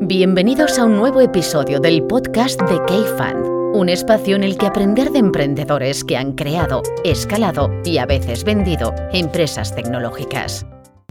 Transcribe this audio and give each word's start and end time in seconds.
Bienvenidos 0.00 0.78
a 0.78 0.84
un 0.84 0.96
nuevo 0.96 1.20
episodio 1.20 1.80
del 1.80 2.04
podcast 2.04 2.60
de 2.62 2.76
K-Fund, 2.86 3.74
un 3.74 3.88
espacio 3.88 4.36
en 4.36 4.44
el 4.44 4.56
que 4.56 4.66
aprender 4.66 5.10
de 5.10 5.18
emprendedores 5.18 6.04
que 6.04 6.16
han 6.16 6.34
creado, 6.34 6.82
escalado 7.04 7.68
y 7.84 7.98
a 7.98 8.06
veces 8.06 8.44
vendido 8.44 8.94
empresas 9.12 9.74
tecnológicas. 9.74 10.64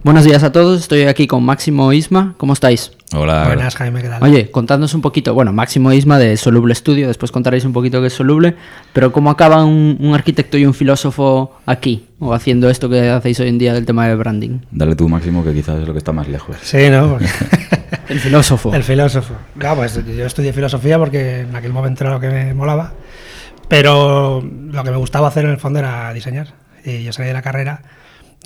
Buenos 0.04 0.24
días 0.24 0.42
a 0.44 0.54
todos, 0.54 0.80
estoy 0.80 1.02
aquí 1.02 1.28
con 1.28 1.44
Máximo 1.44 1.92
Isma, 1.92 2.36
¿cómo 2.38 2.54
estáis? 2.54 2.92
Hola. 3.14 3.44
Buenas, 3.48 3.76
Jaime, 3.76 4.02
¿qué 4.02 4.08
tal? 4.08 4.24
Oye, 4.24 4.52
contadnos 4.52 4.94
un 4.94 5.02
poquito, 5.02 5.34
bueno, 5.34 5.52
Máximo 5.52 5.92
Isma 5.92 6.18
de 6.18 6.38
Soluble 6.38 6.74
Studio, 6.74 7.10
después 7.10 7.32
contaréis 7.32 7.66
un 7.66 7.74
poquito 7.74 8.00
qué 8.00 8.08
es 8.08 8.14
Soluble, 8.14 8.56
pero 8.94 9.12
¿cómo 9.12 9.30
acaba 9.30 9.66
un, 9.66 9.98
un 10.00 10.14
arquitecto 10.14 10.58
y 10.58 10.66
un 10.66 10.74
filósofo 10.74 11.58
aquí, 11.66 12.06
o 12.20 12.34
haciendo 12.34 12.70
esto 12.70 12.88
que 12.90 13.10
hacéis 13.10 13.40
hoy 13.42 13.50
en 13.50 13.58
día 13.58 13.74
del 13.74 13.86
tema 13.86 14.08
de 14.08 14.16
branding? 14.16 14.60
Dale 14.72 14.96
tú, 14.96 15.10
Máximo, 15.10 15.44
que 15.44 15.54
quizás 15.54 15.82
es 15.82 15.88
lo 15.88 15.94
que 15.94 16.00
está 16.00 16.14
más 16.14 16.30
lejos. 16.30 16.56
Sí, 16.62 16.90
¿no? 16.90 17.18
El 18.10 18.20
filósofo. 18.20 18.74
El 18.74 18.84
filósofo. 18.84 19.34
No, 19.56 19.76
pues 19.76 20.00
yo 20.06 20.26
estudié 20.26 20.54
filosofía 20.54 20.98
porque 20.98 21.42
en 21.42 21.56
aquel 21.56 21.74
momento 21.74 22.04
era 22.04 22.14
lo 22.14 22.20
que 22.20 22.30
me 22.30 22.54
molaba, 22.54 22.94
pero 23.68 24.42
lo 24.42 24.84
que 24.84 24.92
me 24.92 24.98
gustaba 24.98 25.28
hacer 25.28 25.46
en 25.46 25.52
el 25.52 25.58
fondo 25.58 25.80
era 25.80 26.14
diseñar. 26.14 26.48
Y 26.86 27.04
yo 27.04 27.12
salí 27.12 27.28
de 27.28 27.34
la 27.34 27.42
carrera, 27.42 27.82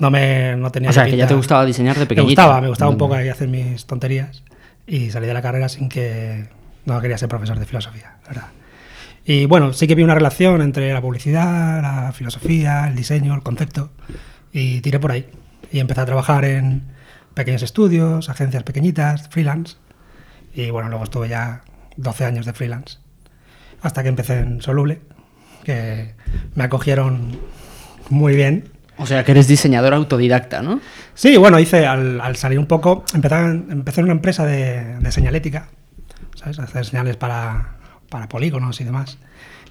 no 0.00 0.10
me 0.10 0.56
no 0.56 0.70
tenía 0.70 0.90
O 0.90 0.92
sea, 0.92 1.04
que 1.04 1.16
ya 1.16 1.26
te 1.26 1.34
gustaba 1.34 1.64
diseñar 1.64 1.94
de 1.94 2.00
Me 2.00 2.06
pequeñito. 2.06 2.30
gustaba, 2.42 2.60
me 2.60 2.68
gustaba 2.68 2.90
un 2.90 2.96
Mm. 2.96 2.98
poco 2.98 3.14
ahí 3.14 3.28
hacer 3.28 3.48
mis 3.48 3.86
tonterías 3.86 4.42
y 4.86 5.10
salí 5.10 5.26
de 5.26 5.34
la 5.34 5.42
carrera 5.42 5.68
sin 5.68 5.88
que 5.88 6.48
no 6.84 7.00
quería 7.00 7.16
ser 7.18 7.28
profesor 7.28 7.58
de 7.58 7.66
filosofía, 7.66 8.16
la 8.24 8.28
verdad. 8.28 8.46
Y 9.24 9.46
bueno, 9.46 9.72
sí 9.72 9.86
que 9.86 9.94
vi 9.94 10.02
una 10.02 10.14
relación 10.16 10.60
entre 10.62 10.92
la 10.92 11.00
publicidad, 11.00 11.80
la 11.80 12.12
filosofía, 12.12 12.88
el 12.88 12.96
diseño, 12.96 13.32
el 13.34 13.42
concepto 13.42 13.92
y 14.52 14.80
tiré 14.80 14.98
por 14.98 15.12
ahí. 15.12 15.26
Y 15.70 15.78
empecé 15.78 16.00
a 16.00 16.06
trabajar 16.06 16.44
en 16.44 16.82
pequeños 17.34 17.62
estudios, 17.62 18.28
agencias 18.28 18.62
pequeñitas, 18.62 19.28
freelance. 19.28 19.76
Y 20.54 20.70
bueno, 20.70 20.88
luego 20.88 21.04
estuve 21.04 21.28
ya 21.28 21.62
12 21.96 22.24
años 22.24 22.46
de 22.46 22.52
freelance. 22.52 22.98
Hasta 23.80 24.02
que 24.02 24.08
empecé 24.08 24.38
en 24.38 24.62
Soluble, 24.62 25.00
que 25.64 26.14
me 26.54 26.64
acogieron 26.64 27.38
muy 28.10 28.34
bien. 28.34 28.68
O 28.98 29.06
sea, 29.06 29.24
que 29.24 29.32
eres 29.32 29.48
diseñador 29.48 29.94
autodidacta, 29.94 30.62
¿no? 30.62 30.80
Sí, 31.14 31.36
bueno, 31.36 31.58
hice 31.58 31.86
al, 31.86 32.20
al 32.20 32.36
salir 32.36 32.58
un 32.58 32.66
poco, 32.66 33.04
empecé, 33.14 33.34
empecé 33.34 34.00
en 34.00 34.04
una 34.04 34.12
empresa 34.12 34.44
de, 34.44 34.98
de 34.98 35.12
señalética, 35.12 35.68
¿sabes? 36.34 36.58
Hacer 36.58 36.84
señales 36.84 37.16
para, 37.16 37.76
para 38.08 38.28
polígonos 38.28 38.80
y 38.80 38.84
demás. 38.84 39.18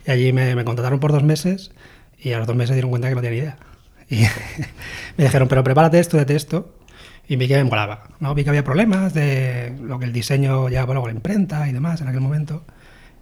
Y 0.06 0.12
allí 0.12 0.34
me, 0.34 0.56
me 0.56 0.66
contrataron 0.66 1.00
por 1.00 1.12
dos 1.12 1.24
meses 1.24 1.72
y 2.18 2.34
a 2.34 2.40
los 2.40 2.48
dos 2.48 2.56
meses 2.56 2.76
dieron 2.76 2.90
cuenta 2.90 3.10
que 3.10 3.16
no 3.16 3.22
tenía 3.22 3.32
ni 3.32 3.38
idea. 3.38 3.58
Y 4.10 4.16
me 5.18 5.24
dijeron, 5.24 5.48
pero 5.48 5.64
prepárate, 5.64 6.00
estudiate 6.00 6.36
esto. 6.36 6.76
Y 7.32 7.38
vi 7.38 7.48
que 7.48 7.56
me 7.56 7.64
molaba, 7.64 8.04
¿no? 8.20 8.36
Vi 8.36 8.44
que 8.44 8.50
había 8.50 8.66
problemas 8.66 9.14
de 9.14 9.74
lo 9.82 9.98
que 10.00 10.04
el 10.04 10.12
diseño 10.12 10.68
llevaba 10.68 10.94
luego 10.94 11.08
la 11.08 11.14
imprenta 11.14 11.70
y 11.70 11.72
demás 11.72 12.02
en 12.02 12.10
aquel 12.10 12.20
momento. 12.20 12.66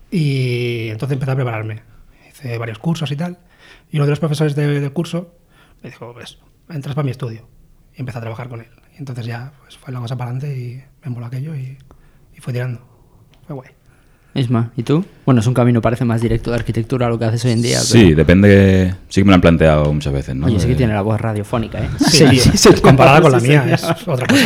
Y 0.10 0.88
entonces 0.90 1.14
empecé 1.14 1.32
a 1.32 1.36
prepararme. 1.36 1.84
Hice 2.28 2.58
varios 2.58 2.80
cursos 2.80 3.12
y 3.12 3.16
tal. 3.16 3.38
Y 3.92 3.98
uno 3.98 4.06
de 4.06 4.10
los 4.10 4.20
profesores 4.20 4.56
de- 4.56 4.80
del 4.80 4.94
curso 4.94 5.36
me 5.84 5.92
dijo, 5.92 6.12
pues, 6.14 6.40
entras 6.70 6.96
para 6.96 7.06
mi 7.06 7.12
estudio. 7.12 7.48
Y 7.96 8.00
empecé 8.00 8.18
a 8.18 8.22
trabajar 8.22 8.50
con 8.50 8.62
él. 8.62 8.70
Y 8.96 8.98
entonces 8.98 9.28
ya 9.28 9.54
pues, 9.62 9.78
fue 9.78 9.94
la 9.94 10.00
cosa 10.00 10.18
para 10.18 10.32
adelante 10.32 10.58
y 10.58 10.84
me 11.04 11.12
moló 11.12 11.28
aquello 11.28 11.56
y, 11.56 11.78
y 12.36 12.40
fue 12.42 12.52
tirando. 12.52 12.82
Fue 13.46 13.56
guay. 13.56 13.70
Isma, 14.36 14.72
¿y 14.78 14.84
tú? 14.84 15.04
Bueno, 15.26 15.42
es 15.42 15.48
un 15.48 15.54
camino, 15.56 15.82
parece 15.82 16.06
más 16.06 16.22
directo 16.22 16.52
de 16.52 16.58
arquitectura 16.58 17.08
a 17.08 17.10
lo 17.10 17.18
que 17.18 17.26
haces 17.26 17.44
hoy 17.46 17.52
en 17.52 17.62
día. 17.62 17.80
Sí, 17.80 18.04
pero- 18.04 18.16
depende. 18.18 18.94
Sí 19.10 19.22
que 19.22 19.26
me 19.26 19.30
lo 19.32 19.36
han 19.36 19.42
planteado 19.42 19.92
muchas 19.92 20.14
veces, 20.14 20.36
¿no? 20.36 20.46
Oye, 20.46 20.60
sí 20.60 20.66
que 20.68 20.72
De- 20.74 20.78
tiene 20.78 20.94
la 20.94 21.02
voz 21.02 21.20
radiofónica, 21.20 21.80
¿eh? 21.84 21.90
Sí, 22.10 22.26
tío. 22.64 22.82
comparada 22.82 23.22
con 23.22 23.32
la 23.32 23.40
mía, 23.40 23.66
es 23.74 23.84
otra 24.08 24.28
cosa. 24.28 24.46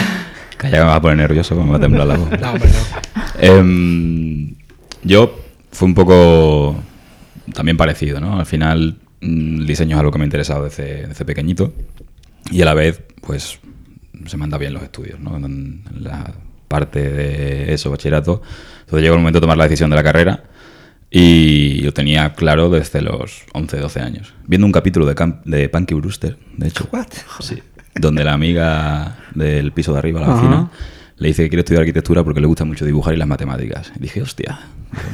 Calla, 0.58 0.72
que 0.78 0.80
me 0.84 0.86
va 0.88 0.95
a 0.95 1.02
poner 1.02 1.17
nervioso, 1.17 1.56
me 1.62 1.70
va 1.72 1.78
a 1.78 1.80
temblar 1.81 2.08
la 2.08 2.17
voz. 2.17 2.30
No, 2.40 2.52
hombre, 2.52 2.70
no. 2.70 3.23
Em, 3.40 4.56
yo 5.03 5.38
fue 5.72 5.88
un 5.88 5.94
poco 5.95 6.75
también 7.53 7.75
parecido, 7.75 8.22
¿no? 8.22 8.40
Al 8.40 8.45
final, 8.45 8.95
mm, 9.22 9.59
el 9.62 9.68
diseño 9.68 9.96
es 9.97 10.00
algo 10.00 10.12
que 10.12 10.18
me 10.18 10.24
ha 10.24 10.28
interesado 10.28 10.63
desde, 10.63 11.07
desde 11.07 11.25
pequeñito 11.25 11.74
y 12.52 12.62
a 12.62 12.66
la 12.66 12.74
vez, 12.74 13.02
pues, 13.22 13.59
se 14.28 14.38
me 14.38 14.46
anda 14.46 14.57
bien 14.57 14.74
los 14.74 14.84
estudios, 14.84 15.19
¿no? 15.19 15.36
En 15.36 15.84
la 16.00 16.34
parte 16.73 17.00
de 17.11 17.73
eso, 17.73 17.91
bachillerato. 17.91 18.41
Entonces 18.81 19.03
llegó 19.03 19.13
el 19.16 19.22
momento 19.22 19.38
de 19.39 19.41
tomar 19.41 19.57
la 19.57 19.66
decisión 19.66 19.89
de 19.91 19.95
la 19.95 20.03
carrera 20.03 20.44
y 21.11 21.81
lo 21.84 21.91
tenía 21.94 22.34
claro 22.34 22.69
desde 22.69 23.01
los 23.01 23.44
11, 23.53 23.78
12 23.78 24.00
años. 24.01 24.34
Viendo 24.47 24.66
un 24.66 24.72
capítulo 24.73 25.06
de, 25.06 25.13
Cam- 25.16 25.41
de 25.45 25.69
Punky 25.69 25.94
Brewster, 25.94 26.38
de 26.57 26.67
hecho. 26.67 26.88
What? 26.91 27.07
Sí. 27.39 27.62
Donde 27.95 28.23
la 28.23 28.33
amiga 28.33 29.17
del 29.35 29.72
piso 29.72 29.94
de 29.94 30.00
arriba, 30.00 30.19
la 30.22 30.33
vecina, 30.33 30.72
le 31.17 31.28
dice 31.28 31.44
que 31.44 31.50
quiere 31.50 31.59
estudiar 31.62 31.81
arquitectura 31.81 32.23
porque 32.23 32.41
le 32.41 32.47
gusta 32.47 32.66
mucho 32.66 32.85
dibujar 32.85 33.13
y 33.13 33.17
las 33.17 33.28
matemáticas. 33.28 33.91
Y 33.95 34.00
dije, 34.00 34.22
hostia, 34.23 34.59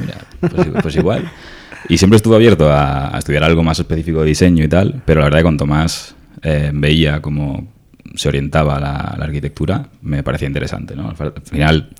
mira, 0.00 0.16
pues, 0.40 0.68
pues 0.82 0.96
igual. 0.96 1.30
Y 1.90 1.98
siempre 1.98 2.16
estuve 2.16 2.36
abierto 2.36 2.72
a, 2.72 3.14
a 3.14 3.18
estudiar 3.18 3.44
algo 3.44 3.62
más 3.62 3.78
específico 3.78 4.20
de 4.20 4.26
diseño 4.28 4.64
y 4.64 4.68
tal, 4.68 5.02
pero 5.04 5.20
la 5.20 5.24
verdad 5.26 5.38
que 5.40 5.44
cuanto 5.44 5.66
más 5.66 6.14
eh, 6.42 6.70
veía 6.72 7.20
cómo 7.20 7.68
se 8.14 8.28
orientaba 8.28 8.78
la, 8.80 9.14
la 9.18 9.24
arquitectura, 9.24 9.88
me 10.02 10.22
parecía 10.22 10.48
interesante. 10.48 10.96
¿no? 10.96 11.08
Al 11.10 11.32
final 11.44 11.90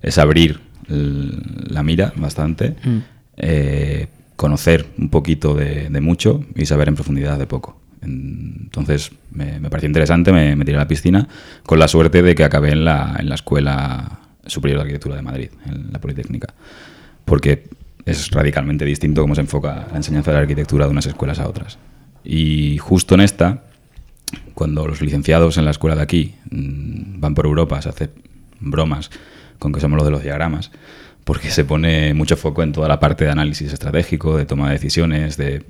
es 0.00 0.18
abrir 0.18 0.60
la 0.88 1.82
mira 1.82 2.12
bastante, 2.16 2.76
Mm. 2.84 2.98
eh, 3.36 4.06
conocer 4.36 4.86
un 4.98 5.08
poquito 5.08 5.54
de, 5.54 5.88
de 5.88 6.00
mucho 6.00 6.44
y 6.56 6.66
saber 6.66 6.88
en 6.88 6.94
profundidad 6.96 7.38
de 7.38 7.46
poco. 7.46 7.80
Entonces 8.02 9.12
me, 9.30 9.60
me 9.60 9.70
pareció 9.70 9.86
interesante, 9.86 10.32
me, 10.32 10.56
me 10.56 10.64
tiré 10.64 10.76
a 10.76 10.80
la 10.80 10.88
piscina 10.88 11.28
con 11.64 11.78
la 11.78 11.86
suerte 11.86 12.22
de 12.22 12.34
que 12.34 12.42
acabé 12.44 12.72
en 12.72 12.84
la, 12.84 13.16
en 13.18 13.28
la 13.28 13.36
Escuela 13.36 14.18
Superior 14.46 14.78
de 14.78 14.82
Arquitectura 14.82 15.14
de 15.14 15.22
Madrid, 15.22 15.50
en 15.66 15.92
la 15.92 16.00
Politécnica, 16.00 16.48
porque 17.24 17.68
es 18.04 18.30
radicalmente 18.32 18.84
distinto 18.84 19.22
cómo 19.22 19.36
se 19.36 19.42
enfoca 19.42 19.86
la 19.92 19.96
enseñanza 19.96 20.32
de 20.32 20.36
la 20.38 20.40
arquitectura 20.42 20.86
de 20.86 20.90
unas 20.90 21.06
escuelas 21.06 21.38
a 21.38 21.48
otras. 21.48 21.78
Y 22.24 22.78
justo 22.78 23.14
en 23.14 23.20
esta, 23.20 23.62
cuando 24.54 24.86
los 24.86 25.00
licenciados 25.00 25.58
en 25.58 25.64
la 25.64 25.70
escuela 25.70 25.96
de 25.96 26.02
aquí 26.02 26.34
mm, 26.50 27.20
van 27.20 27.34
por 27.34 27.46
Europa, 27.46 27.80
se 27.82 27.88
hace 27.88 28.10
bromas 28.60 29.10
con 29.58 29.72
que 29.72 29.80
somos 29.80 29.96
los 29.96 30.06
de 30.06 30.10
los 30.10 30.22
diagramas, 30.22 30.70
porque 31.24 31.50
se 31.50 31.64
pone 31.64 32.14
mucho 32.14 32.36
foco 32.36 32.62
en 32.62 32.72
toda 32.72 32.88
la 32.88 32.98
parte 32.98 33.24
de 33.24 33.30
análisis 33.30 33.72
estratégico, 33.72 34.36
de 34.36 34.46
toma 34.46 34.66
de 34.66 34.72
decisiones, 34.72 35.36
de 35.36 35.62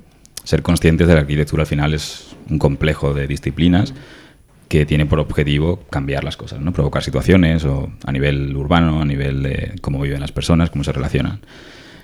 ser 0.44 0.62
conscientes 0.62 1.06
de 1.06 1.14
la 1.14 1.20
arquitectura 1.20 1.62
al 1.62 1.66
final 1.66 1.94
es 1.94 2.34
un 2.50 2.58
complejo 2.58 3.14
de 3.14 3.26
disciplinas 3.26 3.94
que 4.68 4.86
tiene 4.86 5.04
por 5.06 5.20
objetivo 5.20 5.84
cambiar 5.90 6.24
las 6.24 6.36
cosas, 6.36 6.60
¿no? 6.60 6.72
provocar 6.72 7.02
situaciones 7.02 7.64
o 7.64 7.92
a 8.04 8.12
nivel 8.12 8.56
urbano, 8.56 9.02
a 9.02 9.04
nivel 9.04 9.42
de 9.42 9.74
cómo 9.82 10.00
viven 10.00 10.20
las 10.20 10.32
personas, 10.32 10.70
cómo 10.70 10.82
se 10.82 10.92
relacionan. 10.92 11.40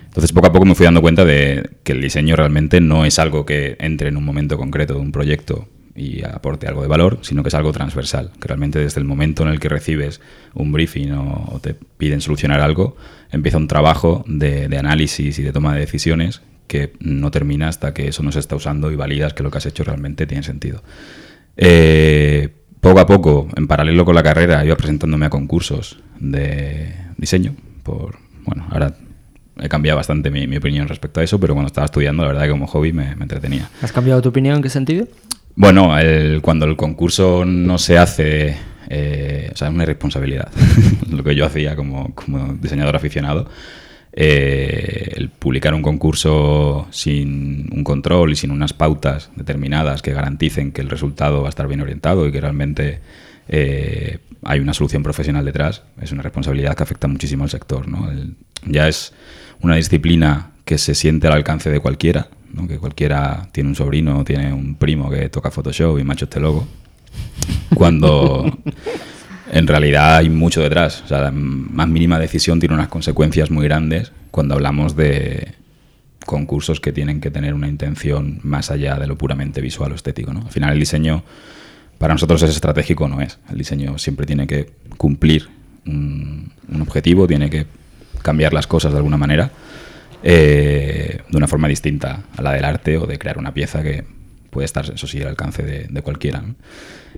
Entonces, 0.05 0.31
poco 0.31 0.47
a 0.47 0.51
poco 0.51 0.65
me 0.65 0.75
fui 0.75 0.85
dando 0.85 1.01
cuenta 1.01 1.25
de 1.25 1.69
que 1.83 1.93
el 1.93 2.01
diseño 2.01 2.35
realmente 2.35 2.79
no 2.79 3.05
es 3.05 3.19
algo 3.19 3.45
que 3.45 3.75
entre 3.79 4.09
en 4.09 4.17
un 4.17 4.23
momento 4.23 4.57
concreto 4.57 4.93
de 4.93 4.99
un 4.99 5.11
proyecto 5.11 5.67
y 5.95 6.23
aporte 6.23 6.67
algo 6.67 6.81
de 6.81 6.87
valor, 6.87 7.19
sino 7.21 7.43
que 7.43 7.49
es 7.49 7.55
algo 7.55 7.71
transversal, 7.71 8.31
que 8.39 8.47
realmente 8.47 8.79
desde 8.79 8.99
el 8.99 9.05
momento 9.05 9.43
en 9.43 9.49
el 9.49 9.59
que 9.59 9.69
recibes 9.69 10.21
un 10.53 10.71
briefing 10.71 11.11
o, 11.11 11.59
te 11.61 11.73
piden 11.73 12.21
solucionar 12.21 12.61
algo, 12.61 12.95
empieza 13.31 13.57
un 13.57 13.67
trabajo 13.67 14.23
de, 14.27 14.65
análisis 14.77 15.37
y 15.39 15.43
de 15.43 15.51
toma 15.51 15.73
de 15.73 15.81
decisiones 15.81 16.41
que 16.67 16.93
no 16.99 17.31
termina 17.31 17.67
hasta 17.67 17.93
que 17.93 18.07
eso 18.07 18.23
no 18.23 18.31
se 18.31 18.39
está 18.39 18.55
usando 18.55 18.91
y 18.91 18.95
validas 18.95 19.33
que 19.33 19.43
lo 19.43 19.51
que 19.51 19.57
has 19.57 19.65
hecho 19.65 19.83
realmente 19.83 20.27
tiene 20.27 20.43
sentido. 20.43 20.83
Eh, 21.57 22.49
poco 22.79 22.99
a 22.99 23.05
poco, 23.05 23.47
en 23.55 23.67
paralelo 23.67 24.05
con 24.05 24.15
la 24.15 24.23
carrera, 24.23 24.63
iba 24.63 24.75
presentándome 24.75 25.25
a 25.25 25.29
concursos 25.29 25.99
de 26.19 26.93
diseño. 27.17 27.55
Por, 27.83 28.17
bueno, 28.45 28.67
ahora 28.69 28.95
he 29.59 29.67
cambiado 29.67 29.97
bastante 29.97 30.29
mi, 30.29 30.55
opinión 30.55 30.87
respecto 30.87 31.19
a 31.19 31.23
eso, 31.23 31.39
pero 31.39 31.55
cuando 31.55 31.67
estaba 31.67 31.85
estudiando, 31.85 32.21
la 32.21 32.29
verdad 32.29 32.43
que 32.43 32.51
como 32.51 32.67
hobby 32.67 32.93
me 32.93 33.11
entretenía. 33.11 33.69
¿Has 33.81 33.91
cambiado 33.91 34.21
tu 34.21 34.29
opinión 34.29 34.57
en 34.57 34.61
qué 34.61 34.69
sentido? 34.69 35.07
Bueno, 35.55 35.93
cuando 36.41 36.65
el 36.65 36.75
concurso 36.75 37.43
no 37.45 37.77
se 37.77 37.97
hace, 37.97 38.55
eh, 38.89 39.51
es 39.53 39.61
una 39.61 39.83
irresponsabilidad, 39.83 40.51
lo 41.09 41.23
que 41.23 41.35
yo 41.35 41.45
hacía 41.45 41.75
como, 41.75 42.13
como 42.15 42.53
diseñador 42.53 42.95
aficionado, 42.95 43.49
eh, 44.11 45.13
el 45.15 45.29
publicar 45.29 45.73
un 45.73 45.83
concurso 45.83 46.87
sin 46.89 47.69
un 47.71 47.83
control 47.83 48.31
y 48.31 48.35
sin 48.35 48.49
unas 48.51 48.73
pautas 48.73 49.29
determinadas 49.35 50.01
que 50.01 50.13
garanticen 50.13 50.71
que 50.71 50.81
el 50.81 50.89
resultado 50.89 51.41
va 51.41 51.47
a 51.47 51.49
estar 51.49 51.67
bien 51.67 51.81
orientado 51.81 52.27
y 52.27 52.31
que 52.31 52.41
realmente 52.41 53.01
eh, 53.47 54.17
hay 54.43 54.59
una 54.59 54.73
solución 54.73 55.03
profesional 55.03 55.45
detrás, 55.45 55.83
es 56.01 56.11
una 56.11 56.23
responsabilidad 56.23 56.75
que 56.75 56.83
afecta 56.83 57.07
muchísimo 57.07 57.43
al 57.43 57.49
sector. 57.49 57.85
ya 58.65 58.87
es 58.87 59.13
una 59.61 59.75
disciplina 59.75 60.51
que 60.65 60.77
se 60.77 60.95
siente 60.95 61.27
al 61.27 61.33
alcance 61.33 61.69
de 61.69 61.79
cualquiera, 61.79 62.29
¿no? 62.53 62.67
que 62.67 62.77
cualquiera 62.77 63.47
tiene 63.51 63.69
un 63.69 63.75
sobrino 63.75 64.19
o 64.19 64.23
tiene 64.23 64.53
un 64.53 64.75
primo 64.75 65.09
que 65.09 65.29
toca 65.29 65.51
Photoshop 65.51 65.99
y 65.99 66.03
macho 66.03 66.25
este 66.25 66.39
logo, 66.39 66.67
cuando 67.73 68.51
en 69.51 69.67
realidad 69.67 70.17
hay 70.17 70.29
mucho 70.29 70.61
detrás. 70.61 71.01
O 71.03 71.07
sea, 71.07 71.21
la 71.21 71.31
más 71.31 71.87
mínima 71.87 72.19
decisión 72.19 72.59
tiene 72.59 72.75
unas 72.75 72.87
consecuencias 72.87 73.51
muy 73.51 73.65
grandes 73.65 74.11
cuando 74.31 74.55
hablamos 74.55 74.95
de 74.95 75.53
concursos 76.25 76.79
que 76.79 76.91
tienen 76.91 77.21
que 77.21 77.31
tener 77.31 77.53
una 77.53 77.67
intención 77.67 78.39
más 78.43 78.69
allá 78.69 78.99
de 78.99 79.07
lo 79.07 79.17
puramente 79.17 79.61
visual 79.61 79.91
o 79.91 79.95
estético. 79.95 80.33
¿no? 80.33 80.41
Al 80.41 80.51
final 80.51 80.73
el 80.73 80.79
diseño 80.79 81.23
para 81.97 82.13
nosotros 82.13 82.41
es 82.43 82.51
estratégico, 82.51 83.07
no 83.07 83.21
es. 83.21 83.39
El 83.49 83.57
diseño 83.57 83.97
siempre 83.97 84.25
tiene 84.25 84.45
que 84.47 84.71
cumplir 84.97 85.49
un, 85.85 86.51
un 86.71 86.81
objetivo, 86.81 87.27
tiene 87.27 87.49
que 87.49 87.65
cambiar 88.21 88.53
las 88.53 88.67
cosas 88.67 88.91
de 88.91 88.97
alguna 88.97 89.17
manera, 89.17 89.51
eh, 90.23 91.21
de 91.29 91.37
una 91.37 91.47
forma 91.47 91.67
distinta 91.67 92.23
a 92.35 92.41
la 92.41 92.53
del 92.53 92.65
arte 92.65 92.97
o 92.97 93.05
de 93.05 93.17
crear 93.17 93.37
una 93.37 93.53
pieza 93.53 93.83
que 93.83 94.03
puede 94.49 94.65
estar, 94.65 94.85
eso 94.93 95.07
sí, 95.07 95.21
al 95.21 95.29
alcance 95.29 95.63
de, 95.63 95.87
de 95.89 96.01
cualquiera. 96.01 96.41
¿no? 96.41 96.55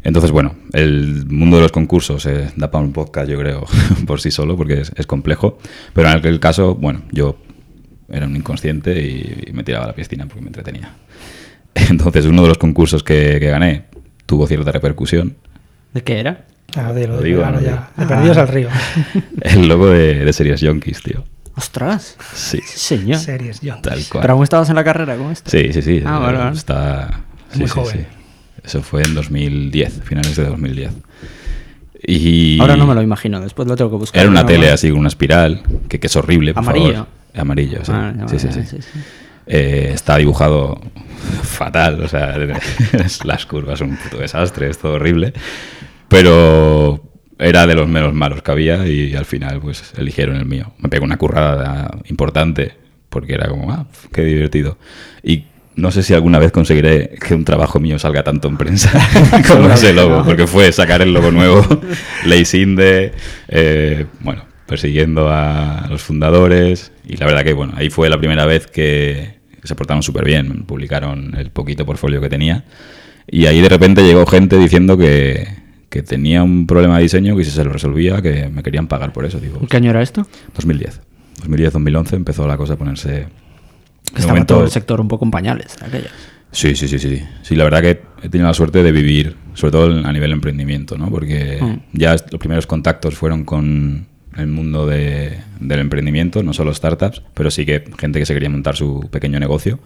Entonces, 0.03 0.31
bueno, 0.31 0.56
el 0.74 1.25
mundo 1.27 1.57
de 1.57 1.63
los 1.63 1.71
concursos 1.71 2.25
eh, 2.25 2.50
da 2.56 2.71
para 2.71 2.83
un 2.83 2.94
podcast, 2.94 3.30
yo 3.30 3.39
creo, 3.39 3.65
por 4.07 4.21
sí 4.21 4.31
solo, 4.31 4.57
porque 4.57 4.81
es, 4.81 4.92
es 4.95 5.06
complejo. 5.06 5.57
Pero 5.94 6.09
en 6.09 6.18
aquel 6.18 6.39
caso, 6.39 6.75
bueno, 6.75 7.03
yo 7.12 7.38
era 8.09 8.25
un 8.25 8.36
inconsciente 8.36 9.01
y, 9.01 9.50
y 9.50 9.53
me 9.53 9.63
tiraba 9.63 9.86
a 9.86 9.88
la 9.88 9.95
piscina 9.95 10.25
porque 10.25 10.42
me 10.42 10.48
entretenía. 10.48 10.94
Entonces, 11.75 12.25
uno 12.25 12.42
de 12.42 12.50
los 12.50 12.57
concursos 12.57 13.03
que, 13.03 13.38
que 13.39 13.50
gané 13.50 13.86
tuvo 14.25 14.48
cierta 14.48 14.71
repercusión. 14.71 15.38
¿De 15.94 16.03
qué 16.03 16.19
era? 16.19 16.45
Ah, 16.75 16.94
dilo, 16.94 17.15
Lo 17.18 17.21
dilo, 17.21 17.45
digo, 17.45 17.59
ya. 17.59 17.92
De 17.98 18.06
perdidos 18.06 18.38
al 18.38 18.48
río. 18.48 18.69
El 19.42 19.68
logo 19.68 19.89
de, 19.89 20.24
de 20.24 20.33
Series 20.33 20.62
Yonkis, 20.62 21.01
tío. 21.01 21.25
¡Ostras! 21.56 22.15
Sí, 22.33 22.59
Sí, 22.65 22.80
señor. 22.80 23.19
Series 23.19 23.59
tal 23.81 24.00
cual. 24.09 24.21
¿Pero 24.21 24.33
aún 24.33 24.44
estabas 24.44 24.69
en 24.69 24.75
la 24.75 24.83
carrera 24.83 25.15
con 25.18 25.31
esto? 25.31 25.50
Sí, 25.51 25.74
sí, 25.74 25.81
sí. 25.81 26.01
Ah, 26.06 26.19
vale, 26.19 26.38
vale. 26.38 26.56
Está 26.57 27.21
Muy 27.56 27.68
sí, 27.68 27.74
sí, 27.74 27.80
joven. 27.80 27.98
sí. 28.12 28.18
Eso 28.63 28.81
fue 28.81 29.03
en 29.03 29.13
2010, 29.15 30.01
finales 30.03 30.36
de 30.36 30.45
2010. 30.45 30.92
Y 32.03 32.59
Ahora 32.59 32.75
no 32.75 32.88
me 32.88 32.95
lo 32.95 33.01
imagino, 33.01 33.39
después 33.42 33.68
lo 33.68 33.75
tengo 33.75 33.92
que 33.92 33.98
buscar. 33.98 34.21
Era 34.21 34.30
una 34.31 34.42
No, 34.42 34.48
tele 34.48 34.68
no. 34.68 34.74
así 34.74 34.89
con 34.89 35.00
una 35.00 35.07
espiral, 35.09 35.62
que, 35.89 36.00
que 36.00 36.07
es 36.07 36.15
horrible, 36.15 36.53
por 36.53 36.63
Amarillo. 36.63 36.94
favor. 36.94 37.07
Amarillo, 37.36 37.80
sí. 37.86 37.92
Ah, 37.94 38.13
sí, 38.27 38.39
sí, 38.39 38.48
sí. 38.51 38.63
sí, 38.63 38.77
sí. 38.81 39.00
Eh, 39.48 39.92
está 39.94 40.18
dibujado 40.18 40.80
fatal, 41.44 42.01
o 42.01 42.07
sea, 42.07 42.36
las 43.25 43.45
curvas 43.45 43.80
son 43.80 43.89
un 43.92 43.98
puto 43.98 44.18
desastre, 44.18 44.69
es 44.69 44.77
todo 44.77 44.94
horrible. 44.94 45.33
Pero 46.07 47.11
era 47.41 47.65
de 47.65 47.75
los 47.75 47.88
menos 47.88 48.13
malos 48.13 48.43
que 48.43 48.51
había 48.51 48.88
y 48.88 49.15
al 49.15 49.25
final 49.25 49.59
pues 49.59 49.93
eligieron 49.97 50.35
el 50.35 50.45
mío. 50.45 50.73
Me 50.77 50.89
pegó 50.89 51.05
una 51.05 51.17
currada 51.17 51.89
importante 52.05 52.73
porque 53.09 53.33
era 53.33 53.49
como, 53.49 53.71
ah, 53.71 53.88
qué 54.13 54.23
divertido. 54.23 54.77
Y 55.23 55.45
no 55.75 55.91
sé 55.91 56.03
si 56.03 56.13
alguna 56.13 56.38
vez 56.38 56.51
conseguiré 56.51 57.17
que 57.19 57.33
un 57.33 57.43
trabajo 57.43 57.79
mío 57.79 57.97
salga 57.97 58.23
tanto 58.23 58.47
en 58.47 58.57
prensa 58.57 58.91
como 59.47 59.69
ese 59.69 59.93
logo, 59.93 60.23
porque 60.23 60.45
fue 60.45 60.71
sacar 60.71 61.01
el 61.01 61.13
logo 61.13 61.31
nuevo, 61.31 61.65
Ley 62.25 62.45
Sinde, 62.45 63.13
eh, 63.47 64.05
bueno, 64.19 64.45
persiguiendo 64.67 65.29
a 65.29 65.88
los 65.89 66.01
fundadores. 66.01 66.91
Y 67.07 67.17
la 67.17 67.25
verdad 67.25 67.43
que, 67.43 67.53
bueno, 67.53 67.73
ahí 67.75 67.89
fue 67.89 68.09
la 68.09 68.19
primera 68.19 68.45
vez 68.45 68.67
que 68.67 69.39
se 69.63 69.75
portaron 69.75 70.03
súper 70.03 70.25
bien, 70.25 70.63
publicaron 70.63 71.35
el 71.38 71.49
poquito 71.49 71.85
portfolio 71.85 72.21
que 72.21 72.29
tenía. 72.29 72.65
Y 73.27 73.47
ahí 73.47 73.61
de 73.61 73.69
repente 73.69 74.03
llegó 74.03 74.25
gente 74.25 74.57
diciendo 74.57 74.97
que, 74.97 75.61
que 75.91 76.01
tenía 76.01 76.41
un 76.41 76.65
problema 76.65 76.97
de 76.97 77.03
diseño 77.03 77.35
que 77.35 77.43
si 77.43 77.51
se 77.51 77.63
lo 77.63 77.71
resolvía, 77.71 78.21
que 78.21 78.47
me 78.49 78.63
querían 78.63 78.88
pagar 78.88 79.11
por 79.13 79.25
eso. 79.25 79.39
Digo, 79.39 79.59
¿Qué 79.69 79.77
año 79.77 79.89
era 79.91 80.01
esto? 80.01 80.25
2010. 80.55 81.01
2010-2011 81.45 82.13
empezó 82.13 82.47
la 82.47 82.55
cosa 82.57 82.73
a 82.73 82.77
ponerse... 82.77 83.09
de 83.11 83.27
Estaba 84.15 84.29
momento- 84.29 84.55
todo 84.55 84.63
el 84.63 84.71
sector 84.71 84.99
un 85.01 85.07
poco 85.07 85.25
en 85.25 85.31
pañales. 85.31 85.75
aquellas. 85.81 86.11
Sí, 86.53 86.75
sí, 86.75 86.88
sí, 86.88 86.97
sí. 86.97 87.21
Sí, 87.43 87.55
la 87.55 87.63
verdad 87.65 87.81
que 87.81 88.01
he 88.23 88.29
tenido 88.29 88.47
la 88.47 88.53
suerte 88.53 88.83
de 88.83 88.91
vivir, 88.91 89.35
sobre 89.53 89.71
todo 89.71 90.07
a 90.07 90.11
nivel 90.13 90.31
emprendimiento, 90.31 90.97
¿no? 90.97 91.09
Porque 91.09 91.59
Mm. 91.61 91.97
ya 91.97 92.11
los 92.13 92.39
primeros 92.39 92.67
contactos 92.67 93.15
fueron 93.15 93.43
con 93.45 94.07
el 94.38 94.47
mundo 94.47 94.85
de- 94.88 95.39
del 95.59 95.79
emprendimiento, 95.79 96.41
no 96.41 96.53
solo 96.53 96.73
startups, 96.73 97.21
pero 97.33 97.51
sí 97.51 97.65
que 97.65 97.83
gente 97.99 98.17
que 98.19 98.25
se 98.25 98.33
quería 98.33 98.49
montar 98.49 98.75
su 98.77 99.07
pequeño 99.11 99.39
negocio. 99.41 99.79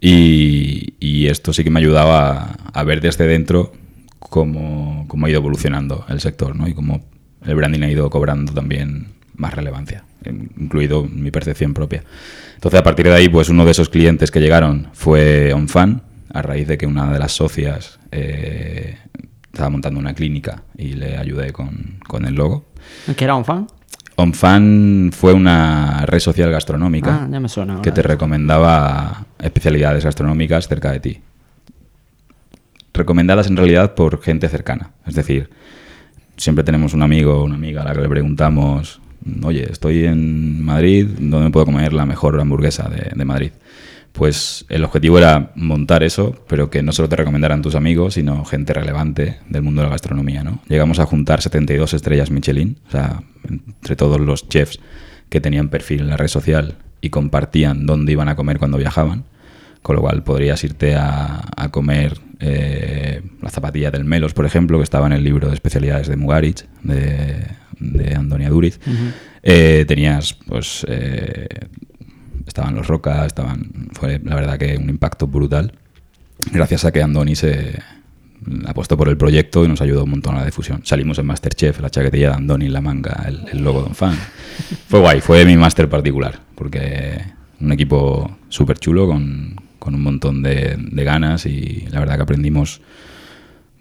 Y, 0.00 0.94
y 1.00 1.26
esto 1.28 1.52
sí 1.52 1.64
que 1.64 1.70
me 1.70 1.80
ayudaba 1.80 2.56
a, 2.72 2.80
a 2.80 2.84
ver 2.84 3.00
desde 3.00 3.26
dentro 3.26 3.72
cómo, 4.18 5.04
cómo 5.08 5.26
ha 5.26 5.30
ido 5.30 5.38
evolucionando 5.38 6.04
el 6.08 6.20
sector, 6.20 6.54
¿no? 6.56 6.68
Y 6.68 6.74
cómo 6.74 7.04
el 7.44 7.54
branding 7.54 7.82
ha 7.82 7.90
ido 7.90 8.08
cobrando 8.10 8.52
también 8.52 9.08
más 9.36 9.54
relevancia, 9.54 10.04
in- 10.24 10.50
incluido 10.58 11.04
mi 11.04 11.30
percepción 11.30 11.74
propia. 11.74 12.02
Entonces, 12.54 12.80
a 12.80 12.82
partir 12.82 13.06
de 13.06 13.14
ahí, 13.14 13.28
pues 13.28 13.48
uno 13.48 13.64
de 13.64 13.70
esos 13.72 13.88
clientes 13.88 14.30
que 14.30 14.40
llegaron 14.40 14.88
fue 14.94 15.52
OnFan, 15.52 16.02
a 16.32 16.42
raíz 16.42 16.66
de 16.68 16.76
que 16.78 16.86
una 16.86 17.12
de 17.12 17.18
las 17.18 17.32
socias 17.32 17.98
eh, 18.10 18.96
estaba 19.52 19.70
montando 19.70 19.98
una 20.00 20.14
clínica 20.14 20.62
y 20.76 20.94
le 20.94 21.16
ayudé 21.16 21.52
con, 21.52 21.98
con 22.06 22.24
el 22.26 22.34
logo. 22.34 22.66
¿Que 23.16 23.24
era 23.24 23.34
un 23.36 23.44
fan? 23.44 23.66
OnFan 24.16 25.10
fue 25.12 25.34
una 25.34 26.04
red 26.06 26.20
social 26.20 26.50
gastronómica 26.50 27.22
Ah, 27.24 27.28
ya 27.30 27.38
me 27.38 27.48
suena. 27.50 27.82
que 27.82 27.92
te 27.92 28.02
recomendaba 28.02 29.26
especialidades 29.38 30.04
gastronómicas 30.04 30.66
cerca 30.68 30.90
de 30.92 31.00
ti. 31.00 31.20
Recomendadas 32.96 33.46
en 33.48 33.58
realidad 33.58 33.94
por 33.94 34.22
gente 34.22 34.48
cercana. 34.48 34.92
Es 35.06 35.14
decir, 35.14 35.50
siempre 36.38 36.64
tenemos 36.64 36.94
un 36.94 37.02
amigo 37.02 37.34
o 37.34 37.44
una 37.44 37.54
amiga 37.54 37.82
a 37.82 37.84
la 37.84 37.92
que 37.92 38.00
le 38.00 38.08
preguntamos, 38.08 39.02
oye, 39.42 39.70
estoy 39.70 40.06
en 40.06 40.64
Madrid, 40.64 41.06
¿dónde 41.18 41.50
puedo 41.50 41.66
comer 41.66 41.92
la 41.92 42.06
mejor 42.06 42.40
hamburguesa 42.40 42.88
de, 42.88 43.24
Madrid? 43.26 43.52
Pues 44.12 44.64
el 44.70 44.82
objetivo 44.82 45.18
era 45.18 45.52
montar 45.56 46.02
eso, 46.02 46.42
pero 46.48 46.70
que 46.70 46.82
no 46.82 46.92
solo 46.92 47.10
te 47.10 47.16
recomendaran 47.16 47.60
tus 47.60 47.74
amigos, 47.74 48.14
sino 48.14 48.46
gente 48.46 48.72
relevante 48.72 49.40
del 49.46 49.60
mundo 49.60 49.82
de 49.82 49.88
la 49.88 49.92
gastronomía. 49.92 50.42
¿no? 50.42 50.62
Llegamos 50.66 50.98
a 50.98 51.04
juntar 51.04 51.42
72 51.42 51.92
estrellas 51.92 52.30
Michelin, 52.30 52.78
o 52.88 52.90
sea, 52.92 53.22
entre 53.46 53.94
todos 53.94 54.18
los 54.18 54.48
chefs 54.48 54.80
que 55.28 55.42
tenían 55.42 55.68
perfil 55.68 56.00
en 56.00 56.08
la 56.08 56.16
red 56.16 56.28
social 56.28 56.76
y 57.02 57.10
compartían 57.10 57.84
dónde 57.84 58.12
iban 58.12 58.30
a 58.30 58.36
comer 58.36 58.58
cuando 58.58 58.78
viajaban. 58.78 59.24
Con 59.82 59.96
lo 59.96 60.02
cual 60.02 60.24
podrías 60.24 60.64
irte 60.64 60.96
a 60.96 61.68
comer 61.70 62.18
eh, 62.40 63.22
la 63.40 63.50
zapatilla 63.50 63.90
del 63.90 64.04
Melos, 64.04 64.34
por 64.34 64.44
ejemplo, 64.44 64.78
que 64.78 64.84
estaba 64.84 65.06
en 65.06 65.12
el 65.12 65.24
libro 65.24 65.48
de 65.48 65.54
especialidades 65.54 66.08
de 66.08 66.16
Mugarich, 66.16 66.66
de, 66.82 67.46
de 67.78 68.14
Antonia 68.14 68.50
Duriz. 68.50 68.78
Eh, 69.42 69.84
tenías, 69.86 70.34
pues, 70.34 70.84
eh, 70.88 71.48
estaban 72.46 72.74
los 72.74 72.86
Roca, 72.86 73.24
estaban, 73.26 73.88
fue 73.92 74.20
la 74.22 74.34
verdad 74.34 74.58
que 74.58 74.76
un 74.76 74.90
impacto 74.90 75.26
brutal. 75.26 75.72
Gracias 76.52 76.84
a 76.84 76.92
que 76.92 77.02
Andoni 77.02 77.34
se 77.34 77.80
apostó 78.66 78.96
por 78.96 79.08
el 79.08 79.16
proyecto 79.16 79.64
y 79.64 79.68
nos 79.68 79.80
ayudó 79.80 80.04
un 80.04 80.10
montón 80.10 80.34
a 80.36 80.40
la 80.40 80.44
difusión. 80.44 80.82
Salimos 80.84 81.18
en 81.18 81.26
Masterchef, 81.26 81.80
la 81.80 81.90
chaquetilla 81.90 82.30
de 82.30 82.34
Andoni 82.34 82.66
en 82.66 82.72
la 82.72 82.80
manga, 82.80 83.24
el, 83.26 83.46
el 83.50 83.64
logo 83.64 83.82
de 83.82 83.88
un 83.88 83.94
fan. 83.94 84.16
Fue 84.88 85.00
guay, 85.00 85.20
fue 85.20 85.44
mi 85.44 85.56
máster 85.56 85.88
particular, 85.88 86.40
porque 86.54 87.20
un 87.60 87.72
equipo 87.72 88.38
súper 88.48 88.78
chulo 88.78 89.06
con, 89.06 89.56
con 89.86 89.94
un 89.94 90.02
montón 90.02 90.42
de, 90.42 90.76
ganas 91.04 91.46
y 91.46 91.86
la 91.92 92.00
verdad 92.00 92.16
que 92.16 92.22
aprendimos 92.22 92.80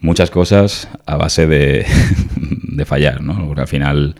muchas 0.01 0.29
cosas 0.29 0.87
a 1.07 1.17
base 1.17 1.47
de, 1.47 1.83
fallar, 2.85 3.21
¿no? 3.21 3.47
Porque 3.47 3.61
al 3.61 3.67
final 3.67 4.15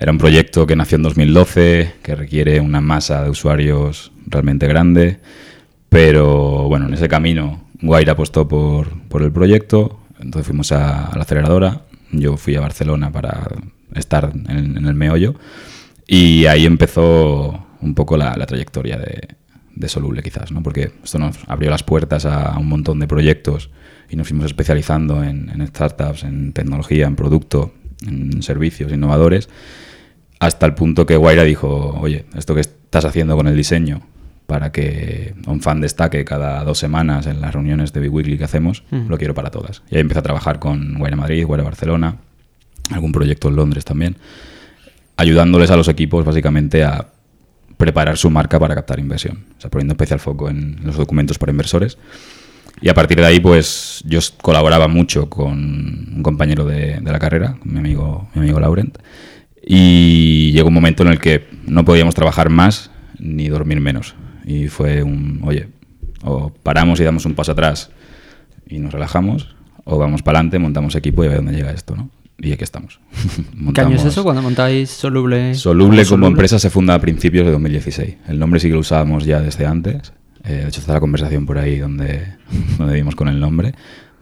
era 0.00 0.10
un 0.10 0.18
proyecto 0.18 0.66
que 0.66 0.74
nació 0.74 0.96
en 0.96 1.04
2012, 1.04 1.92
que 2.02 2.16
requiere 2.16 2.58
una 2.58 2.80
masa 2.80 3.22
de 3.22 3.30
usuarios 3.30 4.10
realmente 4.26 4.66
grande, 4.66 5.20
pero 5.88 6.64
bueno, 6.64 6.88
en 6.88 6.94
ese 6.94 7.06
camino 7.06 7.62
Guaira 7.80 8.14
apostó 8.14 8.48
por, 8.48 8.88
por 9.06 9.22
el 9.22 9.30
proyecto, 9.30 10.00
entonces 10.18 10.48
fuimos 10.48 10.72
a, 10.72 11.12
la 11.14 11.22
aceleradora, 11.22 11.82
yo 12.10 12.36
fui 12.38 12.56
a 12.56 12.60
Barcelona 12.60 13.12
para 13.12 13.46
estar 13.94 14.32
en, 14.34 14.76
en 14.78 14.84
el 14.84 14.94
meollo 14.94 15.36
y 16.08 16.46
ahí 16.46 16.66
empezó 16.66 17.66
un 17.80 17.94
poco 17.94 18.16
la, 18.16 18.34
la 18.34 18.46
trayectoria 18.46 18.98
de, 18.98 19.39
de 19.80 19.88
Soluble 19.88 20.22
quizás, 20.22 20.52
¿no? 20.52 20.62
porque 20.62 20.92
esto 21.02 21.18
nos 21.18 21.36
abrió 21.48 21.70
las 21.70 21.82
puertas 21.82 22.26
a 22.26 22.56
un 22.58 22.68
montón 22.68 23.00
de 23.00 23.06
proyectos 23.06 23.70
y 24.08 24.16
nos 24.16 24.28
fuimos 24.28 24.46
especializando 24.46 25.24
en, 25.24 25.48
en 25.50 25.66
startups, 25.66 26.24
en 26.24 26.52
tecnología, 26.52 27.06
en 27.06 27.16
producto, 27.16 27.72
en 28.06 28.42
servicios 28.42 28.92
innovadores, 28.92 29.48
hasta 30.38 30.66
el 30.66 30.74
punto 30.74 31.06
que 31.06 31.16
Guaira 31.16 31.44
dijo, 31.44 31.98
oye, 32.00 32.24
esto 32.36 32.54
que 32.54 32.60
estás 32.62 33.04
haciendo 33.04 33.36
con 33.36 33.46
el 33.46 33.56
diseño 33.56 34.02
para 34.46 34.72
que 34.72 35.34
un 35.46 35.60
fan 35.60 35.80
destaque 35.80 36.24
cada 36.24 36.64
dos 36.64 36.78
semanas 36.78 37.26
en 37.26 37.40
las 37.40 37.52
reuniones 37.54 37.92
de 37.92 38.00
Big 38.00 38.12
Weekly 38.12 38.36
que 38.38 38.44
hacemos, 38.44 38.82
Mm. 38.90 39.08
lo 39.08 39.16
quiero 39.16 39.32
para 39.34 39.50
todas. 39.50 39.82
Y 39.90 39.94
ahí 39.96 40.00
empecé 40.00 40.18
a 40.18 40.22
trabajar 40.22 40.58
con 40.58 40.98
Guaira 40.98 41.16
Madrid, 41.16 41.46
Guaira 41.46 41.62
Barcelona, 41.62 42.16
algún 42.90 43.12
proyecto 43.12 43.48
en 43.48 43.56
Londres 43.56 43.84
también, 43.84 44.16
ayudándoles 45.16 45.70
a 45.70 45.76
los 45.76 45.86
equipos 45.88 46.24
básicamente 46.24 46.82
a 46.84 47.08
preparar 47.80 48.16
su 48.16 48.30
marca 48.30 48.60
para 48.60 48.76
captar 48.76 49.00
inversión, 49.00 49.46
o 49.58 49.60
sea, 49.60 49.70
poniendo 49.70 49.94
especial 49.94 50.20
foco 50.20 50.48
en 50.48 50.78
los 50.84 50.96
documentos 50.96 51.38
para 51.38 51.50
inversores. 51.50 51.98
Y 52.80 52.88
a 52.88 52.94
partir 52.94 53.18
de 53.18 53.26
ahí, 53.26 53.40
pues 53.40 54.04
yo 54.06 54.20
colaboraba 54.40 54.86
mucho 54.86 55.28
con 55.28 55.58
un 56.14 56.22
compañero 56.22 56.64
de, 56.64 57.00
de 57.00 57.12
la 57.12 57.18
carrera, 57.18 57.56
mi 57.64 57.78
amigo, 57.78 58.28
mi 58.34 58.42
amigo 58.42 58.60
Laurent, 58.60 58.98
y 59.62 60.52
llegó 60.52 60.68
un 60.68 60.74
momento 60.74 61.02
en 61.02 61.08
el 61.08 61.18
que 61.18 61.48
no 61.66 61.84
podíamos 61.84 62.14
trabajar 62.14 62.48
más 62.50 62.90
ni 63.18 63.48
dormir 63.48 63.80
menos. 63.80 64.14
Y 64.44 64.68
fue 64.68 65.02
un, 65.02 65.40
oye, 65.44 65.68
o 66.22 66.50
paramos 66.62 67.00
y 67.00 67.04
damos 67.04 67.26
un 67.26 67.34
paso 67.34 67.52
atrás 67.52 67.90
y 68.68 68.78
nos 68.78 68.92
relajamos, 68.92 69.54
o 69.84 69.98
vamos 69.98 70.22
para 70.22 70.38
adelante, 70.38 70.58
montamos 70.58 70.94
equipo 70.94 71.24
y 71.24 71.26
a 71.26 71.30
ver 71.30 71.38
dónde 71.38 71.52
llega 71.52 71.72
esto, 71.72 71.96
¿no? 71.96 72.10
Y 72.42 72.52
aquí 72.52 72.64
estamos. 72.64 73.00
¿Qué 73.74 73.80
año 73.80 73.94
es 73.94 74.02
Montamos- 74.02 74.04
eso 74.06 74.22
cuando 74.24 74.42
montáis 74.42 74.90
Soluble? 74.90 75.54
Soluble 75.54 75.96
como 75.98 76.04
Soluble? 76.08 76.26
empresa 76.28 76.58
se 76.58 76.70
funda 76.70 76.94
a 76.94 77.00
principios 77.00 77.44
de 77.46 77.52
2016. 77.52 78.16
El 78.28 78.38
nombre 78.38 78.60
sí 78.60 78.68
que 78.68 78.74
lo 78.74 78.80
usábamos 78.80 79.24
ya 79.24 79.40
desde 79.40 79.66
antes. 79.66 80.12
Eh, 80.44 80.52
de 80.54 80.68
hecho, 80.68 80.80
está 80.80 80.94
la 80.94 81.00
conversación 81.00 81.44
por 81.44 81.58
ahí 81.58 81.78
donde, 81.78 82.26
donde 82.78 82.94
dimos 82.94 83.14
con 83.14 83.28
el 83.28 83.38
nombre. 83.40 83.74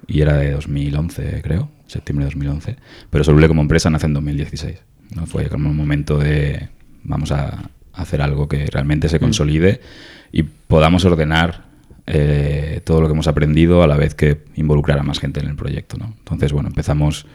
Y 0.06 0.20
era 0.22 0.36
de 0.36 0.50
2011, 0.52 1.42
creo, 1.42 1.70
septiembre 1.86 2.24
de 2.24 2.30
2011. 2.30 2.76
Pero 3.10 3.24
Soluble 3.24 3.46
como 3.46 3.62
empresa 3.62 3.88
nace 3.90 4.06
en 4.06 4.14
2016. 4.14 4.78
¿no? 5.14 5.26
Fue 5.26 5.48
como 5.48 5.70
un 5.70 5.76
momento 5.76 6.18
de 6.18 6.68
vamos 7.04 7.30
a 7.30 7.70
hacer 7.92 8.20
algo 8.22 8.48
que 8.48 8.66
realmente 8.66 9.08
se 9.08 9.18
consolide 9.20 9.80
y 10.32 10.42
podamos 10.44 11.04
ordenar 11.04 11.64
eh, 12.06 12.80
todo 12.84 13.00
lo 13.00 13.06
que 13.06 13.12
hemos 13.12 13.28
aprendido 13.28 13.82
a 13.82 13.86
la 13.86 13.96
vez 13.96 14.14
que 14.14 14.44
involucrar 14.56 14.98
a 14.98 15.02
más 15.02 15.18
gente 15.20 15.40
en 15.40 15.46
el 15.48 15.56
proyecto. 15.56 15.96
¿no? 15.98 16.14
Entonces, 16.18 16.52
bueno, 16.52 16.68
empezamos 16.68 17.26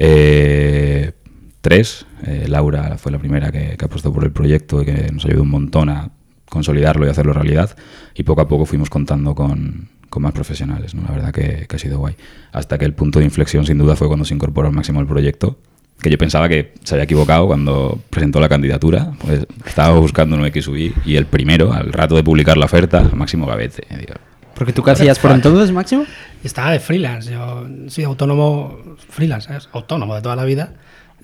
eh, 0.00 1.12
tres. 1.60 2.06
Eh, 2.26 2.46
Laura 2.48 2.96
fue 2.98 3.12
la 3.12 3.18
primera 3.18 3.52
que, 3.52 3.76
que 3.76 3.84
apostó 3.84 4.12
por 4.12 4.24
el 4.24 4.32
proyecto 4.32 4.80
y 4.82 4.86
que 4.86 5.12
nos 5.12 5.24
ayudó 5.26 5.42
un 5.42 5.50
montón 5.50 5.90
a 5.90 6.10
consolidarlo 6.48 7.06
y 7.06 7.10
hacerlo 7.10 7.34
realidad. 7.34 7.76
Y 8.14 8.24
poco 8.24 8.40
a 8.40 8.48
poco 8.48 8.64
fuimos 8.64 8.88
contando 8.88 9.34
con, 9.34 9.88
con 10.08 10.22
más 10.22 10.32
profesionales. 10.32 10.94
¿no? 10.94 11.02
La 11.02 11.12
verdad 11.12 11.32
que, 11.32 11.66
que 11.68 11.76
ha 11.76 11.78
sido 11.78 11.98
guay. 11.98 12.16
Hasta 12.50 12.78
que 12.78 12.86
el 12.86 12.94
punto 12.94 13.18
de 13.18 13.26
inflexión, 13.26 13.66
sin 13.66 13.78
duda, 13.78 13.94
fue 13.94 14.08
cuando 14.08 14.24
se 14.24 14.34
incorporó 14.34 14.68
al 14.68 14.74
máximo 14.74 15.00
el 15.00 15.06
proyecto 15.06 15.58
que 16.00 16.10
yo 16.10 16.18
pensaba 16.18 16.48
que 16.48 16.72
se 16.82 16.94
había 16.94 17.04
equivocado 17.04 17.46
cuando 17.46 18.00
presentó 18.10 18.40
la 18.40 18.48
candidatura. 18.48 19.12
Pues 19.18 19.46
estaba 19.66 19.98
buscando 19.98 20.36
un 20.36 20.50
XUI 20.50 20.94
y 21.04 21.16
el 21.16 21.26
primero, 21.26 21.72
al 21.72 21.92
rato 21.92 22.16
de 22.16 22.24
publicar 22.24 22.56
la 22.56 22.64
oferta, 22.64 23.10
Máximo 23.14 23.46
Gavete. 23.46 23.86
Digo, 23.98 24.14
Porque 24.54 24.72
tú 24.72 24.82
qué 24.82 24.92
hacías 24.92 25.18
por 25.18 25.32
entonces, 25.32 25.70
Máximo? 25.72 26.04
Estaba 26.42 26.70
de 26.72 26.80
freelance, 26.80 27.30
yo 27.30 27.66
soy 27.88 28.04
autónomo, 28.04 28.78
freelance, 29.08 29.48
¿sabes? 29.48 29.68
autónomo 29.72 30.14
de 30.14 30.22
toda 30.22 30.36
la 30.36 30.44
vida. 30.44 30.72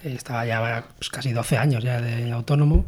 Estaba 0.02 0.44
ya 0.44 0.84
pues, 0.98 1.08
casi 1.08 1.32
12 1.32 1.56
años 1.56 1.82
ya 1.82 2.00
de 2.00 2.30
autónomo 2.32 2.84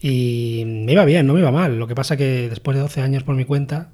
y 0.00 0.64
me 0.66 0.92
iba 0.92 1.06
bien, 1.06 1.26
no 1.26 1.32
me 1.32 1.40
iba 1.40 1.50
mal. 1.50 1.78
Lo 1.78 1.86
que 1.86 1.94
pasa 1.94 2.18
que 2.18 2.50
después 2.50 2.76
de 2.76 2.82
12 2.82 3.00
años 3.00 3.22
por 3.22 3.34
mi 3.34 3.46
cuenta 3.46 3.88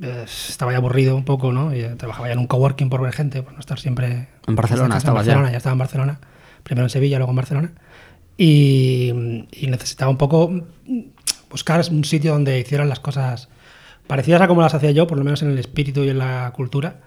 eh, 0.00 0.24
estaba 0.26 0.72
ya 0.72 0.78
aburrido 0.78 1.14
un 1.14 1.26
poco, 1.26 1.52
¿no? 1.52 1.74
Y, 1.74 1.80
eh, 1.80 1.94
trabajaba 1.98 2.28
ya 2.28 2.32
en 2.32 2.38
un 2.38 2.46
coworking 2.46 2.88
por 2.88 3.02
ver 3.02 3.12
gente, 3.12 3.42
por 3.42 3.52
no 3.52 3.60
estar 3.60 3.78
siempre 3.78 4.28
En 4.46 4.56
Barcelona 4.56 4.94
en 4.94 4.98
estabas 4.98 5.26
ya. 5.26 5.32
Barcelona, 5.34 5.50
ya 5.50 5.58
estaba 5.58 5.72
en 5.72 5.78
Barcelona, 5.78 6.20
primero 6.62 6.86
en 6.86 6.90
Sevilla, 6.90 7.18
luego 7.18 7.32
en 7.32 7.36
Barcelona. 7.36 7.72
Y, 8.38 9.12
y 9.52 9.66
necesitaba 9.66 10.10
un 10.10 10.16
poco 10.16 10.50
buscar 11.50 11.84
un 11.90 12.04
sitio 12.04 12.32
donde 12.32 12.58
hicieran 12.58 12.88
las 12.88 13.00
cosas 13.00 13.50
parecidas 14.10 14.42
a 14.42 14.48
como 14.48 14.62
las 14.62 14.74
hacía 14.74 14.90
yo, 14.92 15.06
por 15.06 15.18
lo 15.18 15.24
menos 15.24 15.42
en 15.42 15.50
el 15.50 15.58
espíritu 15.58 16.02
y 16.04 16.08
en 16.10 16.18
la 16.18 16.52
cultura, 16.54 17.00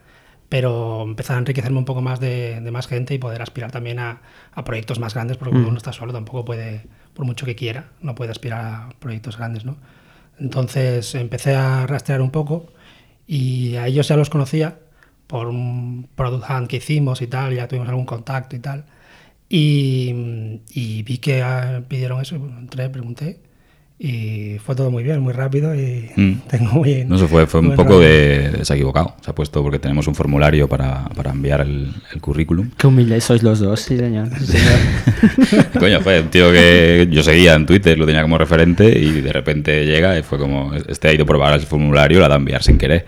pero 0.49 1.03
empezar 1.03 1.35
a 1.37 1.39
enriquecerme 1.39 1.79
un 1.79 1.85
poco 1.85 2.01
más 2.01 2.19
de, 2.19 2.61
de 2.61 2.71
más 2.71 2.87
gente 2.87 3.13
y 3.13 3.17
poder 3.19 3.41
aspirar 3.41 3.71
también 3.71 3.99
a, 3.99 4.21
a 4.53 4.63
proyectos 4.65 4.99
más 4.99 5.13
grandes, 5.15 5.37
porque 5.37 5.55
Mm. 5.55 5.67
uno 5.67 5.77
está 5.77 5.93
solo 5.93 6.13
tampoco 6.13 6.45
puede, 6.45 6.87
por 7.13 7.25
mucho 7.25 7.45
que 7.45 7.55
quiera, 7.55 7.91
no 8.01 8.15
puede 8.15 8.31
aspirar 8.31 8.65
a 8.65 8.89
proyectos 8.99 9.37
grandes, 9.37 9.65
¿no? 9.65 9.77
Entonces 10.39 11.15
empecé 11.15 11.55
a 11.55 11.85
rastrear 11.87 12.21
un 12.21 12.31
poco 12.31 12.67
y 13.27 13.75
a 13.77 13.87
ellos 13.87 14.07
ya 14.07 14.17
los 14.17 14.29
conocía 14.29 14.79
por 15.27 15.47
un 15.47 16.09
product 16.15 16.45
hunt 16.49 16.67
que 16.69 16.77
hicimos 16.77 17.21
y 17.21 17.27
tal, 17.27 17.55
ya 17.55 17.67
tuvimos 17.67 17.89
algún 17.89 18.05
contacto 18.05 18.55
y 18.55 18.59
tal. 18.59 18.85
Y, 19.49 20.61
y 20.73 21.03
vi 21.03 21.17
que 21.19 21.43
ah, 21.43 21.83
pidieron 21.87 22.21
eso, 22.21 22.35
entré, 22.37 22.89
pregunté 22.89 23.39
y 24.05 24.57
fue 24.59 24.75
todo 24.75 24.91
muy 24.91 25.01
bien, 25.01 25.21
muy 25.21 25.31
rápido 25.31 25.73
y 25.73 26.09
Mm. 26.17 26.41
tengo 26.49 26.73
muy... 26.73 27.05
No, 27.05 27.15
eso 27.15 27.29
fue, 27.29 27.47
fue 27.47 27.61
un 27.61 27.73
poco 27.73 27.99
de... 27.99 28.59
Se 28.63 28.73
ha 28.73 28.75
equivocado. 28.75 29.15
Se 29.21 29.31
ha 29.31 29.35
puesto 29.35 29.63
porque 29.63 29.79
tenemos 29.79 30.07
un 30.07 30.13
formulario 30.13 30.67
para, 30.67 31.05
para 31.15 31.31
enviar 31.31 31.61
el, 31.61 31.89
el 32.13 32.21
currículum. 32.21 32.69
Qué 32.77 32.85
humildes 32.87 33.23
sois 33.23 33.41
los 33.43 33.59
dos, 33.59 33.79
sí, 33.79 33.97
señor. 33.97 34.27
Sí, 34.39 34.57
señor. 34.57 35.67
Coño, 35.79 36.01
fue 36.01 36.19
un 36.19 36.27
tío 36.27 36.51
que 36.51 37.07
yo 37.09 37.23
seguía 37.23 37.53
en 37.53 37.65
Twitter, 37.65 37.97
lo 37.97 38.05
tenía 38.05 38.21
como 38.21 38.37
referente 38.37 38.87
y 38.99 39.21
de 39.21 39.31
repente 39.31 39.85
llega 39.85 40.19
y 40.19 40.23
fue 40.23 40.37
como, 40.37 40.73
este 40.73 41.07
ha 41.07 41.13
ido 41.13 41.23
a 41.23 41.27
probar 41.27 41.53
el 41.53 41.61
formulario, 41.61 42.19
la 42.19 42.27
da 42.27 42.35
a 42.35 42.39
enviar 42.39 42.61
sin 42.61 42.77
querer. 42.77 43.05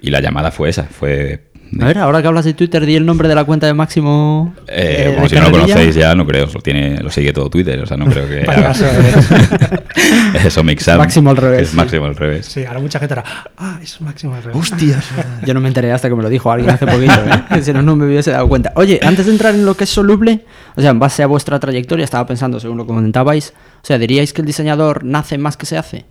Y 0.00 0.10
la 0.10 0.20
llamada 0.20 0.50
fue 0.50 0.68
esa, 0.68 0.84
fue... 0.84 1.47
A 1.80 1.84
ver, 1.86 1.98
ahora 1.98 2.22
que 2.22 2.28
hablas 2.28 2.44
de 2.46 2.54
Twitter, 2.54 2.84
di 2.86 2.94
el 2.96 3.04
nombre 3.04 3.28
de 3.28 3.34
la 3.34 3.44
cuenta 3.44 3.66
de 3.66 3.74
Máximo. 3.74 4.54
Eh, 4.66 5.16
eh, 5.22 5.28
si 5.28 5.34
no 5.34 5.42
lo 5.42 5.50
conocéis 5.50 5.94
ya, 5.94 6.14
no 6.14 6.26
creo, 6.26 6.46
lo, 6.46 6.60
tiene, 6.60 6.98
lo 7.02 7.10
sigue 7.10 7.32
todo 7.32 7.50
Twitter, 7.50 7.78
o 7.82 7.86
sea, 7.86 7.96
no 7.96 8.06
creo 8.06 8.26
que... 8.26 8.42
Haga- 8.48 8.72
eso, 10.44 10.62
Mixam. 10.64 10.98
Máximo 10.98 11.30
al 11.30 11.36
revés, 11.36 11.62
Es 11.62 11.68
sí. 11.70 11.76
máximo 11.76 12.06
al 12.06 12.16
revés. 12.16 12.46
Sí, 12.46 12.64
ahora 12.64 12.80
mucha 12.80 12.98
gente 12.98 13.14
era, 13.14 13.24
ah, 13.56 13.78
es 13.82 14.00
máximo 14.00 14.34
al 14.34 14.42
revés. 14.42 14.58
Hostia. 14.60 15.00
Yo 15.44 15.54
no 15.54 15.60
me 15.60 15.68
enteré 15.68 15.92
hasta 15.92 16.08
que 16.08 16.14
me 16.14 16.22
lo 16.22 16.28
dijo 16.28 16.50
alguien 16.50 16.70
hace 16.70 16.86
poquito, 16.86 17.12
¿eh? 17.12 17.44
Que 17.52 17.62
si 17.62 17.72
no, 17.72 17.82
no 17.82 17.96
me 17.96 18.06
hubiese 18.06 18.30
dado 18.30 18.48
cuenta. 18.48 18.72
Oye, 18.76 19.00
antes 19.02 19.26
de 19.26 19.32
entrar 19.32 19.54
en 19.54 19.64
lo 19.66 19.74
que 19.76 19.84
es 19.84 19.90
soluble, 19.90 20.44
o 20.76 20.80
sea, 20.80 20.90
en 20.90 20.98
base 20.98 21.22
a 21.22 21.26
vuestra 21.26 21.58
trayectoria, 21.60 22.04
estaba 22.04 22.26
pensando, 22.26 22.60
según 22.60 22.78
lo 22.78 22.86
comentabais, 22.86 23.52
o 23.82 23.86
sea, 23.86 23.98
¿diríais 23.98 24.32
que 24.32 24.40
el 24.42 24.46
diseñador 24.46 25.04
nace 25.04 25.38
más 25.38 25.56
que 25.56 25.66
se 25.66 25.76
hace? 25.76 26.06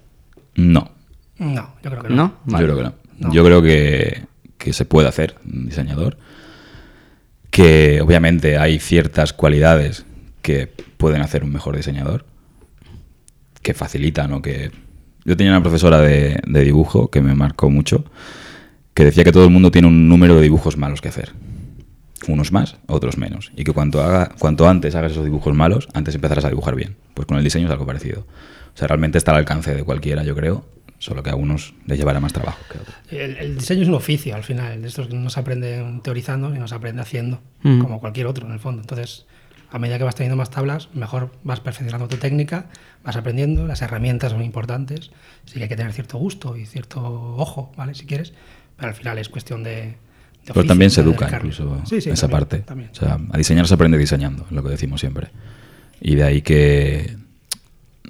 No, 0.56 0.92
No, 1.40 1.74
yo 1.84 1.90
creo 1.92 2.04
que 2.04 2.10
no. 2.10 2.16
¿No? 2.16 2.34
Vale. 2.46 2.66
Yo 2.68 2.74
creo 2.74 2.78
que 2.78 2.84
no. 2.90 2.94
No. 3.20 3.34
Yo 3.34 3.44
creo 3.44 3.62
que, 3.64 4.24
que 4.58 4.74
se 4.74 4.86
puede 4.86 5.08
hacer 5.08 5.36
un 5.46 5.68
diseñador. 5.68 6.18
Que 7.50 8.02
obviamente 8.02 8.58
hay 8.58 8.80
ciertas 8.80 9.34
cualidades 9.34 10.06
que 10.42 10.68
pueden 10.98 11.22
hacer 11.22 11.44
un 11.44 11.52
mejor 11.52 11.76
diseñador. 11.76 12.26
Que 13.62 13.74
facilitan 13.74 14.34
o 14.34 14.42
que. 14.42 14.72
Yo 15.26 15.36
tenía 15.36 15.52
una 15.52 15.62
profesora 15.62 16.00
de, 16.00 16.40
dibujo 16.46 17.10
que 17.10 17.22
me 17.22 17.36
marcó 17.36 17.70
mucho. 17.70 18.06
Que 18.94 19.06
decía 19.06 19.24
que 19.24 19.32
todo 19.32 19.46
el 19.46 19.52
mundo 19.52 19.72
tiene 19.72 19.88
un 19.88 20.10
número 20.10 20.36
de 20.36 20.42
dibujos 20.42 20.78
malos 20.78 21.02
que 21.02 21.10
hacer. 21.10 21.34
Unos 22.28 22.52
más, 22.52 22.78
otros 22.88 23.18
menos. 23.18 23.52
Y 23.56 23.64
que 23.64 23.72
cuanto, 23.72 24.02
haga, 24.02 24.32
cuanto 24.40 24.68
antes 24.68 24.96
hagas 24.96 25.12
esos 25.12 25.26
dibujos 25.26 25.54
malos, 25.54 25.88
antes 25.94 26.16
empezarás 26.16 26.46
a 26.46 26.50
dibujar 26.50 26.76
bien. 26.76 26.96
Pues 27.14 27.28
con 27.28 27.38
el 27.38 27.44
diseño 27.44 27.68
es 27.68 27.72
algo 27.72 27.86
parecido. 27.86 28.22
O 28.74 28.78
sea, 28.78 28.88
realmente 28.88 29.18
está 29.18 29.32
al 29.32 29.38
alcance 29.38 29.74
de 29.74 29.84
cualquiera, 29.84 30.24
yo 30.24 30.36
creo. 30.36 30.66
Solo 31.00 31.22
que 31.22 31.30
a 31.30 31.36
unos 31.36 31.74
les 31.86 31.98
llevará 32.00 32.20
más 32.20 32.34
trabajo 32.34 32.60
que 32.72 32.78
a 32.80 32.82
otros. 32.82 32.96
El, 33.12 33.38
el 33.38 33.58
diseño 33.58 33.84
es 33.84 33.88
un 33.88 33.94
oficio 33.96 34.36
al 34.36 34.44
final, 34.44 34.82
de 34.82 34.88
estos 34.88 35.08
que 35.08 35.16
no 35.16 35.30
se 35.30 35.40
aprende 35.40 36.00
teorizando 36.04 36.54
y 36.56 36.58
no 36.60 36.68
se 36.68 36.76
aprende 36.76 37.02
haciendo, 37.02 37.40
Mm. 37.64 37.82
como 37.82 38.00
cualquier 38.00 38.26
otro 38.28 38.46
en 38.48 38.54
el 38.54 38.60
fondo. 38.60 38.82
Entonces, 38.82 39.26
a 39.70 39.78
medida 39.80 39.98
que 39.98 40.04
vas 40.06 40.16
teniendo 40.16 40.38
más 40.38 40.50
tablas, 40.50 40.90
mejor 40.94 41.32
vas 41.44 41.60
perfeccionando 41.60 42.08
tu 42.08 42.18
técnica, 42.18 42.68
vas 43.04 43.16
aprendiendo, 43.16 43.68
las 43.68 43.82
herramientas 43.82 44.32
son 44.32 44.42
importantes, 44.42 45.12
sí 45.46 45.56
que 45.56 45.64
hay 45.64 45.70
que 45.70 45.76
tener 45.76 45.92
cierto 45.94 46.18
gusto 46.18 46.56
y 46.58 46.66
cierto 46.66 47.02
ojo, 47.36 47.72
¿vale? 47.78 47.94
Si 47.94 48.06
quieres, 48.06 48.34
pero 48.76 48.88
al 48.90 48.96
final 48.96 49.18
es 49.20 49.28
cuestión 49.30 49.64
de... 49.64 49.72
de 49.72 49.98
Pero 50.46 50.52
oficio, 50.62 50.68
también 50.68 50.90
se 50.92 51.02
educa 51.02 51.30
incluso 51.32 51.82
Sí, 51.86 52.00
sí, 52.02 52.10
esa 52.10 52.28
también, 52.28 52.40
parte. 52.40 52.58
también. 52.60 52.90
O 52.92 52.96
sea, 52.96 53.20
a 53.32 53.38
diseñar 53.38 53.68
se 53.68 53.74
aprende 53.74 53.98
diseñando, 53.98 54.46
es 54.46 54.52
lo 54.52 54.64
que 54.64 54.70
decimos 54.70 55.00
siempre. 55.02 55.28
Y 56.00 56.16
de 56.16 56.24
ahí 56.24 56.42
que 56.42 57.18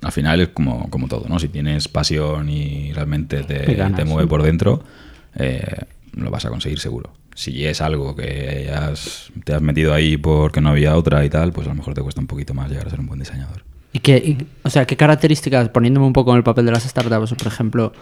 al 0.02 0.12
final 0.12 0.42
es 0.42 0.50
como, 0.50 0.90
como 0.90 1.08
todo, 1.08 1.26
¿no? 1.28 1.40
Si 1.40 1.48
tienes 1.48 1.88
pasión 1.88 2.50
y 2.50 2.92
realmente 2.94 3.44
te, 3.44 3.74
ganas, 3.76 3.98
te 3.98 4.06
mueve 4.06 4.24
sí. 4.24 4.30
por 4.30 4.44
dentro, 4.44 4.84
eh, 5.36 5.66
lo 6.14 6.30
vas 6.32 6.46
a 6.46 6.50
conseguir 6.50 6.80
seguro. 6.80 7.12
Si 7.36 7.66
es 7.66 7.82
algo 7.82 8.16
que 8.16 8.72
has- 8.74 9.32
te 9.44 9.54
has 9.54 9.62
metido 9.62 9.94
ahí 9.94 10.18
porque 10.18 10.60
no 10.62 10.70
había 10.70 10.96
otra 10.96 11.24
y 11.26 11.30
tal, 11.30 11.52
pues 11.52 11.68
a 11.68 11.72
lo 11.72 11.76
mejor 11.76 11.94
te 11.94 12.02
cuesta 12.02 12.20
un 12.22 12.28
poquito 12.28 12.54
más 12.54 12.70
llegar 12.70 12.88
a 12.88 12.90
ser 12.90 13.00
un 13.00 13.08
buen 13.08 13.20
diseñador. 13.20 13.64
¿Y 13.94 14.00
qué, 14.00 14.18
y- 14.18 14.38
o 14.64 14.70
sea, 14.70 14.86
qué 14.86 14.98
características, 14.98 15.70
poniéndome 15.70 16.06
un 16.08 16.14
poco 16.14 16.32
en 16.32 16.38
el 16.38 16.44
papel 16.44 16.66
de 16.66 16.72
las 16.72 16.84
startups, 16.84 17.34
por 17.34 17.48
ejemplo, 17.48 17.94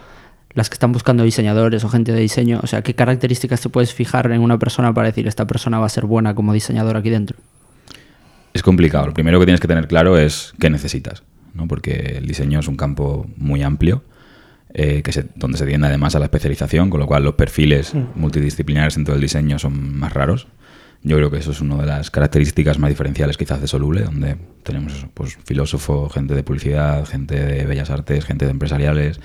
las 0.54 0.70
que 0.70 0.74
están 0.74 0.92
buscando 0.92 1.22
diseñadores 1.22 1.84
o 1.84 1.88
gente 1.90 2.12
de 2.12 2.20
diseño, 2.20 2.60
o 2.62 2.66
sea, 2.66 2.82
qué 2.82 2.94
características 2.94 3.60
te 3.60 3.68
puedes 3.68 3.92
fijar 3.92 4.30
en 4.32 4.40
una 4.40 4.58
persona 4.58 4.92
para 4.94 5.08
decir 5.08 5.26
esta 5.26 5.46
persona 5.46 5.78
va 5.78 5.86
a 5.86 5.90
ser 5.90 6.06
buena 6.06 6.34
como 6.34 6.52
diseñador 6.54 6.96
aquí 6.96 7.10
dentro? 7.10 7.36
Es 8.54 8.62
complicado. 8.62 9.06
Lo 9.06 9.14
primero 9.14 9.38
que 9.38 9.44
tienes 9.44 9.60
que 9.60 9.68
tener 9.68 9.86
claro 9.86 10.16
es 10.18 10.54
qué 10.58 10.70
necesitas, 10.70 11.22
¿no? 11.56 11.66
porque 11.66 12.16
el 12.18 12.26
diseño 12.26 12.60
es 12.60 12.68
un 12.68 12.76
campo 12.76 13.26
muy 13.36 13.62
amplio, 13.62 14.04
eh, 14.74 15.02
que 15.02 15.12
se- 15.12 15.26
donde 15.36 15.56
se 15.58 15.66
tiende 15.66 15.86
además 15.86 16.14
a 16.14 16.18
la 16.18 16.26
especialización, 16.26 16.90
con 16.90 17.00
lo 17.00 17.06
cual 17.06 17.24
los 17.24 17.34
perfiles 17.34 17.92
multidisciplinares 18.14 18.94
dentro 18.96 19.14
del 19.14 19.22
diseño 19.22 19.58
son 19.58 19.96
más 19.98 20.12
raros. 20.12 20.48
Yo 21.02 21.16
creo 21.16 21.30
que 21.30 21.38
eso 21.38 21.52
es 21.52 21.60
una 21.60 21.76
de 21.76 21.86
las 21.86 22.10
características 22.10 22.78
más 22.78 22.90
diferenciales 22.90 23.36
quizás 23.36 23.60
de 23.60 23.68
Soluble, 23.68 24.02
donde 24.02 24.36
tenemos 24.64 24.92
eso, 24.94 25.08
pues, 25.14 25.38
filósofo, 25.44 26.08
gente 26.08 26.34
de 26.34 26.42
publicidad, 26.42 27.06
gente 27.06 27.36
de 27.42 27.64
bellas 27.64 27.90
artes, 27.90 28.24
gente 28.24 28.44
de 28.44 28.50
empresariales 28.50 29.20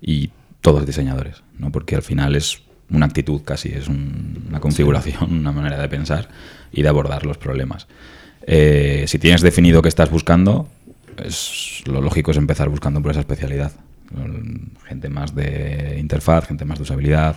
y 0.00 0.30
todos 0.60 0.86
diseñadores, 0.86 1.42
¿no? 1.58 1.72
porque 1.72 1.96
al 1.96 2.02
final 2.02 2.36
es 2.36 2.62
una 2.90 3.06
actitud 3.06 3.42
casi, 3.44 3.70
es 3.70 3.88
un- 3.88 4.44
una 4.48 4.60
configuración, 4.60 5.32
una 5.32 5.52
manera 5.52 5.78
de 5.80 5.88
pensar 5.88 6.28
y 6.72 6.82
de 6.82 6.88
abordar 6.88 7.26
los 7.26 7.36
problemas. 7.38 7.88
Eh, 8.46 9.04
si 9.08 9.18
tienes 9.18 9.40
definido 9.42 9.82
qué 9.82 9.88
estás 9.88 10.10
buscando, 10.10 10.68
es, 11.24 11.82
lo 11.86 12.00
lógico 12.00 12.30
es 12.30 12.36
empezar 12.36 12.68
buscando 12.68 13.00
por 13.00 13.10
esa 13.10 13.20
especialidad. 13.20 13.72
Gente 14.86 15.08
más 15.08 15.34
de 15.34 15.96
interfaz, 15.98 16.46
gente 16.46 16.64
más 16.64 16.78
de 16.78 16.82
usabilidad, 16.84 17.36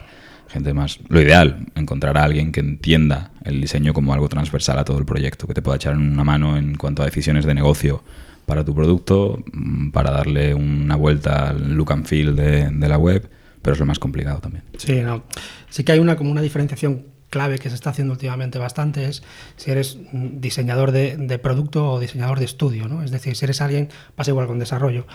gente 0.50 0.74
más... 0.74 1.00
Lo 1.08 1.22
ideal, 1.22 1.66
encontrar 1.76 2.18
a 2.18 2.24
alguien 2.24 2.52
que 2.52 2.60
entienda 2.60 3.32
el 3.44 3.62
diseño 3.62 3.94
como 3.94 4.14
algo 4.14 4.30
transversal 4.30 4.78
a 4.80 4.86
todo 4.86 5.00
el 5.00 5.06
proyecto, 5.06 5.48
que 5.48 5.54
te 5.54 5.62
pueda 5.62 5.78
echar 5.78 5.96
una 5.96 6.24
mano 6.24 6.58
en 6.58 6.76
cuanto 6.76 7.02
a 7.02 7.06
decisiones 7.06 7.46
de 7.46 7.54
negocio 7.54 8.04
para 8.46 8.66
tu 8.66 8.74
producto, 8.74 9.44
mm, 9.54 9.92
para 9.92 10.12
darle 10.12 10.54
una 10.54 10.96
vuelta 10.96 11.50
al 11.50 11.76
look 11.76 11.92
and 11.94 12.06
feel 12.06 12.36
de, 12.36 12.72
la 12.72 12.98
web, 12.98 13.30
pero 13.62 13.74
es 13.74 13.80
lo 13.80 13.86
más 13.86 14.00
complicado 14.00 14.40
también. 14.40 14.64
Sí, 14.78 15.02
no. 15.02 15.24
sí 15.70 15.84
que 15.84 15.92
hay 15.92 16.00
una 16.00 16.16
como 16.16 16.32
una 16.32 16.42
diferenciación 16.42 17.04
clave 17.30 17.60
que 17.60 17.70
se 17.70 17.76
está 17.76 17.92
haciendo 17.92 18.14
últimamente 18.14 18.60
bastante 18.60 19.06
es 19.06 19.24
si 19.56 19.72
eres 19.72 19.98
diseñador 20.12 20.92
de, 20.92 21.40
producto 21.40 21.92
o 21.92 22.00
diseñador 22.00 22.40
de 22.40 22.46
estudio, 22.46 22.88
¿no? 22.88 23.04
Es 23.04 23.12
decir, 23.12 23.36
si 23.36 23.46
eres 23.46 23.62
alguien, 23.62 23.90
pasa 24.16 24.32
igual 24.32 24.48
con 24.48 24.60
desarrollo. 24.60 25.06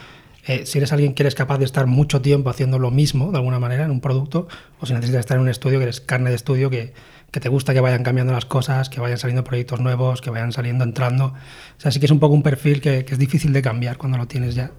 eh, 0.47 0.67
si 0.67 0.79
eres 0.79 0.93
alguien 0.93 1.15
que 1.15 1.23
eres 1.23 1.35
capaz 1.35 1.59
de 1.59 1.65
estar 1.65 1.87
mucho 1.87 2.21
tiempo 2.21 2.51
haciendo 2.51 2.79
lo 2.79 2.91
mismo, 2.91 3.31
de 3.33 3.39
alguna 3.39 3.59
manera, 3.59 3.85
en 3.85 3.91
un 3.91 4.01
producto, 4.01 4.47
o 4.79 4.87
si 4.87 4.93
necesitas 4.93 5.21
estar 5.21 5.37
en 5.37 5.43
un 5.43 5.49
estudio, 5.49 5.79
que 5.79 5.85
eres 5.85 6.01
carne 6.03 6.31
de 6.31 6.37
estudio, 6.37 6.69
que, 6.69 6.93
que 7.31 7.41
te 7.41 7.49
gusta 7.49 7.73
que 7.73 7.81
vayan 7.81 8.03
cambiando 8.03 8.33
las 8.33 8.45
cosas, 8.45 8.91
que 8.91 9.01
vayan 9.01 9.19
saliendo 9.19 9.43
proyectos 9.43 9.81
nuevos, 9.81 10.21
que 10.21 10.31
vayan 10.31 10.53
saliendo, 10.53 10.85
entrando. 10.85 11.27
O 11.27 11.81
sea, 11.81 11.91
sí 11.91 11.99
que 11.99 12.07
es 12.07 12.13
un 12.13 12.21
poco 12.21 12.35
un 12.35 12.43
perfil 12.43 12.81
que, 12.81 13.05
que 13.07 13.15
es 13.15 13.19
difícil 13.19 13.53
de 13.53 13.63
cambiar 13.63 13.97
cuando 13.97 14.19
lo 14.19 14.27
tienes 14.27 14.55
ya. 14.55 14.71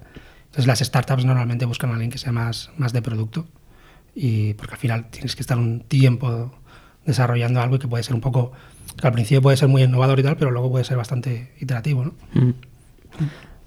Entonces 0.46 0.68
las 0.68 0.80
startups 0.80 1.26
normalmente 1.26 1.66
buscan 1.66 1.90
a 1.90 1.94
alguien 1.94 2.12
que 2.12 2.18
sea 2.18 2.32
más, 2.32 2.70
más 2.78 2.94
de 2.94 3.02
producto, 3.02 3.48
y 4.14 4.54
porque 4.54 4.76
al 4.76 4.80
final 4.80 5.10
tienes 5.10 5.36
que 5.36 5.42
estar 5.42 5.58
un 5.58 5.82
tiempo 5.82 6.54
desarrollando 7.06 7.62
algo 7.62 7.76
y 7.76 7.80
que 7.80 7.88
puede 7.88 8.04
ser 8.04 8.16
un 8.16 8.22
poco, 8.22 8.52
que 9.00 9.08
al 9.08 9.14
principio 9.14 9.42
puede 9.42 9.58
ser 9.58 9.68
muy 9.68 9.84
innovador 9.84 10.20
y 10.20 10.24
tal, 10.24 10.38
pero 10.38 10.52
luego 10.52 10.72
puede 10.72 10.86
ser 10.86 10.98
bastante 10.98 11.54
iterativo, 11.60 12.06
¿no? 12.06 12.14
Mm. 12.34 12.54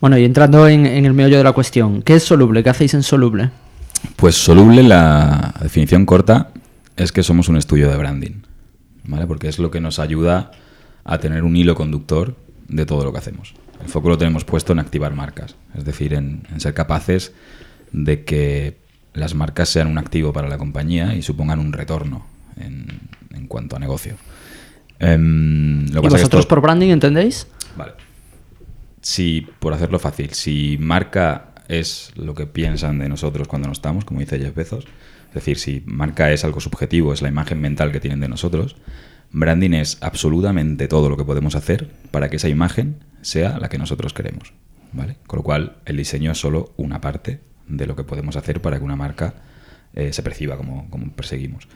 Bueno, 0.01 0.17
y 0.19 0.25
entrando 0.25 0.69
en, 0.69 0.87
en 0.87 1.07
el 1.07 1.13
meollo 1.13 1.39
de 1.39 1.45
la 1.45 1.53
cuestión, 1.53 2.03
¿qué 2.03 2.15
es 2.15 2.23
soluble? 2.23 2.63
¿Qué 2.63 2.71
hacéis 2.71 2.95
en 2.95 3.03
soluble? 3.03 3.51
Pues 4.17 4.37
soluble, 4.37 4.83
la 4.83 5.55
definición 5.61 6.07
corta 6.07 6.51
es 6.97 7.11
que 7.11 7.23
somos 7.23 7.49
un 7.49 7.57
estudio 7.57 7.89
de 7.91 7.97
branding, 7.97 8.43
¿vale? 9.05 9.27
Porque 9.27 9.49
es 9.49 9.59
lo 9.59 9.71
que 9.71 9.81
nos 9.81 9.99
ayuda 9.99 10.53
a 11.05 11.19
tener 11.19 11.43
un 11.43 11.57
hilo 11.57 11.75
conductor 11.75 12.37
de 12.69 12.87
todo 12.87 13.05
lo 13.05 13.13
que 13.13 13.19
hacemos. 13.19 13.55
El 13.83 13.89
foco 13.89 14.09
lo 14.09 14.19
tenemos 14.19 14.45
puesto 14.45 14.73
en 14.73 14.79
activar 14.79 15.15
marcas, 15.15 15.57
es 15.77 15.85
decir, 15.85 16.15
en, 16.15 16.43
en 16.53 16.61
ser 16.61 16.75
capaces 16.75 17.33
de 17.93 18.25
que 18.25 18.77
las 19.15 19.35
marcas 19.35 19.69
sean 19.69 19.89
un 19.89 19.99
activo 19.99 20.33
para 20.33 20.49
la 20.49 20.59
compañía 20.59 21.15
y 21.15 21.23
supongan 21.23 21.59
un 21.59 21.73
retorno 21.73 22.27
en, 22.57 23.01
en 23.33 23.47
cuanto 23.47 23.77
a 23.77 23.79
negocio. 23.79 24.17
Em, 24.99 25.87
lo 25.93 26.01
¿Y 26.01 26.03
pasa 26.05 26.17
vosotros 26.17 26.41
esto- 26.41 26.49
por 26.49 26.61
branding 26.61 26.89
entendéis? 26.89 27.47
Vale. 27.77 27.93
Si, 29.01 29.47
por 29.61 29.73
hacerlo 29.73 29.99
fácil, 29.99 30.31
si 30.35 30.77
marca 30.81 31.53
es 31.69 32.11
lo 32.17 32.35
que 32.35 32.47
piensan 32.47 32.99
de 32.99 33.09
nosotros 33.09 33.47
cuando 33.47 33.69
no 33.69 33.73
estamos, 33.73 34.05
como 34.05 34.21
dice 34.21 34.39
Jeff 34.39 34.55
Bezos, 34.55 34.85
es 35.29 35.35
decir, 35.35 35.59
si 35.59 35.83
marca 35.87 36.33
es 36.33 36.45
algo 36.45 36.61
subjetivo, 36.61 37.13
es 37.13 37.23
la 37.23 37.29
imagen 37.29 37.61
mental 37.61 37.93
que 37.93 38.01
tienen 38.01 38.21
de 38.21 38.29
nosotros, 38.29 38.77
branding 39.31 39.73
es 39.73 39.99
absolutamente 40.01 40.89
todo 40.89 41.09
lo 41.11 41.17
que 41.17 41.25
podemos 41.25 41.55
hacer 41.55 41.91
para 42.11 42.29
que 42.31 42.37
esa 42.37 42.49
imagen 42.49 43.05
sea 43.21 43.59
la 43.59 43.69
que 43.69 43.79
nosotros 43.79 44.13
queremos. 44.15 44.53
¿vale? 44.93 45.17
Con 45.27 45.39
lo 45.39 45.43
cual, 45.43 45.77
el 45.85 45.99
diseño 45.99 46.33
es 46.33 46.39
solo 46.39 46.73
una 46.79 47.01
parte 47.01 47.41
de 47.69 47.87
lo 47.87 47.95
que 47.95 48.05
podemos 48.05 48.37
hacer 48.37 48.63
para 48.63 48.79
que 48.79 48.85
una 48.85 48.97
marca 48.97 49.35
eh, 49.95 50.13
se 50.15 50.23
perciba 50.23 50.57
como, 50.57 50.89
como 50.91 51.13
perseguimos. 51.13 51.69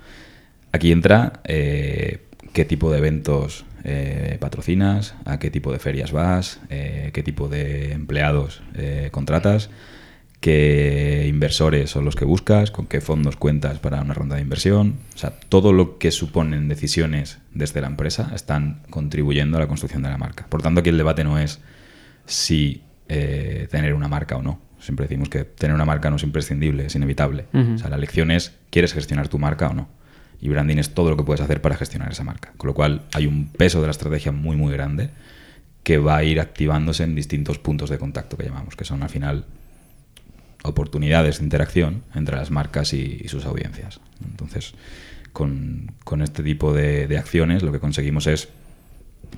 Aquí 0.72 0.90
entra 0.90 1.40
eh, 1.44 2.26
qué 2.52 2.64
tipo 2.64 2.90
de 2.90 2.98
eventos 2.98 3.64
eh, 3.84 4.36
patrocinas, 4.40 5.14
a 5.24 5.38
qué 5.38 5.50
tipo 5.50 5.72
de 5.72 5.78
ferias 5.78 6.12
vas, 6.12 6.60
eh, 6.70 7.10
qué 7.12 7.22
tipo 7.22 7.48
de 7.48 7.92
empleados 7.92 8.62
eh, 8.74 9.08
contratas, 9.12 9.70
qué 10.40 11.26
inversores 11.28 11.90
son 11.90 12.04
los 12.04 12.16
que 12.16 12.24
buscas, 12.24 12.70
con 12.70 12.86
qué 12.86 13.00
fondos 13.00 13.36
cuentas 13.36 13.78
para 13.78 14.00
una 14.00 14.14
ronda 14.14 14.36
de 14.36 14.42
inversión. 14.42 14.96
O 15.14 15.18
sea, 15.18 15.30
todo 15.48 15.72
lo 15.72 15.98
que 15.98 16.10
suponen 16.10 16.68
decisiones 16.68 17.38
desde 17.52 17.80
la 17.80 17.86
empresa 17.86 18.32
están 18.34 18.82
contribuyendo 18.90 19.56
a 19.56 19.60
la 19.60 19.68
construcción 19.68 20.02
de 20.02 20.10
la 20.10 20.18
marca. 20.18 20.46
Por 20.48 20.62
tanto, 20.62 20.80
aquí 20.80 20.90
el 20.90 20.98
debate 20.98 21.22
no 21.24 21.38
es 21.38 21.60
si 22.26 22.82
eh, 23.08 23.68
tener 23.70 23.94
una 23.94 24.08
marca 24.08 24.36
o 24.36 24.42
no. 24.42 24.60
Siempre 24.80 25.06
decimos 25.06 25.28
que 25.28 25.44
tener 25.44 25.74
una 25.74 25.84
marca 25.84 26.10
no 26.10 26.16
es 26.16 26.24
imprescindible, 26.24 26.86
es 26.86 26.94
inevitable. 26.96 27.46
O 27.52 27.78
sea, 27.78 27.88
la 27.88 27.96
lección 27.96 28.32
es, 28.32 28.58
¿quieres 28.70 28.92
gestionar 28.92 29.28
tu 29.28 29.38
marca 29.38 29.68
o 29.68 29.74
no? 29.74 29.88
Y 30.42 30.48
branding 30.48 30.76
es 30.76 30.92
todo 30.92 31.08
lo 31.08 31.16
que 31.16 31.22
puedes 31.22 31.40
hacer 31.40 31.62
para 31.62 31.76
gestionar 31.76 32.10
esa 32.10 32.24
marca. 32.24 32.52
Con 32.56 32.66
lo 32.66 32.74
cual 32.74 33.02
hay 33.14 33.26
un 33.26 33.46
peso 33.46 33.80
de 33.80 33.86
la 33.86 33.92
estrategia 33.92 34.32
muy, 34.32 34.56
muy 34.56 34.72
grande 34.72 35.10
que 35.84 35.98
va 35.98 36.16
a 36.16 36.24
ir 36.24 36.40
activándose 36.40 37.04
en 37.04 37.14
distintos 37.14 37.58
puntos 37.58 37.90
de 37.90 37.98
contacto 37.98 38.36
que 38.36 38.44
llamamos, 38.44 38.74
que 38.74 38.84
son 38.84 39.04
al 39.04 39.08
final 39.08 39.46
oportunidades 40.64 41.38
de 41.38 41.44
interacción 41.44 42.02
entre 42.14 42.36
las 42.36 42.50
marcas 42.50 42.92
y, 42.92 43.26
sus 43.28 43.44
audiencias. 43.44 44.00
Entonces, 44.24 44.74
con, 45.32 45.92
con 46.04 46.22
este 46.22 46.42
tipo 46.42 46.72
de, 46.72 47.16
acciones 47.16 47.62
lo 47.62 47.70
que 47.70 47.78
conseguimos 47.80 48.26
es 48.26 48.48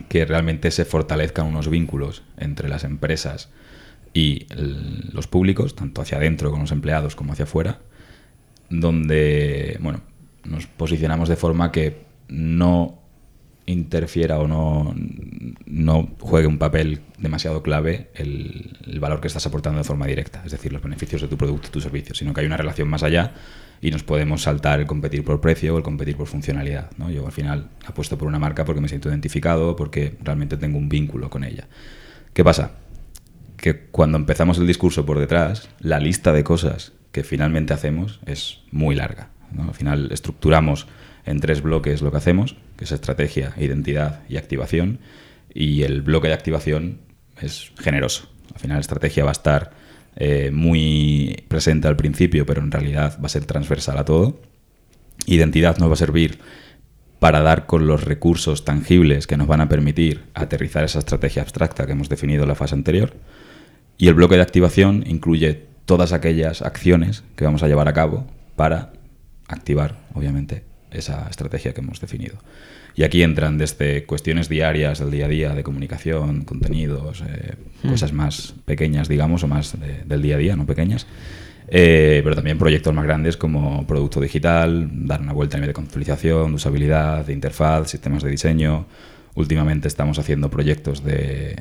que 0.08 0.24
realmente 0.24 0.70
se 0.70 0.86
fortalezcan 0.86 1.46
unos 1.46 1.68
vínculos 1.68 2.22
entre 2.38 2.70
las 2.70 2.84
empresas 2.84 3.50
y 4.14 4.46
los 5.12 5.26
públicos, 5.26 5.76
tanto 5.76 6.00
hacia 6.00 6.16
adentro 6.16 6.50
con 6.50 6.60
los 6.60 6.72
empleados 6.72 7.14
como 7.14 7.34
hacia 7.34 7.44
afuera, 7.44 7.80
donde 8.70 9.76
bueno, 9.80 10.00
nos 10.44 10.66
posicionamos 10.66 11.28
de 11.28 11.36
forma 11.36 11.72
que 11.72 12.04
no 12.28 12.98
interfiera 13.66 14.38
o 14.38 14.46
no, 14.46 14.94
no 15.64 16.08
juegue 16.20 16.46
un 16.46 16.58
papel 16.58 17.00
demasiado 17.18 17.62
clave 17.62 18.10
el, 18.14 18.76
valor 19.00 19.20
que 19.20 19.28
estás 19.28 19.46
aportando 19.46 19.78
de 19.78 19.84
forma 19.84 20.06
directa, 20.06 20.42
es 20.44 20.52
decir, 20.52 20.72
los 20.72 20.82
beneficios 20.82 21.22
de 21.22 21.28
tu 21.28 21.36
producto, 21.36 21.70
tu 21.70 21.80
servicio, 21.80 22.14
sino 22.14 22.34
que 22.34 22.40
hay 22.40 22.46
una 22.46 22.56
relación 22.56 22.88
más 22.88 23.02
allá 23.02 23.32
y 23.80 23.90
nos 23.90 24.02
podemos 24.02 24.42
saltar 24.42 24.80
el 24.80 24.86
competir 24.86 25.24
por 25.24 25.40
precio 25.40 25.74
o 25.74 25.78
el 25.78 25.82
competir 25.82 26.16
por 26.16 26.26
funcionalidad. 26.26 26.90
¿no? 26.96 27.10
Yo 27.10 27.26
al 27.26 27.32
final 27.32 27.70
apuesto 27.86 28.18
por 28.18 28.28
una 28.28 28.38
marca 28.38 28.64
porque 28.64 28.80
me 28.80 28.88
siento 28.88 29.08
identificado, 29.08 29.76
porque 29.76 30.16
realmente 30.22 30.56
tengo 30.56 30.78
un 30.78 30.88
vínculo 30.88 31.30
con 31.30 31.44
ella. 31.44 31.66
¿Qué 32.32 32.44
pasa? 32.44 32.72
que 33.64 33.86
cuando 33.86 34.18
empezamos 34.18 34.58
el 34.58 34.66
discurso 34.66 35.06
por 35.06 35.18
detrás, 35.18 35.70
la 35.80 35.98
lista 35.98 36.34
de 36.34 36.44
cosas 36.44 36.92
que 37.12 37.24
finalmente 37.24 37.72
hacemos 37.72 38.20
es 38.26 38.58
muy 38.70 38.94
larga. 38.94 39.30
Al 39.58 39.74
final 39.74 40.10
estructuramos 40.12 40.86
en 41.26 41.40
tres 41.40 41.62
bloques 41.62 42.02
lo 42.02 42.10
que 42.10 42.18
hacemos, 42.18 42.56
que 42.76 42.84
es 42.84 42.92
estrategia, 42.92 43.54
identidad 43.58 44.22
y 44.28 44.36
activación, 44.36 44.98
y 45.52 45.82
el 45.82 46.02
bloque 46.02 46.28
de 46.28 46.34
activación 46.34 46.98
es 47.40 47.72
generoso. 47.78 48.28
Al 48.52 48.60
final 48.60 48.76
la 48.76 48.82
estrategia 48.82 49.24
va 49.24 49.30
a 49.30 49.32
estar 49.32 49.72
eh, 50.16 50.50
muy 50.52 51.44
presente 51.48 51.88
al 51.88 51.96
principio, 51.96 52.46
pero 52.46 52.62
en 52.62 52.70
realidad 52.70 53.18
va 53.20 53.26
a 53.26 53.30
ser 53.30 53.44
transversal 53.44 53.98
a 53.98 54.04
todo. 54.04 54.40
Identidad 55.26 55.78
nos 55.78 55.88
va 55.88 55.94
a 55.94 55.96
servir 55.96 56.38
para 57.18 57.40
dar 57.40 57.66
con 57.66 57.86
los 57.86 58.04
recursos 58.04 58.64
tangibles 58.64 59.26
que 59.26 59.36
nos 59.36 59.46
van 59.46 59.60
a 59.60 59.68
permitir 59.68 60.24
aterrizar 60.34 60.84
esa 60.84 60.98
estrategia 60.98 61.42
abstracta 61.42 61.86
que 61.86 61.92
hemos 61.92 62.08
definido 62.08 62.42
en 62.42 62.48
la 62.48 62.54
fase 62.54 62.74
anterior. 62.74 63.14
Y 63.96 64.08
el 64.08 64.14
bloque 64.14 64.36
de 64.36 64.42
activación 64.42 65.04
incluye 65.06 65.66
todas 65.86 66.12
aquellas 66.12 66.62
acciones 66.62 67.24
que 67.36 67.44
vamos 67.44 67.62
a 67.62 67.68
llevar 67.68 67.88
a 67.88 67.92
cabo 67.92 68.26
para 68.56 68.92
activar, 69.48 69.96
obviamente, 70.14 70.64
esa 70.90 71.26
estrategia 71.28 71.72
que 71.74 71.80
hemos 71.80 72.00
definido. 72.00 72.36
Y 72.96 73.02
aquí 73.02 73.22
entran 73.24 73.58
desde 73.58 74.04
cuestiones 74.04 74.48
diarias 74.48 75.00
del 75.00 75.10
día 75.10 75.26
a 75.26 75.28
día 75.28 75.54
de 75.54 75.64
comunicación, 75.64 76.44
contenidos, 76.44 77.24
eh, 77.28 77.54
cosas 77.88 78.12
más 78.12 78.54
pequeñas, 78.64 79.08
digamos, 79.08 79.42
o 79.42 79.48
más 79.48 79.78
de- 79.80 80.04
del 80.04 80.22
día 80.22 80.36
a 80.36 80.38
día, 80.38 80.54
no 80.56 80.64
pequeñas, 80.66 81.06
eh, 81.66 82.20
pero 82.22 82.36
también 82.36 82.56
proyectos 82.58 82.94
más 82.94 83.04
grandes 83.04 83.36
como 83.36 83.84
producto 83.86 84.20
digital, 84.20 84.88
dar 85.06 85.20
una 85.20 85.32
vuelta 85.32 85.56
a 85.56 85.58
nivel 85.58 85.70
de 85.70 85.74
conceptualización, 85.74 86.50
de 86.50 86.54
usabilidad, 86.54 87.26
de 87.26 87.32
interfaz, 87.32 87.90
sistemas 87.90 88.22
de 88.22 88.30
diseño. 88.30 88.86
Últimamente 89.34 89.88
estamos 89.88 90.20
haciendo 90.20 90.48
proyectos 90.48 91.02
de, 91.02 91.56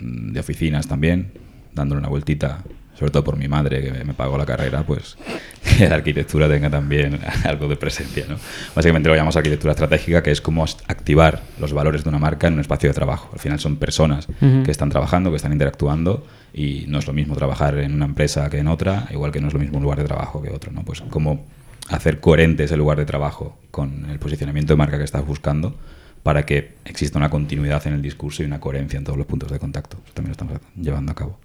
de 0.00 0.38
oficinas 0.40 0.86
también, 0.86 1.32
dándole 1.74 1.98
una 1.98 2.08
vueltita, 2.08 2.62
sobre 2.98 3.10
todo 3.10 3.24
por 3.24 3.36
mi 3.36 3.48
madre 3.48 3.82
que 3.82 4.04
me 4.04 4.14
pagó 4.14 4.36
la 4.38 4.46
carrera, 4.46 4.82
pues 4.84 5.16
que 5.78 5.88
la 5.88 5.96
arquitectura 5.96 6.48
tenga 6.48 6.70
también 6.70 7.18
algo 7.44 7.68
de 7.68 7.76
presencia. 7.76 8.24
¿no? 8.28 8.36
Básicamente 8.74 9.08
lo 9.08 9.14
llamamos 9.14 9.36
arquitectura 9.36 9.72
estratégica, 9.72 10.22
que 10.22 10.30
es 10.30 10.40
como 10.40 10.64
activar 10.88 11.42
los 11.60 11.72
valores 11.72 12.02
de 12.04 12.08
una 12.08 12.18
marca 12.18 12.46
en 12.48 12.54
un 12.54 12.60
espacio 12.60 12.88
de 12.88 12.94
trabajo. 12.94 13.30
Al 13.32 13.38
final 13.38 13.58
son 13.60 13.76
personas 13.76 14.28
Ujú. 14.40 14.62
que 14.64 14.70
están 14.70 14.88
trabajando, 14.90 15.30
que 15.30 15.36
están 15.36 15.52
interactuando 15.52 16.26
y 16.52 16.84
no 16.88 16.98
es 16.98 17.06
lo 17.06 17.12
mismo 17.12 17.34
trabajar 17.36 17.78
en 17.78 17.92
una 17.94 18.06
empresa 18.06 18.48
que 18.50 18.58
en 18.58 18.68
otra, 18.68 19.08
igual 19.10 19.30
que 19.32 19.40
no 19.40 19.48
es 19.48 19.54
lo 19.54 19.60
mismo 19.60 19.76
un 19.78 19.82
lugar 19.82 19.98
de 19.98 20.04
trabajo 20.04 20.42
que 20.42 20.50
otro. 20.50 20.72
¿no? 20.72 20.82
Pues 20.82 21.02
cómo 21.10 21.44
hacer 21.88 22.20
coherente 22.20 22.64
ese 22.64 22.76
lugar 22.76 22.98
de 22.98 23.04
trabajo 23.04 23.58
con 23.70 24.08
el 24.10 24.18
posicionamiento 24.18 24.72
de 24.72 24.76
marca 24.78 24.98
que 24.98 25.04
estás 25.04 25.24
buscando 25.24 25.76
para 26.22 26.44
que 26.44 26.74
exista 26.84 27.18
una 27.18 27.30
continuidad 27.30 27.86
en 27.86 27.92
el 27.92 28.02
discurso 28.02 28.42
y 28.42 28.46
una 28.46 28.58
coherencia 28.58 28.98
en 28.98 29.04
todos 29.04 29.16
los 29.16 29.26
puntos 29.26 29.50
de 29.52 29.60
contacto. 29.60 29.98
Eso 30.04 30.12
también 30.14 30.30
lo 30.30 30.32
estamos 30.32 30.60
llevando 30.74 31.12
a 31.12 31.14
cabo. 31.14 31.38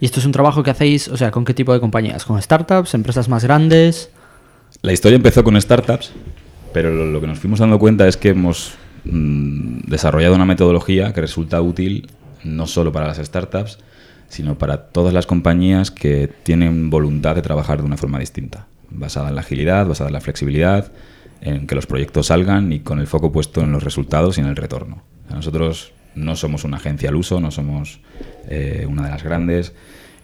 ¿Y 0.00 0.04
esto 0.06 0.20
es 0.20 0.26
un 0.26 0.32
trabajo 0.32 0.62
que 0.62 0.70
hacéis, 0.70 1.08
o 1.08 1.16
sea, 1.16 1.30
con 1.30 1.44
qué 1.44 1.54
tipo 1.54 1.72
de 1.72 1.80
compañías? 1.80 2.24
¿Con 2.24 2.40
startups, 2.40 2.94
empresas 2.94 3.28
más 3.28 3.44
grandes? 3.44 4.10
La 4.82 4.92
historia 4.92 5.16
empezó 5.16 5.42
con 5.42 5.60
startups, 5.60 6.12
pero 6.72 6.90
lo, 6.92 7.20
que 7.20 7.26
nos 7.26 7.38
fuimos 7.38 7.60
dando 7.60 7.78
cuenta 7.78 8.06
es 8.06 8.16
que 8.16 8.30
hemos 8.30 8.74
mm, 9.04 9.80
desarrollado 9.86 10.34
una 10.34 10.44
metodología 10.44 11.12
que 11.12 11.22
resulta 11.22 11.60
útil 11.62 12.10
no 12.44 12.66
solo 12.66 12.92
para 12.92 13.06
las 13.06 13.16
startups, 13.16 13.78
sino 14.28 14.58
para 14.58 14.88
todas 14.88 15.14
las 15.14 15.26
compañías 15.26 15.90
que 15.90 16.28
tienen 16.42 16.90
voluntad 16.90 17.34
de 17.34 17.42
trabajar 17.42 17.78
de 17.78 17.86
una 17.86 17.96
forma 17.96 18.18
distinta, 18.18 18.66
basada 18.90 19.30
en 19.30 19.34
la 19.34 19.40
agilidad, 19.40 19.86
basada 19.86 20.10
en 20.10 20.14
la 20.14 20.20
flexibilidad, 20.20 20.92
en 21.40 21.66
que 21.66 21.74
los 21.74 21.86
proyectos 21.86 22.26
salgan 22.26 22.72
y 22.72 22.80
con 22.80 22.98
el 22.98 23.06
foco 23.06 23.32
puesto 23.32 23.62
en 23.62 23.72
los 23.72 23.82
resultados 23.82 24.36
y 24.36 24.40
en 24.40 24.48
el 24.48 24.56
retorno. 24.56 25.02
Nosotros 25.30 25.92
no 26.16 26.34
somos 26.36 26.64
una 26.64 26.78
agencia 26.78 27.08
al 27.10 27.14
uso, 27.16 27.40
no 27.40 27.50
somos 27.50 28.00
eh, 28.48 28.86
una 28.88 29.02
de 29.04 29.10
las 29.10 29.22
grandes 29.22 29.72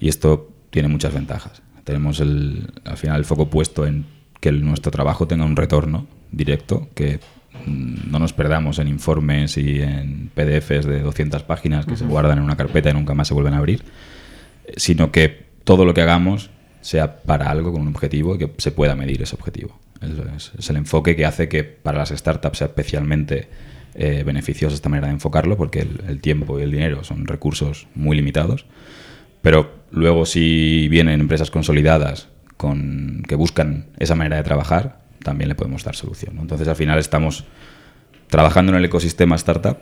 y 0.01 0.09
esto 0.09 0.51
tiene 0.71 0.89
muchas 0.89 1.15
ventajas. 1.15 1.63
Tenemos 1.85 2.19
el, 2.21 2.73
al 2.85 2.97
final 2.97 3.19
el 3.19 3.25
foco 3.25 3.49
puesto 3.51 3.87
en 3.87 4.07
que 4.41 4.49
el- 4.49 4.65
nuestro 4.65 4.91
trabajo 4.91 5.27
tenga 5.29 5.45
un 5.45 5.55
retorno 5.57 6.07
directo, 6.31 6.89
que 6.95 7.21
mm, 7.67 8.11
no 8.11 8.19
nos 8.19 8.33
perdamos 8.33 8.79
en 8.79 8.89
informes 8.89 9.57
y 9.57 9.83
en 9.83 10.31
PDFs 10.35 10.87
de 10.87 11.01
200 11.03 11.43
páginas 11.45 11.87
que 11.87 11.97
se 11.97 12.05
guardan 12.07 12.39
en 12.39 12.45
una 12.45 12.57
carpeta 12.57 12.91
y 12.91 12.95
nunca 12.95 13.15
más 13.15 13.29
se 13.29 13.35
vuelven 13.35 13.55
a 13.55 13.59
abrir, 13.59 13.83
sino 14.77 15.13
que 15.13 15.47
todo 15.65 15.85
lo 15.85 15.95
que 15.95 16.03
hagamos 16.03 16.51
sea 16.81 17.19
para 17.23 17.51
algo, 17.51 17.73
con 17.73 17.83
un 17.83 17.89
objetivo 17.89 18.35
y 18.35 18.39
que 18.39 18.53
se 18.59 18.73
pueda 18.73 18.97
medir 18.97 19.23
ese 19.23 19.37
objetivo. 19.37 19.79
Es, 20.37 20.51
es 20.59 20.69
el 20.71 20.77
enfoque 20.77 21.15
que 21.15 21.25
hace 21.27 21.49
que 21.49 21.63
para 21.63 21.99
las 21.99 22.09
startups 22.11 22.59
sea 22.59 22.67
especialmente 22.69 23.49
eh, 23.95 24.23
beneficiosa 24.25 24.75
esta 24.75 24.89
manera 24.89 25.09
de 25.09 25.15
enfocarlo, 25.15 25.57
porque 25.57 25.81
el, 25.81 26.01
el, 26.09 26.21
tiempo 26.21 26.59
y 26.59 26.63
el 26.63 26.71
dinero 26.71 27.05
son 27.05 27.27
recursos 27.27 27.89
muy 27.95 28.17
limitados. 28.17 28.67
Pero 29.43 29.85
luego 29.91 30.25
si 30.25 30.89
vienen 30.89 31.21
empresas 31.21 31.51
consolidadas 31.51 32.29
con, 32.57 33.23
que 33.27 33.35
buscan 33.35 33.87
esa 33.99 34.15
manera 34.15 34.37
de 34.37 34.43
trabajar, 34.45 35.03
también 35.23 35.49
le 35.49 35.55
podemos 35.55 35.85
dar 35.85 35.97
solución. 35.97 36.37
¿no? 36.37 36.43
Entonces 36.43 36.69
al 36.69 36.77
final 36.77 36.99
estamos 36.99 37.45
trabajando 38.29 38.73
en 38.73 38.79
el 38.79 38.85
ecosistema 38.85 39.37
startup, 39.37 39.79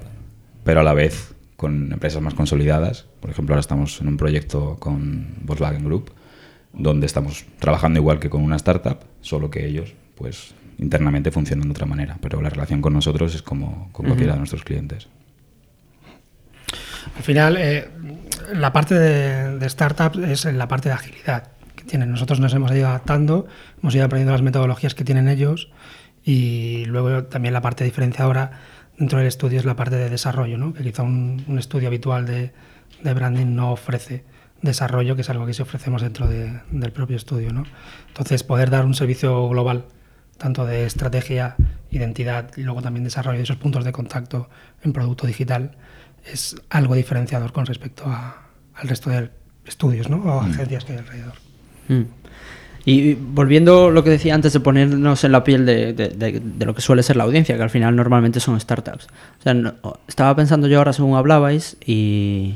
pero 0.65 0.81
a 0.81 0.83
la 0.83 0.95
vez 0.95 1.35
con 1.57 1.93
empresas 1.93 2.23
más 2.23 2.35
consolidadas. 2.35 3.07
Por 3.21 3.31
ejemplo, 3.31 3.55
ahora 3.55 3.61
estamos 3.61 4.01
en 4.01 4.09
un 4.09 4.17
proyecto 4.17 4.77
con 4.79 5.35
Volkswagen 5.43 5.85
Group, 5.85 6.11
donde 6.73 7.07
estamos 7.07 7.45
trabajando 7.59 8.01
igual 8.01 8.19
que 8.19 8.31
con 8.31 8.43
una 8.43 8.57
startup, 8.57 8.99
solo 9.21 9.51
que 9.51 9.67
ellos 9.67 9.95
pues 10.15 10.55
internamente 10.81 11.31
funcionan 11.31 11.69
de 11.69 11.73
otra 11.73 11.87
manera, 11.87 12.19
pero 12.21 12.41
la 12.41 12.51
relación 12.51 12.81
con 12.81 12.93
nosotros 12.93 13.35
es 13.35 13.43
como 13.43 13.91
con 13.93 14.07
cualquiera 14.07 14.33
uh 14.33 14.35
-huh. 14.35 14.37
de 14.37 14.39
nuestros 14.39 14.65
clientes. 14.65 15.09
Al 17.17 17.23
final, 17.23 17.57
eh, 17.59 17.89
la 18.53 18.73
parte 18.73 18.95
de, 18.95 19.59
de 19.59 19.69
startups 19.69 20.19
es 20.19 20.45
la 20.47 20.69
parte 20.69 20.89
de 20.89 20.95
agilidad 20.95 21.49
que 21.77 21.85
tienen. 21.85 22.11
Nosotros 22.11 22.41
nos 22.41 22.53
hemos 22.55 22.71
ido 22.73 22.89
adaptando, 22.89 23.47
hemos 23.83 23.95
ido 23.95 24.05
aprendiendo 24.05 24.33
las 24.33 24.43
metodologías 24.43 24.95
que 24.95 25.05
tienen 25.05 25.29
ellos 25.29 25.71
y 26.25 26.85
luego 26.87 27.25
también 27.25 27.55
la 27.55 27.61
parte 27.61 27.85
diferenciadora 27.85 28.53
dentro 28.99 29.19
del 29.19 29.27
estudio 29.27 29.59
es 29.59 29.65
la 29.65 29.77
parte 29.77 29.97
de 29.97 30.11
desarrollo, 30.11 30.59
¿no? 30.59 30.75
que 30.75 30.83
quizá 30.83 31.03
un, 31.03 31.43
un 31.49 31.59
estudio 31.59 31.89
habitual 31.89 32.27
de, 32.27 32.53
de, 33.03 33.15
branding 33.15 33.55
no 33.55 33.73
ofrece 33.73 34.25
desarrollo, 34.61 35.17
que 35.17 35.23
es 35.23 35.31
algo 35.31 35.47
que 35.47 35.55
sí 35.55 35.63
ofrecemos 35.63 36.03
dentro 36.03 36.29
de, 36.29 36.61
del 36.71 36.93
propio 36.93 37.17
estudio. 37.17 37.53
¿no? 37.53 37.65
Entonces, 38.09 38.45
poder 38.45 38.69
dar 38.69 38.85
un 38.85 38.95
servicio 38.95 39.49
global, 39.49 39.87
tanto 40.41 40.65
de 40.65 40.87
estrategia, 40.87 41.55
identidad 41.91 42.51
y 42.57 42.63
luego 42.63 42.81
también 42.81 43.05
desarrollo 43.05 43.37
de 43.37 43.45
esos 43.45 43.57
puntos 43.57 43.85
de 43.85 43.93
contacto 43.93 44.49
en 44.83 44.95
producto 44.95 45.27
digital, 45.27 45.73
es 46.25 46.57
algo 46.71 46.95
diferenciador 46.95 47.53
con 47.53 47.67
respecto 47.67 48.05
a, 48.07 48.49
al 48.75 48.89
resto 48.89 49.11
de 49.11 49.31
estudios 49.67 50.09
¿no? 50.09 50.17
o 50.17 50.41
agencias 50.41 50.85
mm. 50.85 50.87
que 50.87 50.93
hay 50.93 50.99
alrededor. 50.99 51.35
Mm. 51.89 52.03
Y 52.87 53.15
volviendo 53.15 53.89
a 53.89 53.91
lo 53.91 54.03
que 54.03 54.09
decía 54.09 54.35
antes 54.35 54.55
de 54.55 54.61
ponernos 54.61 55.23
en 55.25 55.33
la 55.33 55.45
piel 55.45 55.67
de, 55.67 55.93
de, 55.93 56.09
de, 56.09 56.41
de, 56.41 56.65
lo 56.65 56.75
que 56.75 56.81
suele 56.81 57.03
ser 57.03 57.17
la 57.17 57.25
audiencia, 57.25 57.55
que 57.59 57.63
al 57.63 57.69
final 57.69 57.95
normalmente 57.95 58.41
son 58.41 58.59
startups. 58.59 59.09
O 59.41 59.43
sea, 59.43 59.53
no, 59.53 59.75
estaba 60.09 60.35
pensando 60.35 60.67
yo 60.67 60.79
ahora 60.79 60.95
según 60.95 61.17
hablabais 61.17 61.77
y 61.85 62.55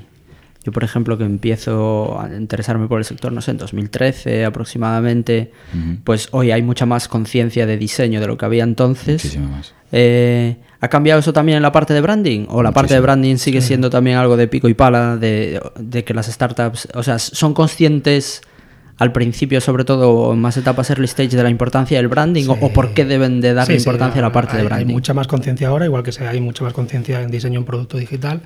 yo, 0.64 0.72
por 0.72 0.82
ejemplo, 0.82 1.18
que 1.18 1.24
empiezo 1.24 2.18
a 2.18 2.34
interesarme 2.34 2.88
por 2.88 2.98
el 2.98 3.04
sector, 3.04 3.32
no 3.32 3.40
sé, 3.42 3.50
en 3.50 3.58
2013 3.58 4.44
aproximadamente, 4.46 5.52
uh 5.74 5.76
-huh. 5.76 5.98
pues 6.04 6.28
hoy 6.30 6.52
hay 6.52 6.62
mucha 6.62 6.86
más 6.86 7.06
conciencia 7.06 7.66
de 7.66 7.76
diseño 7.76 8.20
de 8.20 8.26
lo 8.26 8.38
que 8.38 8.46
había 8.46 8.64
entonces. 8.64 9.22
Muchísimo 9.24 9.48
más. 9.48 9.74
Eh, 9.92 10.56
¿Ha 10.80 10.88
cambiado 10.88 11.20
eso 11.20 11.32
también 11.32 11.56
en 11.56 11.62
la 11.62 11.72
parte 11.72 11.94
de 11.94 12.00
branding? 12.00 12.46
¿O 12.48 12.62
la 12.62 12.70
Muchísimo. 12.70 12.72
parte 12.72 12.94
de 12.94 13.00
branding 13.00 13.36
sigue 13.36 13.60
siendo 13.60 13.90
también 13.90 14.16
algo 14.16 14.36
de 14.36 14.48
pico 14.48 14.68
y 14.68 14.74
pala, 14.74 15.16
de, 15.16 15.60
de 15.78 16.04
que 16.04 16.14
las 16.14 16.26
startups, 16.26 16.88
o 16.94 17.02
sea, 17.02 17.18
son 17.18 17.54
conscientes 17.54 18.42
al 18.98 19.12
principio, 19.12 19.60
sobre 19.60 19.84
todo 19.84 20.32
en 20.32 20.40
más 20.40 20.56
etapas 20.56 20.88
early 20.90 21.06
stage, 21.06 21.36
de 21.36 21.42
la 21.42 21.50
importancia 21.50 21.98
del 21.98 22.08
branding 22.08 22.44
sí. 22.44 22.48
o, 22.48 22.52
o, 22.60 22.72
por 22.72 22.94
qué 22.94 23.04
deben 23.04 23.40
de 23.40 23.52
darle 23.54 23.74
sí, 23.74 23.80
importancia 23.80 24.14
sí, 24.14 24.18
a 24.20 24.22
la 24.22 24.32
parte 24.32 24.52
hay, 24.52 24.58
de 24.58 24.64
branding? 24.64 24.86
Hay 24.88 24.92
mucha 24.92 25.14
más 25.14 25.26
conciencia 25.26 25.68
ahora, 25.68 25.84
igual 25.84 26.02
que 26.02 26.12
hay 26.24 26.40
mucha 26.40 26.64
más 26.64 26.72
conciencia 26.72 27.20
en 27.22 27.30
diseño 27.30 27.58
en 27.58 27.64
producto 27.64 27.98
digital, 27.98 28.42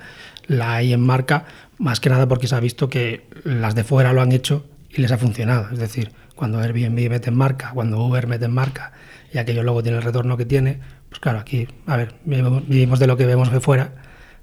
la 0.49 0.73
hay 0.73 0.91
en 0.91 0.99
marca, 0.99 1.45
más 1.77 2.01
que 2.01 2.09
nada 2.09 2.27
porque 2.27 2.47
se 2.47 2.55
ha 2.55 2.59
visto 2.59 2.89
que 2.89 3.27
las 3.45 3.75
de 3.75 3.85
fuera 3.85 4.11
lo 4.11 4.21
han 4.21 4.33
hecho 4.33 4.65
y 4.89 5.01
les 5.01 5.11
ha 5.11 5.17
funcionado. 5.17 5.69
Es 5.71 5.79
decir, 5.79 6.11
cuando 6.35 6.59
Airbnb 6.59 7.09
mete 7.09 7.29
en 7.29 7.37
marca, 7.37 7.71
cuando 7.73 8.03
Uber 8.03 8.27
mete 8.27 8.45
en 8.45 8.51
marca 8.51 8.91
y 9.31 9.37
aquello 9.37 9.63
luego 9.63 9.83
tiene 9.83 9.99
el 9.99 10.03
retorno 10.03 10.35
que 10.35 10.45
tiene, 10.45 10.79
pues 11.07 11.19
claro, 11.19 11.39
aquí, 11.39 11.67
a 11.85 11.95
ver, 11.95 12.15
vivimos 12.25 12.99
de 12.99 13.07
lo 13.07 13.15
que 13.15 13.25
vemos 13.25 13.51
de 13.51 13.59
fuera 13.59 13.93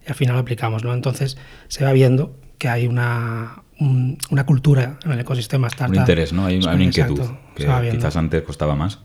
y 0.06 0.08
al 0.08 0.14
final 0.14 0.36
lo 0.36 0.40
aplicamos, 0.40 0.84
¿no? 0.84 0.94
Entonces 0.94 1.36
se 1.66 1.84
va 1.84 1.92
viendo 1.92 2.38
que 2.58 2.68
hay 2.68 2.86
una, 2.86 3.64
un, 3.80 4.16
una 4.30 4.46
cultura 4.46 4.98
en 5.04 5.10
el 5.10 5.20
ecosistema 5.20 5.66
startup. 5.66 5.96
Un 5.96 6.00
interés, 6.00 6.32
¿no? 6.32 6.46
Hay, 6.46 6.54
hay 6.54 6.74
una 6.74 6.84
inquietud 6.84 7.20
Exacto, 7.56 7.82
que 7.82 7.90
quizás 7.90 8.16
antes 8.16 8.42
costaba 8.42 8.76
más, 8.76 9.00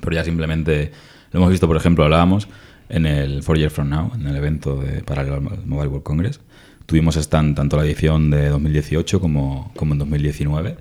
pero 0.00 0.14
ya 0.14 0.22
simplemente 0.22 0.92
lo 1.32 1.40
hemos 1.40 1.50
visto, 1.50 1.66
por 1.66 1.76
ejemplo, 1.76 2.04
hablábamos 2.04 2.48
en 2.88 3.06
el 3.06 3.42
Four 3.42 3.58
Years 3.58 3.72
From 3.72 3.88
Now, 3.88 4.12
en 4.14 4.26
el 4.26 4.36
evento 4.36 4.76
de 4.76 5.02
paralelo 5.02 5.36
al 5.36 5.42
Mobile 5.42 5.88
World 5.88 6.02
Congress. 6.02 6.40
Tuvimos 6.86 7.16
stand 7.16 7.56
tanto 7.56 7.76
la 7.76 7.84
edición 7.84 8.30
de 8.30 8.48
2018 8.48 9.20
como, 9.20 9.72
como 9.74 9.94
en 9.94 9.98
2019 10.00 10.76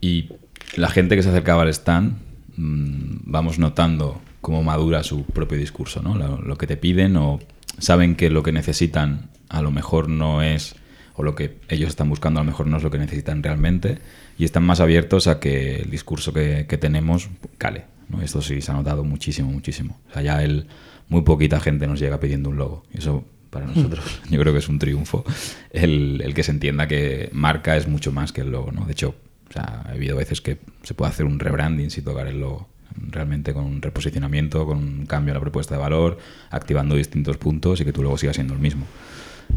y 0.00 0.28
la 0.76 0.88
gente 0.88 1.16
que 1.16 1.22
se 1.22 1.30
acercaba 1.30 1.62
al 1.62 1.68
stand 1.70 2.18
mmm, 2.56 3.18
vamos 3.24 3.58
notando 3.58 4.20
cómo 4.40 4.62
madura 4.62 5.02
su 5.02 5.24
propio 5.24 5.58
discurso, 5.58 6.02
¿no? 6.02 6.14
Lo, 6.14 6.40
lo, 6.40 6.56
que 6.56 6.68
te 6.68 6.76
piden 6.76 7.16
o 7.16 7.40
saben 7.78 8.14
que 8.14 8.30
lo 8.30 8.42
que 8.44 8.52
necesitan 8.52 9.30
a 9.48 9.60
lo 9.60 9.72
mejor 9.72 10.08
no 10.08 10.42
es 10.42 10.76
o 11.14 11.24
lo 11.24 11.34
que 11.34 11.58
ellos 11.68 11.88
están 11.88 12.08
buscando 12.08 12.38
a 12.38 12.44
lo 12.44 12.50
mejor 12.50 12.68
no 12.68 12.76
es 12.76 12.84
lo 12.84 12.92
que 12.92 12.98
necesitan 12.98 13.42
realmente 13.42 13.98
y 14.38 14.44
están 14.44 14.62
más 14.62 14.78
abiertos 14.78 15.26
a 15.26 15.40
que 15.40 15.80
el 15.80 15.90
discurso 15.90 16.32
que, 16.32 16.66
que 16.68 16.78
tenemos 16.78 17.28
cale. 17.58 17.86
¿no? 18.08 18.22
Esto 18.22 18.40
sí 18.40 18.60
se 18.60 18.70
ha 18.70 18.74
notado 18.74 19.02
muchísimo, 19.02 19.50
muchísimo. 19.50 19.98
O 20.10 20.12
sea, 20.12 20.22
ya 20.22 20.42
el, 20.44 20.68
muy 21.08 21.22
poquita 21.22 21.60
gente 21.60 21.86
nos 21.86 22.00
llega 22.00 22.20
pidiendo 22.20 22.50
un 22.50 22.56
logo. 22.56 22.84
Eso 22.92 23.24
para 23.50 23.66
Hmm. 23.66 23.74
nosotros 23.74 24.20
yo 24.30 24.40
creo 24.40 24.52
que 24.52 24.58
es 24.58 24.68
un 24.68 24.78
triunfo 24.78 25.24
el, 25.70 26.20
el, 26.22 26.34
que 26.34 26.42
se 26.42 26.50
entienda 26.50 26.86
que 26.86 27.30
marca 27.32 27.76
es 27.76 27.88
mucho 27.88 28.12
más 28.12 28.32
que 28.32 28.42
el 28.42 28.50
logo. 28.50 28.72
¿no? 28.72 28.84
De 28.84 28.92
hecho, 28.92 29.14
o 29.48 29.52
sea, 29.52 29.84
ha 29.86 29.92
habido 29.92 30.16
veces 30.16 30.40
que 30.40 30.58
se 30.82 30.94
puede 30.94 31.10
hacer 31.10 31.26
un 31.26 31.38
rebranding 31.38 31.90
sin 31.90 32.04
tocar 32.04 32.26
el 32.26 32.40
logo 32.40 32.68
realmente 33.10 33.52
con 33.52 33.64
un 33.64 33.80
reposicionamiento, 33.80 34.66
con 34.66 34.78
un 34.78 35.06
cambio 35.06 35.32
a 35.32 35.34
la 35.34 35.40
propuesta 35.40 35.74
de 35.74 35.80
valor, 35.80 36.18
activando 36.50 36.96
distintos 36.96 37.36
puntos 37.36 37.80
y 37.80 37.84
que 37.84 37.92
tú 37.92 38.02
luego 38.02 38.18
sigas 38.18 38.36
siendo 38.36 38.54
el 38.54 38.60
mismo. 38.60 38.86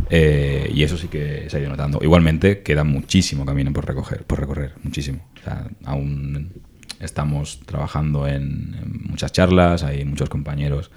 Eh, 0.10 0.70
y 0.74 0.84
eso 0.84 0.98
sí 0.98 1.08
que 1.08 1.50
se 1.50 1.58
ha 1.58 1.60
ido 1.60 1.70
notando. 1.70 2.00
Igualmente, 2.02 2.62
queda 2.62 2.84
muchísimo 2.84 3.46
camino 3.46 3.74
por, 3.74 3.86
recoger, 3.86 4.24
por 4.26 4.40
recorrer, 4.40 4.74
muchísimo. 4.84 5.28
O 5.40 5.44
sea, 5.44 5.68
aún 5.86 6.52
estamos 7.00 7.62
trabajando 7.66 8.28
en, 8.28 8.76
en, 8.80 9.02
muchas 9.10 9.32
charlas, 9.32 9.84
hay 9.84 10.06
muchos 10.06 10.30
compañeros 10.30 10.92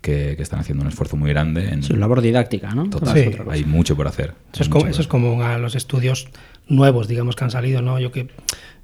que, 0.00 0.34
que, 0.36 0.42
están 0.42 0.60
haciendo 0.60 0.82
un 0.82 0.88
esfuerzo 0.88 1.16
muy 1.16 1.30
grande. 1.30 1.68
En 1.68 1.82
sí, 1.82 1.94
labor 1.94 2.20
didáctica, 2.20 2.74
¿no? 2.74 2.88
Total, 2.88 3.14
sí. 3.14 3.30
hay 3.50 3.64
mucho 3.64 3.96
por 3.96 4.06
hacer. 4.06 4.34
Eso, 4.52 4.62
es 4.62 4.68
como, 4.68 4.86
eso 4.86 5.00
es 5.00 5.08
como, 5.08 5.42
a 5.42 5.58
los 5.58 5.74
estudios 5.74 6.28
nuevos, 6.68 7.08
digamos, 7.08 7.36
que 7.36 7.44
han 7.44 7.50
salido, 7.50 7.82
¿no? 7.82 7.98
Yo 7.98 8.12
que 8.12 8.28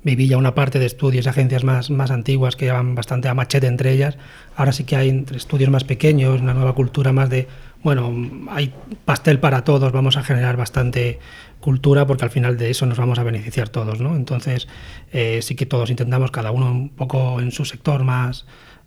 viví 0.03 0.29
ya 0.29 0.37
una 0.37 0.55
parte 0.55 0.79
de 0.79 0.87
estudios 0.87 1.27
y 1.27 1.29
agencias 1.29 1.64
más, 1.64 1.90
más 1.90 2.11
antiguas 2.11 2.57
que 2.57 2.66
llevan 2.66 2.94
bastante 2.94 3.29
a 3.29 3.35
machete 3.35 3.66
entre 3.66 3.92
ellas. 3.92 4.18
Ahora 4.57 4.72
sí 4.72 4.85
que 4.85 4.96
hay 4.96 5.09
entre 5.09 5.37
estudios 5.37 5.70
más 5.70 5.85
pequeños, 5.85 6.40
una 6.40 6.55
nueva 6.55 6.74
cultura 6.74 7.12
más 7.12 7.31
de 7.31 7.48
bueno, 7.85 8.14
hay 8.48 8.72
pastel 9.05 9.38
para 9.38 9.62
todos, 9.62 9.92
vamos 9.92 10.16
a 10.16 10.22
generar 10.22 10.57
bastante 10.57 11.20
cultura 11.61 12.07
porque 12.07 12.24
al 12.24 12.31
final 12.31 12.57
de 12.57 12.70
eso 12.70 12.87
nos 12.87 12.96
vamos 12.96 13.18
a 13.18 13.22
beneficiar 13.22 13.68
todos, 13.68 14.00
¿no? 14.00 14.16
Entonces, 14.16 14.68
eh, 15.12 15.40
sí 15.42 15.55
que 15.55 15.66
todos 15.66 15.90
intentamos, 15.90 16.31
cada 16.31 16.50
uno 16.50 16.72
un 16.72 16.88
poco 16.88 17.40
en 17.42 17.53
su 17.53 17.66
sector 17.66 18.03
más, 18.03 18.46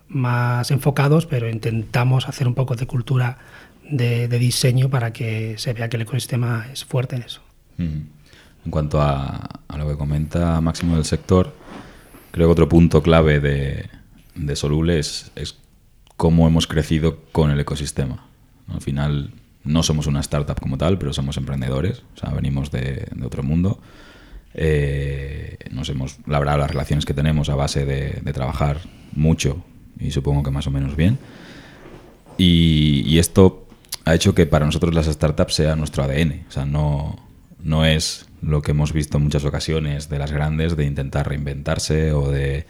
más 0.10 0.72
enfocados, 0.72 1.26
pero 1.26 1.50
intentamos 1.50 2.28
hacer 2.28 2.48
un 2.48 2.56
poco 2.56 2.76
de 2.76 2.88
cultura 2.88 3.38
de, 3.90 4.28
diseño 4.28 4.90
para 4.90 5.14
que 5.14 5.58
se 5.58 5.74
vea 5.74 5.90
que 5.90 5.98
el 5.98 6.04
ecosistema 6.04 6.68
es 6.72 6.86
fuerte 6.86 7.16
en 7.16 7.24
eso. 7.24 7.42
En 7.78 8.72
cuanto 8.72 9.02
a, 9.02 9.62
lo 9.78 9.88
que 9.88 9.98
comenta 9.98 10.60
Máximo 10.62 10.96
del 10.96 11.06
sector, 11.06 11.56
creo 12.32 12.48
que 12.48 12.52
otro 12.52 12.70
punto 12.70 13.02
clave 13.02 13.40
de, 13.40 13.90
de 14.36 14.56
Solule 14.56 15.00
es, 15.00 15.32
cómo 16.16 16.48
hemos 16.48 16.66
crecido 16.68 17.22
con 17.32 17.52
el 17.52 17.60
ecosistema. 17.60 18.26
Al 18.68 18.82
final 18.82 19.32
no 19.64 19.84
somos 19.84 20.08
una 20.08 20.20
startup 20.22 20.60
como 20.60 20.78
tal, 20.78 20.98
pero 20.98 21.14
somos 21.14 21.38
emprendedores, 21.38 22.04
o 22.16 22.20
sea, 22.20 22.32
venimos 22.32 22.72
de, 22.72 23.08
otro 23.24 23.44
mundo. 23.44 23.80
Eh, 24.54 25.58
nos 25.72 25.90
hemos 25.90 26.18
labrado 26.26 26.58
las 26.58 26.72
relaciones 26.72 27.06
que 27.06 27.14
tenemos 27.14 27.50
a 27.50 27.56
base 27.56 27.86
de, 27.86 28.34
trabajar 28.34 28.80
mucho 29.14 29.64
y 30.00 30.12
supongo 30.12 30.44
que 30.44 30.52
más 30.52 30.68
o 30.68 30.72
menos 30.72 30.96
bien. 30.96 31.18
Y, 32.38 33.18
esto 33.18 33.66
ha 34.06 34.14
hecho 34.14 34.36
que 34.36 34.46
para 34.46 34.66
nosotros 34.66 34.94
las 34.94 35.08
startups 35.08 35.56
sea 35.56 35.76
nuestro 35.76 36.04
ADN, 36.04 36.46
o 36.48 36.52
sea, 36.52 36.66
no, 36.66 37.18
no 37.64 37.84
es 37.86 38.28
lo 38.42 38.62
que 38.62 38.72
hemos 38.72 38.94
visto 38.94 39.18
en 39.18 39.24
muchas 39.24 39.44
ocasiones 39.44 40.10
de 40.10 40.20
las 40.20 40.32
grandes 40.32 40.78
de 40.78 40.86
intentar 40.86 41.28
reinventarse 41.28 42.14
o 42.14 42.30
de 42.30 42.66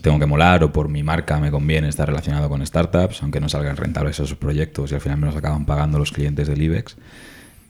tengo 0.00 0.18
que 0.18 0.26
molar 0.26 0.64
o 0.64 0.72
por 0.72 0.88
mi 0.88 1.02
marca 1.02 1.38
me 1.38 1.50
conviene 1.50 1.88
estar 1.88 2.08
relacionado 2.08 2.48
con 2.48 2.66
startups, 2.66 3.22
aunque 3.22 3.40
no 3.40 3.48
salgan 3.48 3.76
rentables 3.76 4.16
esos 4.18 4.34
proyectos 4.34 4.92
y 4.92 4.94
al 4.94 5.00
final 5.00 5.18
me 5.18 5.26
los 5.26 5.36
acaban 5.36 5.66
pagando 5.66 5.98
los 5.98 6.12
clientes 6.12 6.48
del 6.48 6.62
IBEX. 6.62 6.96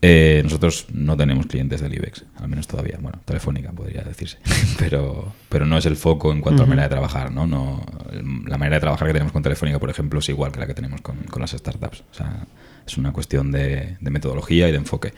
Eh, 0.03 0.41
nosotros 0.43 0.87
no 0.91 1.15
tenemos 1.15 1.45
clientes 1.45 1.79
del 1.79 1.93
IBEX, 1.93 2.25
al 2.37 2.47
menos 2.47 2.67
todavía. 2.67 2.97
Bueno, 2.99 3.19
Telefónica 3.23 3.71
podría 3.71 4.01
decirse, 4.01 4.37
pero, 4.79 5.31
pero 5.47 5.65
no 5.67 5.77
es 5.77 5.85
el 5.85 5.95
foco 5.95 6.31
en 6.31 6.41
cuanto 6.41 6.63
uh 6.63 6.65
-huh. 6.65 6.67
a 6.67 6.69
la 6.69 6.69
manera 6.69 6.87
de 6.87 6.89
trabajar. 6.89 7.31
¿no? 7.31 7.45
No, 7.45 7.85
la 8.47 8.57
manera 8.57 8.77
de 8.77 8.81
trabajar 8.81 9.07
que 9.07 9.13
tenemos 9.13 9.31
con 9.31 9.43
Telefónica, 9.43 9.77
por 9.79 9.89
ejemplo, 9.91 10.19
es 10.19 10.29
igual 10.29 10.51
que 10.51 10.59
la 10.59 10.65
que 10.67 10.73
tenemos 10.73 11.01
con, 11.01 11.17
con 11.29 11.41
las 11.41 11.51
startups. 11.51 12.03
O 12.11 12.13
sea, 12.15 12.47
es 12.87 12.97
una 12.97 13.11
cuestión 13.13 13.51
de, 13.51 13.97
de 13.99 14.09
metodología 14.11 14.67
y 14.67 14.71
de 14.71 14.77
enfoque. 14.77 15.13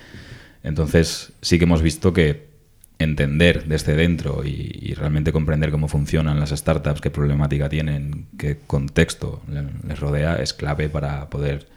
Entonces, 0.63 1.31
sí 1.41 1.57
que 1.57 1.63
hemos 1.63 1.81
visto 1.81 2.11
que 2.11 2.51
entender 2.99 3.65
desde 3.65 3.95
dentro 3.95 4.43
y, 4.45 4.79
y 4.81 4.93
realmente 4.93 5.31
comprender 5.31 5.71
cómo 5.71 5.87
funcionan 5.87 6.39
las 6.39 6.51
startups, 6.51 7.01
qué 7.01 7.09
problemática 7.09 7.67
tienen, 7.69 8.27
qué 8.37 8.59
contexto 8.67 9.41
le- 9.49 9.63
les 9.87 9.99
rodea, 9.99 10.35
es 10.35 10.53
clave 10.53 10.89
para 10.89 11.29
poder 11.29 11.67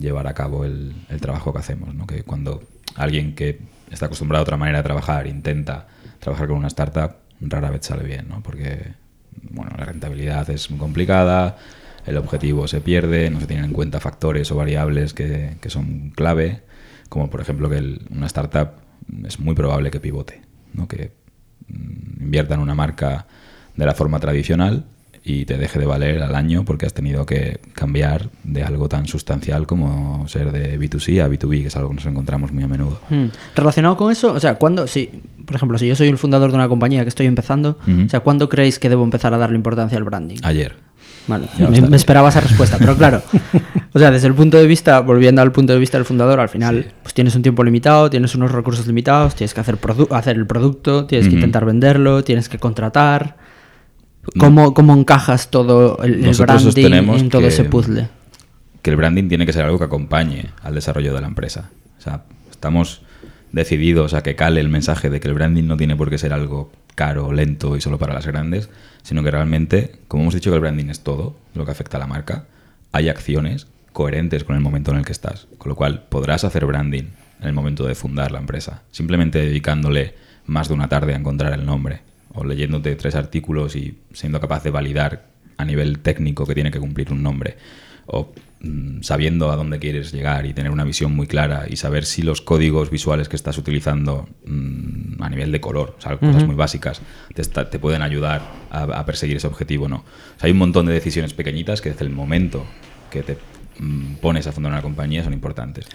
llevar 0.00 0.26
a 0.26 0.34
cabo 0.34 0.64
el, 0.64 0.94
trabajo 1.20 1.52
que 1.52 1.58
hacemos. 1.58 1.94
¿no? 1.94 2.06
Que 2.06 2.22
cuando 2.22 2.62
alguien 2.96 3.34
que 3.34 3.60
está 3.90 4.06
acostumbrado 4.06 4.42
a 4.42 4.44
otra 4.44 4.56
manera 4.56 4.78
de 4.78 4.84
trabajar 4.84 5.26
intenta 5.26 5.86
trabajar 6.18 6.48
con 6.48 6.58
una 6.58 6.68
startup, 6.68 7.16
rara 7.40 7.70
vez 7.70 7.86
sale 7.86 8.04
bien, 8.04 8.28
¿no? 8.28 8.42
porque 8.42 8.94
bueno, 9.42 9.72
la 9.78 9.84
rentabilidad 9.84 10.48
es 10.50 10.70
muy 10.70 10.78
complicada, 10.78 11.56
el 12.06 12.16
objetivo 12.16 12.68
se 12.68 12.80
pierde, 12.80 13.30
no 13.30 13.40
se 13.40 13.46
tienen 13.46 13.66
en 13.66 13.72
cuenta 13.72 14.00
factores 14.00 14.50
o 14.50 14.56
variables 14.56 15.14
que, 15.14 15.56
son 15.68 16.10
clave, 16.10 16.62
como 17.08 17.30
por 17.30 17.40
ejemplo 17.40 17.68
que 17.68 17.98
una 18.10 18.26
startup 18.26 18.72
es 19.24 19.40
muy 19.40 19.54
probable 19.54 19.90
que 19.90 20.00
pivote, 20.00 20.42
¿no? 20.72 20.88
que 20.88 21.12
mm, 21.68 22.22
invierta 22.22 22.54
en 22.54 22.60
una 22.60 22.74
marca 22.74 23.26
de 23.76 23.86
la 23.86 23.94
forma 23.94 24.20
tradicional 24.20 24.84
y 25.24 25.44
te 25.44 25.58
deje 25.58 25.78
de 25.78 25.86
valer 25.86 26.22
al 26.22 26.34
año 26.34 26.64
porque 26.64 26.86
has 26.86 26.94
tenido 26.94 27.26
que 27.26 27.60
cambiar 27.74 28.30
de 28.42 28.62
algo 28.62 28.88
tan 28.88 29.06
sustancial 29.06 29.66
como 29.66 30.26
ser 30.28 30.50
de 30.52 30.78
B2C 30.78 31.22
a 31.22 31.28
B2B, 31.28 31.62
que 31.62 31.68
es 31.68 31.76
algo 31.76 31.90
que 31.90 31.96
nos 31.96 32.06
encontramos 32.06 32.52
muy 32.52 32.64
a 32.64 32.68
menudo. 32.68 33.00
Hmm. 33.10 33.26
Relacionado 33.54 33.96
con 33.96 34.10
eso, 34.10 34.32
o 34.32 34.40
sea, 34.40 34.54
cuando, 34.54 34.86
si, 34.86 35.10
por 35.44 35.56
ejemplo, 35.56 35.78
si 35.78 35.86
yo 35.86 35.96
soy 35.96 36.08
el 36.08 36.18
fundador 36.18 36.50
de 36.50 36.56
una 36.56 36.68
compañía 36.68 37.02
que 37.02 37.08
estoy 37.08 37.26
empezando, 37.26 37.78
o 37.86 38.08
sea, 38.08 38.20
¿cuándo 38.20 38.48
creéis 38.48 38.78
que 38.78 38.88
debo 38.88 39.04
empezar 39.04 39.34
a 39.34 39.38
darle 39.38 39.56
importancia 39.56 39.98
al 39.98 40.04
branding? 40.04 40.38
Ayer. 40.42 40.76
Vale, 41.26 41.48
me, 41.88 41.96
esperaba 41.96 42.30
esa 42.30 42.40
respuesta, 42.40 42.76
pero 42.78 42.96
claro, 42.96 43.22
o 43.92 43.98
sea, 43.98 44.10
desde 44.10 44.26
el 44.26 44.34
punto 44.34 44.56
de 44.56 44.66
vista, 44.66 45.00
volviendo 45.00 45.42
al 45.42 45.52
punto 45.52 45.72
de 45.72 45.78
vista 45.78 45.96
del 45.98 46.04
fundador, 46.04 46.40
al 46.40 46.48
final, 46.48 46.92
pues 47.02 47.14
tienes 47.14 47.36
un 47.36 47.42
tiempo 47.42 47.62
limitado, 47.62 48.10
tienes 48.10 48.34
unos 48.34 48.50
recursos 48.50 48.86
limitados, 48.86 49.34
tienes 49.34 49.54
que 49.54 49.60
hacer, 49.60 49.78
hacer 50.10 50.36
el 50.36 50.46
producto, 50.46 51.04
tienes 51.04 51.28
que 51.28 51.34
intentar 51.34 51.66
venderlo, 51.66 52.24
tienes 52.24 52.48
que 52.48 52.58
contratar. 52.58 53.36
¿Cómo, 54.38 54.74
cómo 54.74 54.94
encajas 54.94 55.50
todo 55.50 56.02
el, 56.02 56.20
branding 56.38 57.08
en 57.14 57.28
todo 57.30 57.42
que- 57.42 57.48
ese 57.48 57.64
puzzle? 57.64 58.08
que 58.82 58.90
el 58.90 58.96
branding 58.96 59.28
tiene 59.28 59.46
que 59.46 59.52
ser 59.52 59.64
algo 59.64 59.78
que 59.78 59.84
acompañe 59.84 60.46
al 60.62 60.74
desarrollo 60.74 61.14
de 61.14 61.20
la 61.20 61.26
empresa. 61.26 61.70
O 61.98 62.00
sea, 62.00 62.22
estamos 62.50 63.02
decididos 63.52 64.14
a 64.14 64.22
que 64.22 64.36
cale 64.36 64.60
el 64.60 64.68
mensaje 64.68 65.10
de 65.10 65.20
que 65.20 65.28
el 65.28 65.34
branding 65.34 65.64
no 65.64 65.76
tiene 65.76 65.96
por 65.96 66.08
qué 66.08 66.18
ser 66.18 66.32
algo 66.32 66.72
caro, 66.94 67.32
lento 67.32 67.76
y 67.76 67.80
solo 67.80 67.98
para 67.98 68.14
las 68.14 68.26
grandes, 68.26 68.70
sino 69.02 69.22
que 69.22 69.30
realmente, 69.30 69.96
como 70.08 70.22
hemos 70.24 70.34
dicho 70.34 70.50
que 70.50 70.54
el 70.54 70.60
branding 70.60 70.86
es 70.86 71.00
todo 71.00 71.36
lo 71.54 71.64
que 71.64 71.72
afecta 71.72 71.96
a 71.96 72.00
la 72.00 72.06
marca, 72.06 72.46
hay 72.92 73.08
acciones 73.08 73.66
coherentes 73.92 74.44
con 74.44 74.56
el 74.56 74.62
momento 74.62 74.92
en 74.92 74.98
el 74.98 75.04
que 75.04 75.12
estás. 75.12 75.46
Con 75.58 75.68
lo 75.70 75.76
cual 75.76 76.04
podrás 76.08 76.44
hacer 76.44 76.64
branding 76.64 77.04
en 77.40 77.48
el 77.48 77.52
momento 77.52 77.86
de 77.86 77.94
fundar 77.94 78.32
la 78.32 78.38
empresa, 78.38 78.82
simplemente 78.92 79.40
dedicándole 79.40 80.14
más 80.46 80.68
de 80.68 80.74
una 80.74 80.88
tarde 80.88 81.12
a 81.12 81.16
encontrar 81.16 81.52
el 81.52 81.66
nombre 81.66 82.00
o 82.34 82.44
leyéndote 82.44 82.94
tres 82.96 83.14
artículos 83.14 83.76
y 83.76 83.98
siendo 84.12 84.40
capaz 84.40 84.62
de 84.64 84.70
validar 84.70 85.26
a 85.56 85.64
nivel 85.64 85.98
técnico 85.98 86.46
que 86.46 86.54
tiene 86.54 86.70
que 86.70 86.78
cumplir 86.80 87.12
un 87.12 87.22
nombre 87.22 87.56
o 88.06 88.32
mm, 88.60 89.02
sabiendo 89.02 89.50
a 89.52 89.56
dónde 89.56 89.78
quieres 89.78 90.10
llegar 90.12 90.46
y 90.46 90.52
tener 90.54 90.72
una 90.72 90.84
visión 90.84 91.14
muy 91.14 91.26
clara 91.26 91.66
y 91.68 91.76
saber 91.76 92.04
si 92.04 92.22
los 92.22 92.40
códigos 92.40 92.90
visuales 92.90 93.28
que 93.28 93.36
estás 93.36 93.56
utilizando 93.58 94.28
mm, 94.46 95.22
a 95.22 95.28
nivel 95.28 95.52
de 95.52 95.60
color, 95.60 95.94
o 95.98 96.00
sea, 96.00 96.16
cosas 96.16 96.44
muy 96.46 96.56
básicas, 96.56 97.02
te, 97.34 97.42
está- 97.42 97.68
te 97.70 97.78
pueden 97.78 98.02
ayudar 98.02 98.40
a, 98.70 98.82
a 98.84 99.04
perseguir 99.06 99.36
ese 99.36 99.46
objetivo 99.46 99.84
o 99.84 99.88
no. 99.88 99.96
O 99.98 100.40
sea, 100.40 100.46
hay 100.46 100.52
un 100.52 100.58
montón 100.58 100.86
de 100.86 100.92
decisiones 100.94 101.34
pequeñitas 101.34 101.80
que 101.80 101.90
desde 101.90 102.04
el 102.04 102.10
momento 102.10 102.64
que 103.10 103.22
te 103.22 103.36
mm, 103.78 104.14
pones 104.14 104.46
a 104.46 104.52
fundar 104.52 104.72
una 104.72 104.82
compañía 104.82 105.22
son 105.22 105.32
importantes. 105.32 105.86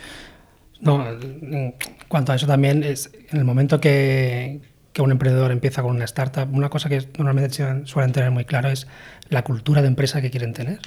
No, 0.80 1.06
en 1.10 1.74
cuanto 2.08 2.32
a 2.32 2.36
eso 2.36 2.46
también 2.48 2.84
es 2.84 3.10
en 3.32 3.40
el 3.40 3.46
momento 3.46 3.80
que, 3.82 4.62
que 4.96 5.02
un 5.02 5.12
emprendedor 5.12 5.52
empieza 5.52 5.82
con 5.82 5.94
una 5.94 6.06
startup, 6.06 6.48
una 6.54 6.70
cosa 6.70 6.88
que 6.88 7.06
normalmente 7.18 7.54
suelen- 7.86 8.14
tener 8.14 8.32
muy 8.32 8.46
claro 8.46 8.70
es 8.70 8.88
la 9.28 9.44
cultura 9.44 9.82
de 9.82 9.90
empresa 9.90 10.22
que 10.22 10.32
quieren 10.32 10.54
tener, 10.54 10.80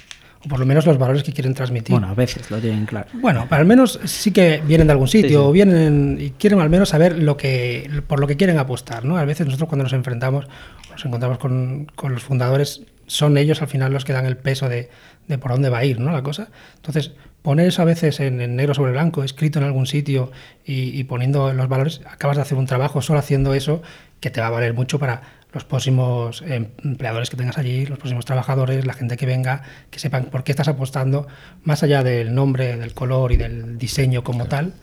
o 0.43 0.47
por 0.49 0.57
lo 0.59 0.65
menos 0.65 0.87
los 0.87 0.97
valores 0.97 1.21
que 1.21 1.31
quieren 1.31 1.53
transmitir. 1.53 1.91
Bueno, 1.91 2.07
a 2.07 2.15
veces 2.15 2.49
lo 2.49 2.57
tienen 2.57 2.87
claro. 2.87 3.07
Bueno, 3.13 3.45
al 3.51 3.65
menos 3.65 3.99
sí 4.05 4.31
que 4.31 4.63
vienen 4.65 4.87
de 4.87 4.93
algún 4.93 5.07
sitio, 5.07 5.27
Sí, 5.29 5.33
sí. 5.35 5.35
o 5.35 5.51
vienen 5.51 6.17
y 6.19 6.31
quieren 6.31 6.59
al 6.59 6.71
menos 6.71 6.89
saber 6.89 7.21
lo 7.21 7.37
que, 7.37 7.87
por 8.07 8.19
lo 8.19 8.25
que 8.25 8.35
quieren 8.35 8.57
apostar, 8.57 9.05
¿no? 9.05 9.15
A 9.15 9.25
veces 9.25 9.45
nosotros 9.45 9.69
cuando 9.69 9.83
nos 9.83 9.93
enfrentamos, 9.93 10.47
nos 10.89 11.05
encontramos 11.05 11.37
con, 11.37 11.85
con 11.93 12.11
los 12.13 12.23
fundadores, 12.23 12.81
son 13.05 13.37
ellos 13.37 13.61
al 13.61 13.67
final 13.67 13.93
los 13.93 14.05
que 14.05 14.13
dan 14.13 14.25
el 14.25 14.37
peso 14.37 14.69
de, 14.69 14.89
de 15.27 15.37
por 15.37 15.51
dónde 15.51 15.69
va 15.69 15.77
a 15.77 15.85
ir, 15.85 15.99
¿no? 15.99 16.11
La 16.11 16.23
cosa. 16.23 16.47
Entonces, 16.77 17.11
poner 17.41 17.67
eso 17.67 17.81
a 17.81 17.85
veces 17.85 18.19
en, 18.19 18.41
en 18.41 18.55
negro 18.55 18.73
sobre 18.73 18.91
blanco, 18.91 19.23
escrito 19.23 19.59
en 19.59 19.65
algún 19.65 19.85
sitio 19.85 20.31
y, 20.65 20.97
y 20.99 21.03
poniendo 21.05 21.53
los 21.53 21.67
valores, 21.69 22.01
acabas 22.05 22.37
de 22.37 22.41
hacer 22.43 22.57
un 22.57 22.65
trabajo 22.65 23.01
solo 23.01 23.19
haciendo 23.19 23.53
eso 23.53 23.81
que 24.19 24.29
te 24.29 24.41
va 24.41 24.47
a 24.47 24.51
valer 24.51 24.73
mucho 24.73 24.99
para 24.99 25.21
los 25.53 25.63
próximos 25.63 26.43
em- 26.43 26.67
empleadores 26.83 27.29
que 27.29 27.37
tengas 27.37 27.57
allí, 27.57 27.85
los 27.85 27.97
próximos 27.97 28.25
trabajadores, 28.25 28.85
la 28.85 28.93
gente 28.93 29.17
que 29.17 29.25
venga, 29.25 29.63
que 29.89 29.99
sepan 29.99 30.25
por 30.25 30.43
qué 30.43 30.51
estás 30.51 30.67
apostando, 30.67 31.27
más 31.63 31.81
allá 31.81 32.03
del 32.03 32.35
nombre, 32.35 32.77
del 32.77 32.93
color 32.93 33.31
y 33.31 33.37
del 33.37 33.77
diseño 33.77 34.23
como 34.23 34.45
tal, 34.45 34.73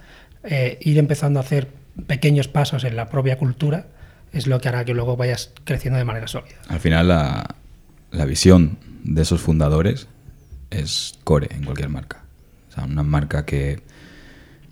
eh, 0.42 0.78
ir 0.80 0.98
empezando 0.98 1.38
a 1.38 1.42
hacer 1.42 1.68
pequeños 2.06 2.48
pasos 2.48 2.84
en 2.84 2.96
la 2.96 3.08
propia 3.08 3.38
cultura 3.38 3.86
es 4.32 4.46
lo 4.46 4.60
que 4.60 4.68
hará 4.68 4.84
que 4.84 4.92
luego 4.92 5.16
vayas 5.16 5.52
creciendo 5.64 5.98
de 5.98 6.04
manera 6.04 6.26
sólida. 6.26 6.56
Al 6.68 6.80
final 6.80 7.08
la, 7.08 7.54
la 8.10 8.24
visión 8.24 8.78
de 9.04 9.22
esos 9.22 9.40
fundadores 9.40 10.08
es 10.70 11.14
core 11.24 11.48
en 11.54 11.64
cualquier 11.64 11.88
marca. 11.88 12.25
Sea, 12.76 12.84
una 12.84 13.02
marca 13.02 13.44
que 13.44 13.82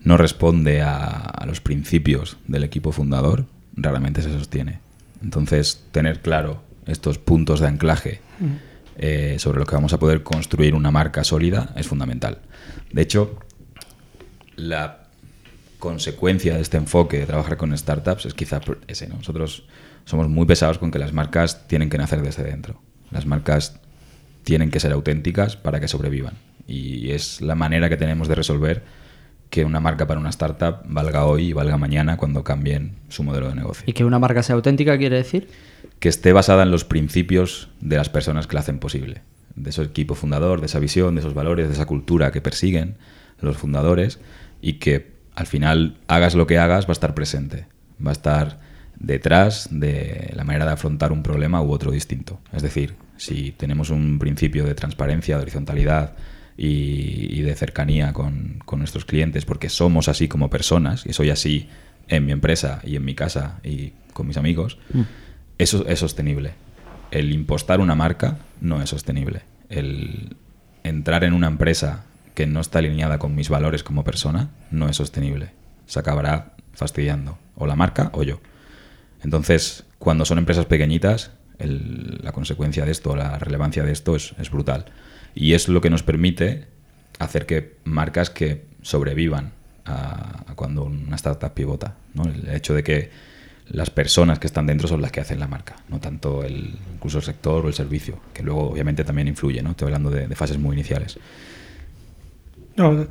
no 0.04 0.16
responde 0.16 0.82
a, 0.82 0.98
a 1.16 1.46
los 1.46 1.60
principios 1.60 2.36
del 2.46 2.62
equipo 2.62 2.92
fundador 2.92 3.46
raramente 3.76 4.22
se 4.22 4.30
sostiene. 4.30 4.80
Entonces, 5.22 5.84
tener 5.90 6.20
claro 6.20 6.62
estos 6.86 7.18
puntos 7.18 7.60
de 7.60 7.68
anclaje 7.68 8.20
eh, 8.96 9.36
sobre 9.38 9.58
lo 9.58 9.66
que 9.66 9.74
vamos 9.74 9.92
a 9.92 9.98
poder 9.98 10.22
construir 10.22 10.74
una 10.74 10.90
marca 10.90 11.24
sólida 11.24 11.72
es 11.76 11.88
fundamental. 11.88 12.38
De 12.92 13.02
hecho, 13.02 13.38
la 14.56 15.08
consecuencia 15.78 16.54
de 16.54 16.62
este 16.62 16.76
enfoque 16.76 17.18
de 17.18 17.26
trabajar 17.26 17.56
con 17.56 17.76
startups 17.76 18.26
es 18.26 18.34
quizá 18.34 18.60
ese. 18.86 19.08
¿no? 19.08 19.16
Nosotros 19.16 19.66
somos 20.04 20.28
muy 20.28 20.46
pesados 20.46 20.78
con 20.78 20.90
que 20.90 20.98
las 20.98 21.12
marcas 21.12 21.66
tienen 21.66 21.90
que 21.90 21.98
nacer 21.98 22.22
desde 22.22 22.44
dentro. 22.44 22.80
Las 23.10 23.26
marcas 23.26 23.80
tienen 24.44 24.70
que 24.70 24.80
ser 24.80 24.92
auténticas 24.92 25.56
para 25.56 25.80
que 25.80 25.88
sobrevivan. 25.88 26.34
Y 26.66 27.11
es 27.11 27.40
la 27.40 27.55
manera 27.55 27.88
que 27.88 27.96
tenemos 27.96 28.29
de 28.29 28.35
resolver 28.35 28.83
que 29.50 29.64
una 29.64 29.79
marca 29.79 30.07
para 30.07 30.18
una 30.18 30.31
startup 30.31 30.79
valga 30.85 31.27
hoy 31.27 31.48
y 31.48 31.53
valga 31.53 31.77
mañana 31.77 32.16
cuando 32.16 32.42
cambien 32.42 32.96
su 33.09 33.22
modelo 33.22 33.48
de 33.48 33.55
negocio. 33.55 33.85
Y 33.87 33.92
que 33.92 34.05
una 34.05 34.18
marca 34.18 34.42
sea 34.42 34.57
auténtica 34.57 34.98
quiere 34.98 35.16
decir. 35.16 35.48
Que 36.00 36.09
esté 36.09 36.33
basada 36.33 36.64
en 36.64 36.70
los 36.70 36.85
principios 36.85 37.68
de 37.81 37.96
las 37.96 38.09
personas 38.09 38.46
que 38.46 38.55
la 38.55 38.61
hacen 38.61 38.79
posible. 38.79 39.22
De 39.55 39.70
ese 39.70 39.83
equipo 39.83 40.16
fundador, 40.16 40.61
de 40.61 40.66
esa 40.66 40.81
visión, 40.81 41.14
de 41.14 41.20
esos 41.20 41.35
valores, 41.35 41.68
de 41.68 41.74
esa 41.74 41.87
cultura 41.87 42.33
que 42.33 42.40
persiguen 42.40 42.96
los 43.40 43.57
fundadores 43.57 44.18
y 44.61 44.74
que 44.74 45.12
al 45.35 45.46
final 45.46 45.98
hagas 46.09 46.35
lo 46.35 46.46
que 46.46 46.59
hagas 46.59 46.87
va 46.87 46.90
a 46.90 46.92
estar 46.92 47.14
presente. 47.14 47.66
Va 48.05 48.11
a 48.11 48.12
estar 48.12 48.59
detrás 48.98 49.68
de 49.70 50.33
la 50.35 50.44
manera 50.44 50.64
de 50.64 50.72
afrontar 50.72 51.12
un 51.12 51.22
problema 51.22 51.62
u 51.62 51.70
otro 51.70 51.90
distinto. 51.90 52.40
Es 52.53 52.62
decir, 52.62 52.96
si 53.16 53.53
tenemos 53.53 53.90
un 53.90 54.18
principio 54.18 54.64
de 54.64 54.74
transparencia, 54.74 55.37
de 55.37 55.42
horizontalidad 55.42 56.14
y, 56.56 57.38
y 57.38 57.42
de 57.42 57.54
cercanía 57.56 58.12
con, 58.12 58.60
con 58.64 58.78
nuestros 58.78 59.04
clientes, 59.04 59.44
porque 59.44 59.68
somos 59.68 60.08
así 60.08 60.28
como 60.28 60.50
personas, 60.50 61.04
y 61.06 61.12
soy 61.12 61.30
así 61.30 61.68
en 62.08 62.26
mi 62.26 62.32
empresa 62.32 62.80
y 62.84 62.96
en 62.96 63.04
mi 63.04 63.14
casa 63.14 63.60
y 63.64 63.92
con 64.12 64.26
mis 64.26 64.36
amigos, 64.36 64.78
eso 65.58 65.86
es 65.88 65.98
sostenible. 65.98 66.52
El 67.10 67.32
impostar 67.32 67.80
una 67.80 67.94
marca 67.94 68.38
no 68.60 68.82
es 68.82 68.90
sostenible. 68.90 69.42
El 69.68 70.36
entrar 70.84 71.24
en 71.24 71.32
una 71.32 71.46
empresa 71.46 72.04
que 72.34 72.46
no 72.46 72.60
está 72.60 72.80
alineada 72.80 73.18
con 73.18 73.34
mis 73.34 73.48
valores 73.48 73.82
como 73.84 74.04
persona 74.04 74.50
no 74.70 74.88
es 74.88 74.96
sostenible. 74.96 75.50
Se 75.86 75.98
acabará 76.00 76.54
fastidiando 76.72 77.38
o 77.56 77.66
la 77.66 77.76
marca 77.76 78.10
o 78.12 78.22
yo. 78.24 78.40
Entonces, 79.22 79.84
cuando 79.98 80.24
son 80.24 80.38
empresas 80.38 80.66
pequeñitas, 80.66 81.30
el- 81.58 82.18
la 82.22 82.32
consecuencia 82.32 82.84
de 82.84 82.90
esto, 82.92 83.14
la 83.16 83.38
relevancia 83.38 83.84
de 83.84 83.92
esto 83.92 84.16
es, 84.16 84.34
es 84.38 84.50
brutal. 84.50 84.86
Y 85.34 85.54
es 85.54 85.68
lo 85.68 85.80
que 85.80 85.90
nos 85.90 86.02
permite 86.02 86.66
hacer 87.18 87.46
que 87.46 87.76
marcas 87.84 88.30
que 88.30 88.64
sobrevivan 88.82 89.52
a, 89.84 90.44
cuando 90.54 90.84
una 90.84 91.16
startup 91.16 91.52
pivota. 91.52 91.96
¿no? 92.14 92.24
El 92.24 92.48
hecho 92.50 92.74
de 92.74 92.82
que 92.82 93.10
las 93.68 93.90
personas 93.90 94.38
que 94.38 94.46
están 94.46 94.66
dentro 94.66 94.86
son 94.86 95.00
las 95.00 95.10
que 95.10 95.20
hacen 95.20 95.40
la 95.40 95.48
marca, 95.48 95.76
no 95.88 95.98
tanto 95.98 96.44
el, 96.44 96.76
incluso 96.94 97.18
el 97.18 97.24
sector 97.24 97.64
o 97.64 97.68
el 97.68 97.74
servicio, 97.74 98.20
que 98.32 98.42
luego 98.42 98.70
obviamente 98.70 99.04
también 99.04 99.28
influye. 99.28 99.62
¿no? 99.62 99.70
Estoy 99.70 99.86
hablando 99.86 100.10
de, 100.10 100.34
fases 100.36 100.58
muy 100.58 100.74
iniciales. 100.74 101.18
No, 102.76 103.06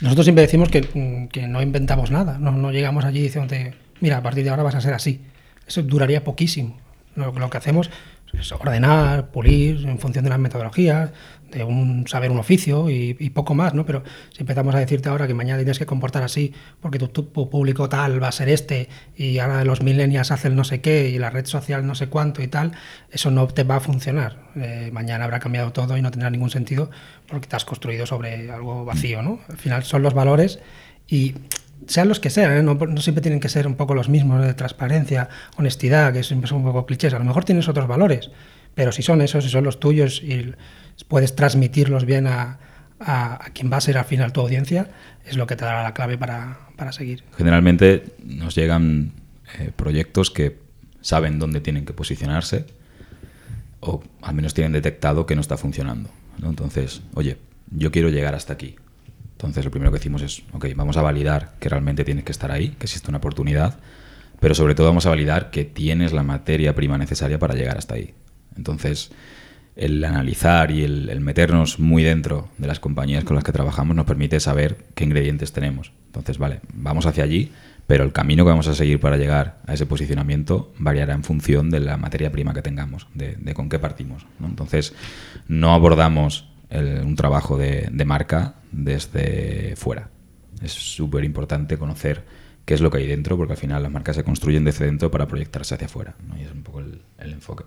nosotros 0.00 0.24
siempre 0.24 0.42
decimos 0.42 0.68
que, 0.68 1.28
que 1.30 1.46
no 1.46 1.60
inventamos 1.60 2.10
nada, 2.10 2.38
no, 2.38 2.52
no 2.52 2.70
llegamos 2.70 3.04
allí 3.04 3.20
diciéndote, 3.20 3.74
mira, 4.00 4.18
a 4.18 4.22
partir 4.22 4.44
de 4.44 4.50
ahora 4.50 4.62
vas 4.62 4.74
a 4.74 4.80
ser 4.80 4.94
así. 4.94 5.20
Eso 5.66 5.82
duraría 5.82 6.24
poquísimo. 6.24 6.78
Lo 7.14 7.50
que 7.50 7.58
hacemos, 7.58 7.90
es 8.38 8.52
ordenar, 8.52 9.30
pulir 9.30 9.86
en 9.86 9.98
función 9.98 10.24
de 10.24 10.30
las 10.30 10.38
metodologías, 10.38 11.10
de 11.50 11.64
un 11.64 12.06
saber 12.08 12.30
un 12.30 12.38
oficio 12.38 12.88
y, 12.88 13.30
poco 13.30 13.54
más, 13.54 13.74
¿no? 13.74 13.84
Pero 13.84 14.02
si 14.30 14.40
empezamos 14.40 14.74
a 14.74 14.78
decirte 14.78 15.08
ahora 15.08 15.26
que 15.26 15.34
mañana 15.34 15.58
tienes 15.58 15.78
que 15.78 15.86
comportar 15.86 16.22
así 16.22 16.52
porque 16.80 16.98
tu, 16.98 17.08
tu, 17.08 17.30
público 17.50 17.88
tal 17.88 18.22
va 18.22 18.28
a 18.28 18.32
ser 18.32 18.48
este 18.48 18.88
y 19.16 19.38
ahora 19.38 19.64
los 19.64 19.82
millennials 19.82 20.30
hacen 20.30 20.56
no 20.56 20.64
sé 20.64 20.80
qué 20.80 21.10
y 21.10 21.18
la 21.18 21.30
red 21.30 21.44
social 21.44 21.86
no 21.86 21.94
sé 21.94 22.08
cuánto 22.08 22.42
y 22.42 22.48
tal, 22.48 22.72
eso 23.10 23.30
no 23.30 23.46
te 23.48 23.64
va 23.64 23.76
a 23.76 23.80
funcionar. 23.80 24.38
Eh, 24.56 24.90
mañana 24.92 25.24
habrá 25.24 25.38
cambiado 25.40 25.72
todo 25.72 25.96
y 25.96 26.02
no 26.02 26.10
tendrá 26.10 26.30
ningún 26.30 26.50
sentido 26.50 26.90
porque 27.28 27.46
te 27.46 27.56
has 27.56 27.64
construido 27.64 28.06
sobre 28.06 28.50
algo 28.50 28.84
vacío, 28.84 29.22
¿no? 29.22 29.40
Al 29.48 29.58
final 29.58 29.84
son 29.84 30.02
los 30.02 30.14
valores 30.14 30.58
y 31.06 31.34
sean 31.86 32.08
los 32.08 32.20
que 32.20 32.30
sean, 32.30 32.52
¿eh? 32.52 32.62
no, 32.62 32.78
siempre 33.00 33.22
tienen 33.22 33.40
que 33.40 33.48
ser 33.48 33.66
un 33.66 33.74
poco 33.74 33.94
los 33.94 34.08
mismos 34.08 34.44
de 34.44 34.54
transparencia, 34.54 35.28
honestidad, 35.56 36.12
que 36.12 36.22
siempre 36.22 36.48
son 36.48 36.58
un 36.58 36.64
poco 36.64 36.86
clichés. 36.86 37.14
A 37.14 37.18
lo 37.18 37.24
mejor 37.24 37.44
tienes 37.44 37.68
otros 37.68 37.88
valores, 37.88 38.30
pero 38.74 38.92
si 38.92 39.02
son 39.02 39.20
esos, 39.20 39.44
si 39.44 39.50
son 39.50 39.64
los 39.64 39.80
tuyos 39.80 40.22
y 40.22 40.54
puedes 41.08 41.34
transmitirlos 41.34 42.04
bien 42.04 42.26
a, 42.26 42.58
a, 43.00 43.50
quien 43.52 43.70
va 43.70 43.78
a 43.78 43.80
ser 43.80 43.98
al 43.98 44.04
final 44.04 44.32
tu 44.32 44.40
audiencia, 44.40 44.88
es 45.24 45.36
lo 45.36 45.46
que 45.46 45.56
te 45.56 45.64
dará 45.64 45.82
la 45.82 45.94
clave 45.94 46.18
para, 46.18 46.58
para 46.76 46.92
seguir. 46.92 47.24
Generalmente 47.36 48.04
nos 48.24 48.54
llegan 48.54 49.12
eh, 49.58 49.70
proyectos 49.74 50.30
que 50.30 50.58
saben 51.00 51.38
dónde 51.38 51.60
tienen 51.60 51.84
que 51.84 51.92
posicionarse 51.92 52.66
o 53.80 54.02
al 54.22 54.34
menos 54.34 54.54
tienen 54.54 54.72
detectado 54.72 55.26
que 55.26 55.34
no 55.34 55.40
está 55.40 55.56
funcionando. 55.56 56.08
Entonces, 56.42 57.02
oye, 57.14 57.36
yo 57.70 57.90
quiero 57.90 58.08
llegar 58.08 58.34
hasta 58.34 58.52
aquí. 58.52 58.76
Entonces, 59.42 59.64
lo 59.64 59.72
primero 59.72 59.90
que 59.90 59.98
decimos 59.98 60.22
es, 60.22 60.42
ok, 60.52 60.66
vamos 60.76 60.96
a 60.96 61.02
validar 61.02 61.54
que 61.58 61.68
realmente 61.68 62.04
tienes 62.04 62.24
que 62.24 62.30
estar 62.30 62.52
ahí, 62.52 62.68
que 62.78 62.84
existe 62.84 63.08
una 63.10 63.18
oportunidad, 63.18 63.80
pero 64.38 64.54
sobre 64.54 64.74
todo 64.76 64.86
vamos 64.86 65.04
a 65.06 65.10
validar 65.10 65.50
que 65.50 65.64
tienes 65.64 66.12
la 66.12 66.22
materia 66.22 66.74
prima 66.74 66.96
necesaria 66.96 67.38
para 67.38 67.54
llegar 67.54 67.76
hasta 67.76 67.94
ahí. 67.94 68.14
Entonces, 68.56 69.10
el 69.74 70.04
analizar 70.04 70.70
y 70.70 70.84
el, 70.84 71.20
meternos 71.20 71.78
muy 71.78 72.02
dentro 72.02 72.48
de 72.58 72.66
las 72.66 72.78
compañías 72.78 73.24
con 73.24 73.34
las 73.34 73.44
que 73.44 73.52
trabajamos 73.52 73.96
nos 73.96 74.06
permite 74.06 74.38
saber 74.38 74.76
qué 74.94 75.04
ingredientes 75.04 75.52
tenemos. 75.52 75.92
Entonces, 76.06 76.38
vale, 76.38 76.60
vamos 76.74 77.06
hacia 77.06 77.24
allí, 77.24 77.50
pero 77.86 78.04
el 78.04 78.12
camino 78.12 78.44
que 78.44 78.50
vamos 78.50 78.68
a 78.68 78.74
seguir 78.74 79.00
para 79.00 79.16
llegar 79.16 79.58
a 79.66 79.74
ese 79.74 79.86
posicionamiento 79.86 80.72
variará 80.78 81.14
en 81.14 81.24
función 81.24 81.70
de 81.70 81.80
la 81.80 81.96
materia 81.96 82.30
prima 82.30 82.54
que 82.54 82.62
tengamos, 82.62 83.08
de, 83.14 83.36
con 83.54 83.68
qué 83.68 83.78
partimos. 83.78 84.26
Entonces, 84.44 84.94
no 85.48 85.74
abordamos 85.74 86.51
el, 86.72 87.00
un 87.04 87.16
trabajo 87.16 87.56
de, 87.56 87.90
marca 88.04 88.56
desde 88.72 89.76
fuera. 89.76 90.10
Es 90.62 90.72
súper 90.72 91.24
importante 91.24 91.78
conocer 91.78 92.24
qué 92.64 92.74
es 92.74 92.80
lo 92.80 92.90
que 92.90 92.98
hay 92.98 93.06
dentro, 93.06 93.36
porque 93.36 93.52
al 93.52 93.58
final 93.58 93.82
las 93.82 93.92
marcas 93.92 94.16
se 94.16 94.24
construyen 94.24 94.64
desde 94.64 94.86
dentro 94.86 95.10
para 95.10 95.26
proyectarse 95.26 95.74
hacia 95.74 95.86
afuera. 95.86 96.14
¿no? 96.26 96.36
Y 96.38 96.42
es 96.42 96.52
un 96.52 96.62
poco 96.62 96.80
el 96.80 97.32
enfoque. 97.32 97.64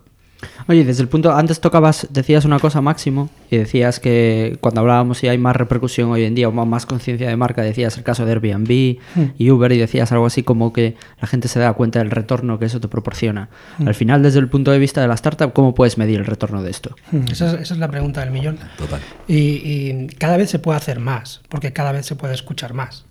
Oye, 0.67 0.84
desde 0.84 1.03
el 1.03 1.10
punto, 1.10 1.34
antes 1.34 1.60
tocabas, 1.60 2.08
decías 2.10 2.45
una 2.45 2.60
cosa 2.60 2.81
máximo 2.81 3.29
y 3.49 3.58
decías 3.58 3.99
que 3.99 4.58
cuando 4.62 4.81
hablábamos 4.81 5.19
si 5.19 5.27
hay 5.27 5.38
más 5.38 5.55
repercusión 5.55 6.12
hoy 6.12 6.23
en 6.23 6.36
día 6.36 6.49
o 6.49 6.51
más 6.51 6.86
conciencia 6.86 7.27
de 7.29 7.36
marca, 7.36 7.62
decías 7.62 7.97
el 7.97 8.03
caso 8.03 8.25
de 8.25 8.31
Airbnb 8.31 8.97
mm. 9.15 9.23
y 9.38 9.51
Uber 9.51 9.71
y 9.71 9.77
decías 9.77 10.12
algo 10.12 10.25
así 10.25 10.43
como 10.43 10.73
que 10.73 10.95
la 11.21 11.27
gente 11.27 11.47
se 11.47 11.60
da 11.60 11.73
cuenta 11.73 11.99
del 11.99 12.12
retorno 12.12 12.60
que 12.60 12.65
eso 12.65 12.79
te 12.79 12.88
proporciona. 12.88 13.49
Mm. 13.77 13.88
Al 13.88 13.95
final, 13.95 14.23
desde 14.23 14.39
el 14.39 14.49
punto 14.49 14.71
de 14.71 14.79
vista 14.79 15.01
de 15.01 15.08
la 15.08 15.15
startup, 15.15 15.53
¿cómo 15.53 15.75
puedes 15.75 15.97
medir 15.97 16.19
el 16.19 16.25
retorno 16.25 16.63
de 16.63 16.71
esto? 16.71 16.95
Mm. 17.12 17.31
Esa, 17.31 17.47
es, 17.47 17.53
esa, 17.62 17.73
es, 17.73 17.79
la 17.79 17.89
pregunta 17.89 18.21
del 18.21 18.31
millón. 18.31 18.58
Total. 18.77 19.01
Y, 19.27 19.36
y 19.38 20.08
cada 20.17 20.38
vez 20.38 20.49
se 20.49 20.60
puede 20.60 20.77
hacer 20.77 20.99
más, 20.99 21.41
porque 21.49 21.73
cada 21.73 21.91
vez 21.91 22.05
se 22.05 22.15
puede 22.15 22.34
escuchar 22.34 22.73
más. 22.73 23.05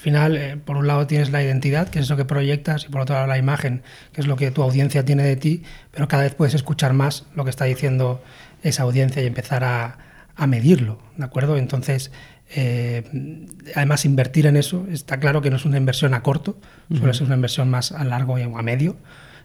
Al 0.00 0.04
final, 0.04 0.36
eh, 0.38 0.56
por 0.56 0.78
un 0.78 0.86
lado 0.86 1.06
tienes 1.06 1.30
la 1.30 1.42
identidad, 1.42 1.90
que 1.90 1.98
es 1.98 2.08
lo 2.08 2.16
que 2.16 2.24
proyectas, 2.24 2.86
y 2.86 2.88
por 2.88 3.02
otro 3.02 3.16
lado 3.16 3.26
la 3.26 3.36
imagen, 3.36 3.82
que 4.14 4.22
es 4.22 4.26
lo 4.26 4.34
que 4.36 4.50
tu 4.50 4.62
audiencia 4.62 5.04
tiene 5.04 5.22
de 5.22 5.36
ti, 5.36 5.62
pero 5.90 6.08
cada 6.08 6.22
vez 6.22 6.34
puedes 6.34 6.54
escuchar 6.54 6.94
más 6.94 7.26
lo 7.34 7.44
que 7.44 7.50
está 7.50 7.66
diciendo 7.66 8.22
esa 8.62 8.84
audiencia 8.84 9.22
y 9.22 9.26
empezar 9.26 9.62
a, 9.62 9.98
a 10.36 10.46
medirlo, 10.46 10.98
¿de 11.18 11.24
acuerdo? 11.26 11.58
Entonces, 11.58 12.12
eh, 12.56 13.02
además 13.74 14.06
invertir 14.06 14.46
en 14.46 14.56
eso, 14.56 14.86
está 14.90 15.20
claro 15.20 15.42
que 15.42 15.50
no 15.50 15.56
es 15.56 15.66
una 15.66 15.76
inversión 15.76 16.14
a 16.14 16.22
corto, 16.22 16.56
uh 16.88 16.94
-huh. 16.94 16.98
suele 17.00 17.12
ser 17.12 17.26
una 17.26 17.34
inversión 17.34 17.68
más 17.68 17.92
a 17.92 18.02
largo 18.02 18.38
y 18.38 18.42
a 18.44 18.48
medio, 18.62 18.96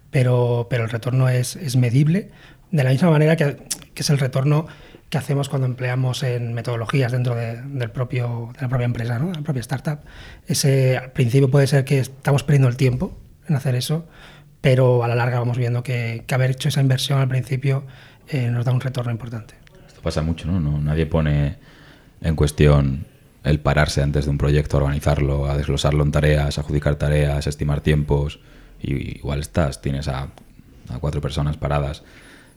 pero, 0.09 0.67
pero 0.69 0.85
el 0.85 0.89
retorno 0.89 1.27
es, 1.27 1.57
es 1.57 1.75
medible, 1.75 2.31
de 2.71 2.81
la 2.81 2.91
misma 2.91 3.11
manera 3.11 3.35
que, 3.35 3.57
que 3.93 4.03
es 4.03 4.09
el 4.09 4.19
retorno 4.19 4.67
que 5.09 5.17
hacemos 5.17 5.49
cuando 5.49 5.67
empleamos 5.67 6.23
en 6.23 6.53
metodologías 6.53 7.11
dentro 7.11 7.35
de, 7.35 7.61
del 7.61 7.91
propio, 7.91 8.49
de 8.55 8.61
la 8.61 8.69
propia 8.69 8.85
empresa, 8.85 9.19
¿no? 9.19 9.27
de 9.27 9.35
la 9.35 9.41
propia 9.41 9.61
startup. 9.61 9.99
Ese, 10.47 10.97
al 10.97 11.11
principio 11.11 11.49
puede 11.49 11.67
ser 11.67 11.85
que 11.85 11.99
estamos 11.99 12.43
perdiendo 12.43 12.67
el 12.67 12.77
tiempo 12.77 13.17
en 13.47 13.55
hacer 13.55 13.75
eso, 13.75 14.07
pero 14.61 15.03
a 15.03 15.07
la 15.07 15.15
larga 15.15 15.39
vamos 15.39 15.57
viendo 15.57 15.83
que, 15.83 16.23
que 16.25 16.35
haber 16.35 16.51
hecho 16.51 16.69
esa 16.69 16.81
inversión 16.81 17.19
al 17.19 17.27
principio 17.27 17.85
eh, 18.27 18.49
nos 18.49 18.65
da 18.65 18.71
un 18.71 18.81
retorno 18.81 19.11
importante. 19.11 19.55
Esto 19.87 20.01
pasa 20.01 20.21
mucho, 20.23 20.47
¿no? 20.47 20.59
no 20.59 20.79
nadie 20.79 21.05
pone 21.05 21.57
en 22.21 22.35
cuestión 22.35 23.05
el 23.43 23.59
pararse 23.59 24.01
antes 24.01 24.25
de 24.25 24.31
un 24.31 24.39
proyecto, 24.39 24.77
organizarlo, 24.77 25.45
a 25.45 25.55
desglosarlo 25.55 26.03
en 26.03 26.11
tareas, 26.11 26.57
adjudicar 26.57 26.95
tareas, 26.95 27.45
estimar 27.45 27.81
tiempos. 27.81 28.39
Y 28.81 29.19
igual 29.19 29.39
estás, 29.39 29.81
tienes 29.81 30.07
a, 30.07 30.29
a 30.89 30.99
cuatro 30.99 31.21
personas 31.21 31.57
paradas 31.57 32.01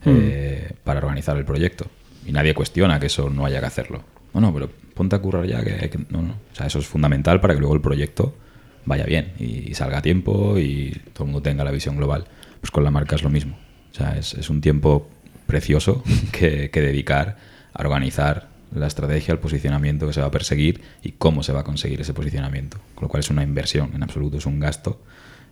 mm. 0.07 0.09
eh, 0.11 0.73
para 0.85 1.01
organizar 1.01 1.37
el 1.37 1.45
proyecto 1.45 1.87
y 2.29 2.33
nadie 2.33 2.53
cuestiona 2.53 3.01
que 3.01 3.07
eso 3.07 3.31
no 3.31 3.47
haya 3.47 3.59
que 3.59 3.67
hacerlo. 3.67 4.03
No, 4.35 4.43
no, 4.43 4.53
pero 4.53 4.71
ponte 4.95 5.17
a 5.17 5.19
currar 5.19 5.47
ya 5.47 5.65
que, 5.65 5.99
no, 6.11 6.21
no. 6.21 6.35
O 6.53 6.55
sea, 6.55 6.67
eso 6.67 6.79
es 6.79 6.87
fundamental 6.87 7.41
para 7.41 7.55
que 7.55 7.61
luego 7.61 7.75
el 7.75 7.81
proyecto 7.81 8.37
vaya 8.85 9.05
bien 9.05 9.33
y, 9.39 9.75
salga 9.75 9.99
a 9.99 10.03
tiempo 10.03 10.59
y 10.59 10.91
todo 11.15 11.25
el 11.25 11.33
mundo 11.33 11.43
tenga 11.43 11.65
la 11.65 11.71
visión 11.71 11.97
global. 11.97 12.27
Pues 12.61 12.71
con 12.71 12.85
la 12.85 12.91
marca 12.91 13.17
es 13.17 13.23
lo 13.23 13.31
mismo. 13.31 13.57
O 13.91 13.95
sea, 13.95 14.19
es, 14.19 14.35
es 14.35 14.51
un 14.51 14.61
tiempo 14.61 15.09
precioso 15.47 16.05
que, 16.33 16.71
que, 16.71 16.83
dedicar 16.83 17.39
a 17.73 17.81
organizar 17.81 18.49
la 18.75 18.87
estrategia, 18.87 19.33
el 19.33 19.41
posicionamiento 19.41 20.07
que 20.07 20.13
se 20.13 20.21
va 20.21 20.27
a 20.27 20.31
perseguir 20.31 20.83
y 21.03 21.13
cómo 21.13 21.43
se 21.43 21.55
va 21.55 21.61
a 21.61 21.65
conseguir 21.65 22.03
ese 22.03 22.13
posicionamiento. 22.13 22.77
Con 22.95 23.05
lo 23.05 23.09
cual 23.09 23.21
es 23.21 23.31
una 23.31 23.43
inversión, 23.43 23.93
en 23.95 24.03
absoluto 24.03 24.37
es 24.37 24.45
un 24.45 24.61
gasto 24.61 25.01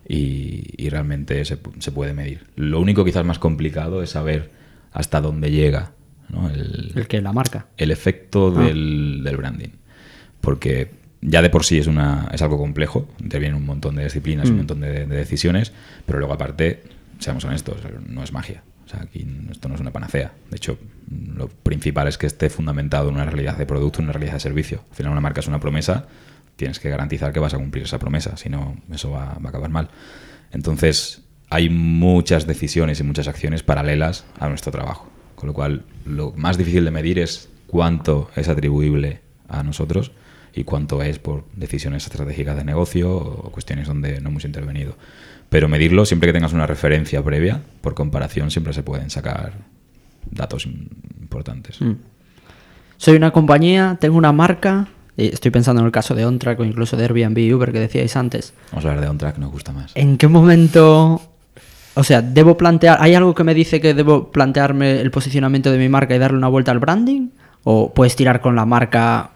y, 0.07 0.75
y 0.77 0.91
realmente 0.91 1.43
se, 1.47 1.59
se 1.79 1.91
puede 1.91 2.13
medir. 2.13 2.45
Lo 2.55 2.81
único 2.81 3.03
quizás 3.03 3.25
más 3.25 3.39
complicado 3.39 4.03
es 4.03 4.11
saber 4.11 4.51
hasta 4.93 5.23
dónde 5.23 5.51
llega 5.51 5.96
¿no? 6.29 6.49
El, 6.51 6.93
el, 6.95 7.09
que 7.09 7.21
la 7.21 7.33
marca. 7.33 7.67
El 7.77 7.91
efecto 7.91 8.53
ah. 8.57 8.65
del, 8.65 9.23
del, 9.23 9.37
branding. 9.37 9.71
Porque 10.41 10.91
ya 11.21 11.43
de 11.43 11.51
por 11.51 11.65
sí 11.65 11.79
es, 11.79 11.87
una, 11.87 12.29
es 12.33 12.43
algo 12.43 12.59
complejo, 12.59 13.09
intervienen 13.21 13.57
un 13.57 13.67
montón 13.67 13.97
de 13.97 14.05
disciplinas, 14.05 14.49
mm. 14.49 14.53
un 14.53 14.57
montón 14.59 14.81
de, 14.81 15.07
de, 15.07 15.17
decisiones, 15.17 15.73
pero 16.05 16.19
luego 16.19 16.35
aparte, 16.35 16.83
seamos 17.19 17.45
honestos, 17.45 17.79
no 18.07 18.23
es 18.23 18.33
magia. 18.33 18.63
O 18.85 18.89
sea, 18.89 19.03
aquí 19.03 19.27
esto 19.51 19.69
no 19.69 19.75
es 19.75 19.81
una 19.81 19.91
panacea. 19.91 20.33
De 20.49 20.57
hecho, 20.57 20.79
lo 21.35 21.49
principal 21.49 22.07
es 22.07 22.19
que 22.19 22.27
esté 22.27 22.49
fundamentado 22.51 23.09
en 23.09 23.17
una 23.17 23.25
realidad 23.25 23.59
de 23.59 23.67
producto, 23.67 23.99
en 23.99 24.05
una 24.05 24.13
realidad 24.13 24.35
de 24.35 24.41
servicio. 24.41 24.85
Al 24.91 24.97
final 24.97 25.13
una 25.13 25.21
marca 25.21 25.41
es 25.41 25.49
una 25.49 25.59
promesa, 25.59 26.07
tienes 26.55 26.79
que 26.79 26.89
garantizar 26.89 27.33
que 27.33 27.41
vas 27.41 27.55
a 27.55 27.59
cumplir 27.59 27.85
esa 27.85 27.99
promesa, 27.99 28.37
si 28.37 28.49
no, 28.49 28.77
eso 28.93 29.11
va, 29.11 29.35
va 29.35 29.47
a 29.47 29.49
acabar 29.49 29.71
mal. 29.71 29.89
Entonces, 30.53 31.23
hay 31.51 31.69
muchas 31.69 32.47
decisiones 32.47 33.01
y 33.01 33.03
muchas 33.03 33.29
acciones 33.29 33.63
paralelas 33.63 34.25
a 34.39 34.49
nuestro 34.49 34.73
trabajo. 34.73 35.11
Con 35.37 35.47
lo 35.47 35.53
cual, 35.53 35.85
lo 36.05 36.33
más 36.33 36.59
difícil 36.59 36.85
de 36.85 36.91
medir 36.91 37.21
es 37.21 37.49
cuánto 37.69 38.31
es 38.35 38.49
atribuible 38.49 39.21
a 39.49 39.63
nosotros 39.63 40.11
y 40.55 40.65
cuánto 40.65 41.03
es 41.03 41.19
por 41.19 41.45
decisiones 41.55 42.05
estratégicas 42.05 42.57
de 42.57 42.65
negocio 42.65 43.15
o 43.15 43.53
cuestiones 43.53 43.87
donde 43.87 44.21
no 44.21 44.31
hemos 44.31 44.45
intervenido. 44.45 44.97
Pero 45.51 45.69
medirlo, 45.69 46.07
siempre 46.07 46.29
que 46.29 46.33
tengas 46.33 46.55
una 46.55 46.67
referencia 46.67 47.23
previa, 47.23 47.63
por 47.83 47.95
comparación, 47.95 48.51
siempre 48.51 48.73
se 48.73 48.83
pueden 48.83 49.11
sacar 49.11 49.53
datos 50.31 50.67
importantes. 50.67 51.81
Mm. 51.81 51.93
Soy 52.97 53.17
una 53.17 53.31
compañía, 53.31 53.99
tengo 54.01 54.17
una 54.17 54.33
marca, 54.33 54.89
estoy 55.17 55.51
pensando 55.51 55.81
en 55.81 55.87
el 55.87 55.93
caso 55.93 56.15
de 56.15 56.25
OnTrack 56.25 56.59
o 56.61 56.65
incluso 56.65 56.97
de 56.97 57.05
Airbnb 57.05 57.39
y 57.39 57.53
Uber 57.53 57.71
que 57.71 57.81
decíais 57.81 58.17
antes. 58.17 58.55
Vamos 58.73 58.87
a 58.87 58.89
hablar 58.89 59.05
de 59.05 59.11
OnTrack, 59.11 59.39
nos 59.39 59.53
gusta 59.53 59.73
más. 59.73 59.93
¿En 59.95 60.17
qué 60.17 60.29
momento 60.29 61.21
o 61.97 62.05
sea, 62.05 62.21
debo 62.21 62.59
plantear. 62.59 62.99
¿Hay 63.01 63.15
algo 63.15 63.35
que 63.35 63.43
me 63.43 63.55
dice 63.55 63.81
que 63.81 63.95
debo 63.95 64.31
plantearme 64.31 65.01
el 65.01 65.11
posicionamiento 65.11 65.73
de 65.73 65.79
mi 65.79 65.89
marca 65.89 66.15
y 66.15 66.19
darle 66.19 66.37
una 66.37 66.49
vuelta 66.49 66.71
al 66.71 66.79
branding? 66.79 67.31
¿O 67.65 67.95
puedes 67.95 68.15
tirar 68.15 68.43
con 68.43 68.55
la 68.55 68.67
marca 68.67 69.31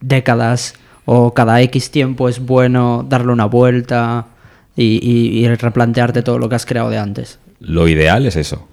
décadas? 0.00 0.74
¿O 1.04 1.34
cada 1.34 1.60
X 1.60 1.90
tiempo 1.90 2.30
es 2.30 2.40
bueno 2.40 3.04
darle 3.06 3.30
una 3.30 3.44
vuelta 3.44 4.26
y, 4.74 5.46
replantearte 5.46 6.22
todo 6.22 6.38
lo 6.38 6.48
que 6.48 6.54
has 6.54 6.64
creado 6.64 6.88
de 6.88 6.96
antes? 6.96 7.38
Lo 7.60 7.88
ideal 7.88 8.24
es 8.24 8.36
eso. 8.36 8.66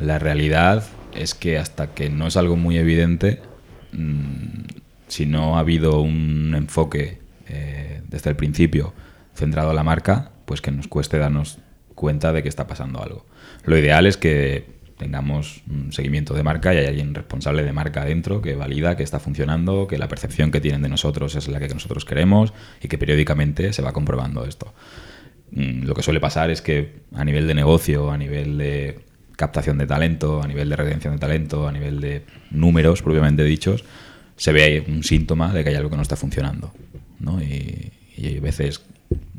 La 0.00 0.20
realidad 0.20 0.84
es 1.12 1.34
que 1.34 1.58
hasta 1.58 1.88
que 1.88 2.08
no 2.08 2.28
es 2.28 2.36
algo 2.36 2.54
muy 2.54 2.78
evidente, 2.78 3.42
mmm, 3.90 4.62
si 5.08 5.26
no 5.26 5.56
ha 5.56 5.60
habido 5.60 6.00
un 6.00 6.54
enfoque 6.56 7.18
eh, 7.48 8.00
desde 8.08 8.30
el 8.30 8.36
principio 8.36 8.94
centrado 9.34 9.70
a 9.70 9.74
la 9.74 9.82
marca, 9.82 10.30
pues 10.44 10.60
que 10.60 10.70
nos 10.70 10.86
cueste 10.86 11.18
darnos 11.18 11.58
cuenta 11.96 12.32
de 12.32 12.44
que 12.44 12.48
está 12.48 12.68
pasando 12.68 13.02
algo. 13.02 13.26
Lo 13.64 13.76
ideal 13.76 14.06
es 14.06 14.16
que 14.16 14.76
tengamos 14.96 15.62
un 15.68 15.92
seguimiento 15.92 16.34
de 16.34 16.42
marca 16.42 16.72
y 16.72 16.78
hay 16.78 16.86
alguien 16.86 17.14
responsable 17.14 17.64
de 17.64 17.72
marca 17.72 18.02
adentro 18.02 18.40
que 18.40 18.54
valida 18.54 18.96
que 18.96 19.02
está 19.02 19.18
funcionando, 19.18 19.86
que 19.88 19.98
la 19.98 20.08
percepción 20.08 20.50
que 20.50 20.60
tienen 20.60 20.82
de 20.82 20.88
nosotros 20.88 21.34
es 21.34 21.48
la 21.48 21.58
que 21.58 21.68
nosotros 21.68 22.04
queremos 22.04 22.54
y 22.80 22.88
que 22.88 22.96
periódicamente 22.96 23.72
se 23.72 23.82
va 23.82 23.92
comprobando 23.92 24.44
esto. 24.44 24.72
Mm, 25.50 25.84
lo 25.84 25.94
que 25.94 26.02
suele 26.02 26.20
pasar 26.20 26.50
es 26.50 26.62
que 26.62 27.00
a 27.14 27.24
nivel 27.24 27.46
de 27.46 27.54
negocio, 27.54 28.10
a 28.10 28.16
nivel 28.16 28.58
de 28.58 29.00
captación 29.36 29.76
de 29.78 29.86
talento, 29.86 30.42
a 30.42 30.46
nivel 30.46 30.68
de 30.68 30.76
retención 30.76 31.14
de 31.14 31.18
talento, 31.18 31.68
a 31.68 31.72
nivel 31.72 32.00
de 32.00 32.24
números 32.50 33.02
propiamente 33.02 33.44
dichos, 33.44 33.84
se 34.36 34.52
ve 34.52 34.84
un 34.88 35.02
síntoma 35.02 35.52
de 35.52 35.62
que 35.62 35.70
hay 35.70 35.76
algo 35.76 35.90
que 35.90 35.96
no 35.96 36.02
está 36.02 36.16
funcionando. 36.16 36.72
Y, 37.40 37.92
y 38.16 38.26
hay 38.26 38.40
veces 38.40 38.82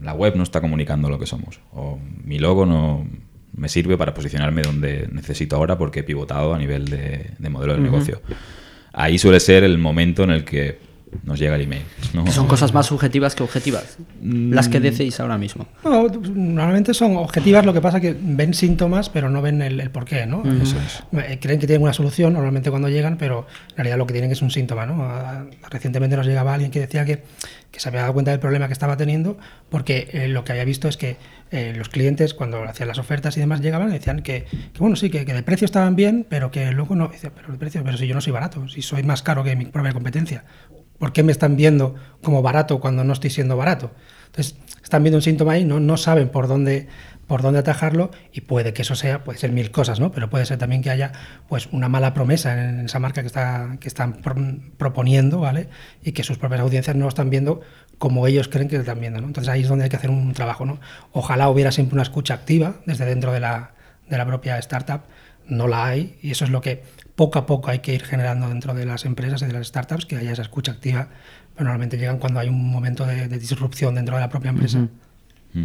la 0.07 0.13
web 0.13 0.37
no 0.37 0.43
está 0.43 0.61
comunicando 0.61 1.09
lo 1.09 1.19
que 1.19 1.25
somos, 1.25 1.59
o 1.73 1.99
mi 2.23 2.39
logo 2.39 2.65
no 2.65 3.05
me 3.51 3.67
sirve 3.67 3.97
para 3.97 4.13
posicionarme 4.13 4.61
donde 4.61 5.09
necesito 5.11 5.57
ahora 5.57 5.77
porque 5.77 5.99
he 5.99 6.03
pivotado 6.03 6.53
a 6.53 6.57
nivel 6.57 6.85
de, 6.85 7.31
de 7.37 7.49
modelo 7.49 7.73
de 7.73 7.81
negocio. 7.81 8.21
Ahí 8.93 9.17
suele 9.17 9.41
ser 9.41 9.65
el 9.65 9.77
momento 9.77 10.23
en 10.23 10.29
el 10.29 10.45
que 10.45 10.79
nos 11.23 11.39
llega 11.39 11.55
el 11.55 11.61
email. 11.61 11.83
¿no? 12.13 12.23
Que 12.23 12.31
son 12.31 12.47
cosas 12.47 12.73
más 12.73 12.85
subjetivas 12.87 13.35
que 13.35 13.43
objetivas. 13.43 13.97
Las 14.21 14.69
que 14.69 14.79
decís 14.79 15.19
ahora 15.19 15.37
mismo. 15.37 15.67
No, 15.83 16.07
normalmente 16.07 16.93
son 16.93 17.17
objetivas, 17.17 17.65
lo 17.65 17.73
que 17.73 17.81
pasa 17.81 17.99
que 17.99 18.15
ven 18.19 18.53
síntomas, 18.53 19.09
pero 19.09 19.29
no 19.29 19.41
ven 19.41 19.61
el, 19.61 19.79
el 19.79 19.89
porqué, 19.89 20.25
¿no? 20.25 20.43
Eso 20.61 20.77
es. 20.79 21.03
Eh, 21.29 21.39
Creen 21.41 21.59
que 21.59 21.67
tienen 21.67 21.83
una 21.83 21.93
solución 21.93 22.33
normalmente 22.33 22.69
cuando 22.69 22.89
llegan, 22.89 23.17
pero 23.17 23.47
en 23.71 23.75
realidad 23.77 23.97
lo 23.97 24.07
que 24.07 24.13
tienen 24.13 24.31
es 24.31 24.41
un 24.41 24.51
síntoma, 24.51 24.85
¿no? 24.85 25.03
Ah, 25.03 25.45
Recientemente 25.69 26.15
nos 26.15 26.25
llegaba 26.25 26.53
alguien 26.53 26.71
que 26.71 26.79
decía 26.79 27.05
que, 27.05 27.23
que 27.71 27.79
se 27.79 27.89
había 27.89 28.01
dado 28.01 28.13
cuenta 28.13 28.31
del 28.31 28.39
problema 28.39 28.67
que 28.67 28.73
estaba 28.73 28.97
teniendo 28.97 29.37
porque 29.69 30.09
eh, 30.11 30.27
lo 30.27 30.43
que 30.43 30.53
había 30.53 30.65
visto 30.65 30.87
es 30.87 30.97
que 30.97 31.17
eh, 31.51 31.73
los 31.77 31.89
clientes 31.89 32.33
cuando 32.33 32.63
hacían 32.63 32.87
las 32.87 32.97
ofertas 32.97 33.37
y 33.37 33.39
demás 33.39 33.61
llegaban 33.61 33.89
y 33.89 33.93
decían 33.93 34.21
que, 34.21 34.45
que, 34.45 34.79
bueno, 34.79 34.95
sí, 34.95 35.09
que, 35.09 35.25
que 35.25 35.33
de 35.33 35.43
precio 35.43 35.65
estaban 35.65 35.95
bien, 35.95 36.25
pero 36.27 36.51
que 36.51 36.71
luego 36.71 36.95
no, 36.95 37.09
pero 37.09 37.51
de 37.51 37.57
precio, 37.57 37.83
pero 37.83 37.97
si 37.97 38.07
yo 38.07 38.15
no 38.15 38.21
soy 38.21 38.33
barato, 38.33 38.67
si 38.67 38.81
soy 38.81 39.03
más 39.03 39.21
caro 39.21 39.43
que 39.43 39.55
mi 39.55 39.65
propia 39.65 39.93
competencia, 39.93 40.43
¿por 40.97 41.13
qué 41.13 41.23
me 41.23 41.31
están 41.31 41.55
viendo 41.55 41.95
como 42.21 42.41
barato 42.41 42.79
cuando 42.79 43.03
no 43.03 43.13
estoy 43.13 43.29
siendo 43.29 43.57
barato? 43.57 43.91
Entonces, 44.27 44.55
están 44.83 45.03
viendo 45.03 45.17
un 45.17 45.21
síntoma 45.21 45.53
ahí, 45.53 45.65
no, 45.65 45.97
saben 45.97 46.29
por 46.29 46.47
dónde, 46.47 46.87
por 47.27 47.41
dónde 47.41 47.59
atajarlo 47.59 48.11
y 48.31 48.41
puede 48.41 48.73
que 48.73 48.83
eso 48.83 48.95
sea, 48.95 49.23
puede 49.23 49.37
ser 49.39 49.51
mil 49.51 49.71
cosas, 49.71 49.99
¿no? 49.99 50.11
Pero 50.11 50.29
puede 50.29 50.45
ser 50.45 50.57
también 50.57 50.81
que 50.81 50.89
haya 50.89 51.11
pues 51.49 51.67
una 51.71 51.89
mala 51.89 52.13
promesa 52.13 52.69
en 52.69 52.85
esa 52.85 52.99
marca 52.99 53.21
que, 53.21 53.27
está, 53.27 53.77
que 53.79 53.87
están 53.87 54.13
pro- 54.21 54.35
proponiendo, 54.77 55.39
¿vale? 55.39 55.69
Y 56.03 56.11
que 56.11 56.23
sus 56.23 56.37
propias 56.37 56.61
audiencias 56.61 56.95
no 56.95 57.03
lo 57.03 57.09
están 57.09 57.29
viendo 57.29 57.61
como 57.97 58.27
ellos 58.27 58.47
creen 58.47 58.67
que 58.67 58.75
lo 58.75 58.81
están 58.81 58.99
viendo, 58.99 59.19
¿no? 59.19 59.27
Entonces 59.27 59.51
ahí 59.51 59.61
es 59.63 59.67
donde 59.67 59.85
hay 59.85 59.89
que 59.89 59.95
hacer 59.95 60.09
un 60.09 60.33
trabajo, 60.33 60.65
¿no? 60.65 60.79
Ojalá 61.11 61.49
hubiera 61.49 61.71
siempre 61.71 61.95
una 61.95 62.03
escucha 62.03 62.33
activa 62.35 62.75
desde 62.85 63.05
dentro 63.05 63.31
de 63.33 63.39
la, 63.39 63.71
de 64.09 64.17
la 64.17 64.25
propia 64.25 64.57
startup, 64.59 65.01
no 65.47 65.67
la 65.67 65.85
hay 65.85 66.17
y 66.21 66.31
eso 66.31 66.45
es 66.45 66.51
lo 66.51 66.61
que 66.61 66.83
poco 67.17 67.37
a 67.39 67.45
poco 67.45 67.69
hay 67.71 67.79
que 67.79 67.93
ir 67.93 68.03
generando 68.05 68.47
dentro 68.47 68.73
de 68.73 68.85
las 68.85 69.03
empresas 69.03 69.41
y 69.41 69.45
de 69.47 69.51
las 69.53 69.67
startups, 69.67 70.05
que 70.05 70.15
haya 70.15 70.31
esa 70.31 70.43
escucha 70.43 70.71
activa, 70.71 71.09
pero 71.55 71.65
normalmente 71.65 71.97
llegan 71.97 72.19
cuando 72.19 72.39
hay 72.39 72.47
un 72.47 72.69
momento 72.69 73.05
de, 73.05 73.27
de 73.27 73.39
disrupción 73.39 73.95
dentro 73.95 74.15
de 74.15 74.21
la 74.21 74.29
propia 74.29 74.49
empresa. 74.51 74.77
Mm. 75.53 75.61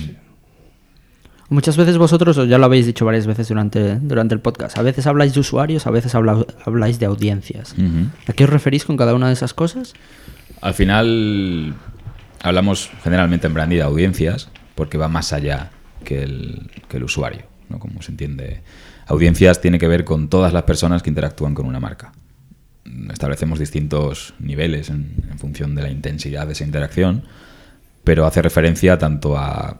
Muchas 1.50 1.76
veces 1.76 1.98
vosotros, 1.98 2.38
o 2.38 2.46
ya 2.46 2.56
lo 2.56 2.64
habéis 2.64 2.86
dicho 2.86 3.04
varias 3.04 3.26
veces 3.26 3.48
durante, 3.48 3.96
durante 3.96 4.34
el 4.34 4.40
podcast, 4.40 4.78
a 4.78 4.82
veces 4.82 5.06
habláis 5.06 5.34
de 5.34 5.40
usuarios, 5.40 5.86
a 5.86 5.90
veces 5.90 6.14
habla- 6.14 6.46
habláis 6.64 6.98
de 6.98 7.04
audiencias. 7.06 7.74
¿A 8.26 8.32
qué 8.32 8.44
os 8.44 8.50
referís 8.50 8.86
con 8.86 8.96
cada 8.96 9.14
una 9.14 9.26
de 9.26 9.34
esas 9.34 9.52
cosas? 9.52 9.92
Al 10.62 10.72
final 10.72 11.74
hablamos 12.42 12.90
generalmente 13.04 13.46
en 13.46 13.52
branding 13.54 13.76
de 13.76 13.82
audiencias 13.82 14.48
porque 14.74 14.96
va 14.96 15.08
más 15.08 15.34
allá 15.34 15.70
que 16.04 16.22
el, 16.22 16.70
que 16.88 16.96
el 16.96 17.04
usuario, 17.04 17.42
¿no? 17.68 17.78
como 17.78 18.00
se 18.00 18.12
entiende. 18.12 18.62
Audiencias 19.06 19.60
tiene 19.60 19.78
que 19.78 19.88
ver 19.88 20.04
con 20.04 20.28
todas 20.28 20.52
las 20.52 20.62
personas 20.62 21.02
que 21.02 21.10
interactúan 21.10 21.54
con 21.54 21.66
una 21.66 21.80
marca. 21.80 22.12
Establecemos 23.10 23.58
distintos 23.58 24.34
niveles 24.38 24.90
en, 24.90 25.24
en 25.30 25.38
función 25.38 25.74
de 25.74 25.82
la 25.82 25.90
intensidad 25.90 26.46
de 26.46 26.52
esa 26.52 26.64
interacción, 26.64 27.24
pero 28.04 28.26
hace 28.26 28.42
referencia 28.42 28.98
tanto 28.98 29.36
a 29.36 29.78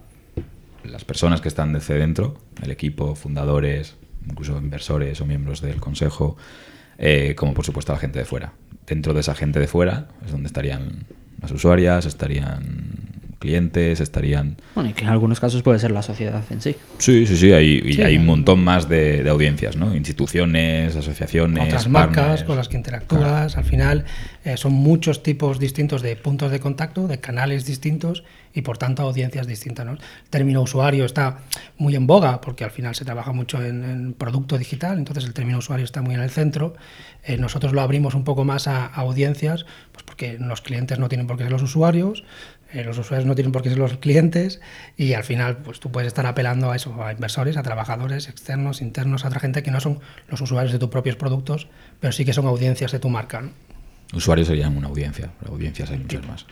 las 0.85 1.05
personas 1.05 1.41
que 1.41 1.49
están 1.49 1.73
desde 1.73 1.95
dentro, 1.95 2.39
el 2.63 2.71
equipo, 2.71 3.15
fundadores, 3.15 3.97
incluso 4.29 4.59
inversores 4.59 5.21
o 5.21 5.27
miembros 5.27 5.61
del 5.61 5.81
consejo, 5.81 6.37
eh, 6.99 7.35
como 7.37 7.55
por 7.55 7.65
supuesto 7.65 7.93
la 7.93 7.99
gente 7.99 8.19
de 8.19 8.25
fuera. 8.25 8.53
Dentro 8.87 9.15
de 9.15 9.21
esa 9.21 9.35
gente 9.35 9.59
de 9.59 9.69
fuera 9.69 10.09
es 10.25 10.33
donde 10.33 10.47
estarían 10.47 11.07
las 11.41 11.51
usuarias, 11.51 12.07
estarían 12.07 13.12
clientes, 13.43 14.01
estarían... 14.01 14.57
Bueno, 14.75 14.91
y 14.91 14.93
que 14.95 15.03
en 15.03 15.11
algunos 15.11 15.41
casos 15.41 15.63
puede 15.63 15.79
ser 15.81 15.91
la 15.91 16.03
sociedad 16.03 16.43
en 16.51 16.61
sí. 16.63 16.77
Sí, 16.99 17.27
sí, 17.27 17.37
sí, 17.37 17.53
hay, 17.53 17.83
y 17.85 17.93
Sí. 17.95 18.03
hay 18.03 18.17
un 18.17 18.25
montón 18.25 18.63
más 18.63 18.89
de, 18.89 19.23
de 19.25 19.29
audiencias, 19.31 19.77
¿no? 19.77 19.95
Instituciones, 19.95 20.95
asociaciones, 20.97 21.67
otras 21.67 21.89
marcas 21.89 22.17
partners. 22.17 22.43
con 22.45 22.57
las 22.57 22.69
que 22.69 22.77
interactúas. 22.77 23.57
Al 23.57 23.65
final 23.65 24.05
eh, 24.45 24.57
son 24.57 24.73
muchos 24.73 25.23
tipos 25.23 25.59
distintos 25.59 26.01
de 26.03 26.15
puntos 26.17 26.51
de 26.53 26.61
contacto, 26.61 27.09
de 27.09 27.19
canales 27.19 27.67
distintos 27.67 28.23
y 28.55 28.63
por 28.63 28.79
tanto 28.79 29.03
audiencias 29.03 29.47
distintas. 29.47 29.85
¿no? 29.87 29.93
El 29.93 29.99
término 30.31 30.63
usuario 30.63 31.05
está 31.05 31.39
muy 31.79 31.97
en 31.97 32.07
boga 32.07 32.41
porque 32.41 32.65
al 32.65 32.71
final 32.71 32.95
se 32.95 33.05
trabaja 33.05 33.33
mucho 33.33 33.63
en, 33.65 33.83
en 33.85 34.13
producto 34.15 34.57
digital, 34.59 34.97
entonces 34.99 35.25
el 35.25 35.33
término 35.35 35.59
usuario 35.59 35.85
está 35.85 36.01
muy 36.03 36.15
en 36.15 36.21
el 36.23 36.31
centro. 36.31 36.75
Eh, 37.25 37.37
nosotros 37.37 37.73
lo 37.73 37.81
abrimos 37.81 38.15
un 38.15 38.25
poco 38.25 38.45
más 38.45 38.67
a, 38.69 38.87
a 38.87 39.01
audiencias, 39.03 39.65
pues 39.93 40.05
porque 40.05 40.39
los 40.39 40.61
clientes 40.61 40.99
no 40.99 41.09
tienen 41.09 41.27
por 41.27 41.37
qué 41.37 41.45
ser 41.45 41.53
los 41.53 41.63
usuarios, 41.63 42.25
eh, 42.73 42.85
los 42.85 42.99
usuarios 42.99 43.27
no 43.27 43.35
tienen 43.35 43.53
por 43.53 43.63
qué 43.63 43.69
ser 43.69 43.79
los 43.79 43.97
clientes 43.99 44.61
y 44.97 45.13
al 45.13 45.25
final 45.25 45.59
pues 45.59 45.81
tú 45.81 45.91
puedes 45.91 46.09
estar 46.09 46.27
apelando 46.27 46.71
a 46.71 46.77
eso, 46.77 47.03
a 47.03 47.13
inversores, 47.13 47.57
a 47.57 47.63
trabajadores 47.63 48.29
externos, 48.29 48.83
internos, 48.83 49.25
a 49.25 49.29
otra 49.29 49.41
gente 49.41 49.63
que 49.63 49.71
no 49.71 49.81
son 49.81 50.01
los 50.29 50.41
usuarios 50.41 50.73
de 50.73 50.79
tus 50.79 50.89
propios 50.89 51.17
productos, 51.17 51.69
pero 52.01 52.13
sí 52.13 52.25
que 52.25 52.33
son 52.33 52.47
audiencias 52.47 52.93
de 52.93 52.99
tu 52.99 53.09
marca. 53.09 53.43
¿no? 53.43 53.51
Usuarios 54.15 54.49
serían 54.49 54.77
una 54.77 54.89
audiencia, 54.89 55.31
pero 55.39 55.53
audiencias 55.53 55.91
hay 55.91 55.99
muchas 55.99 56.27
más. 56.27 56.47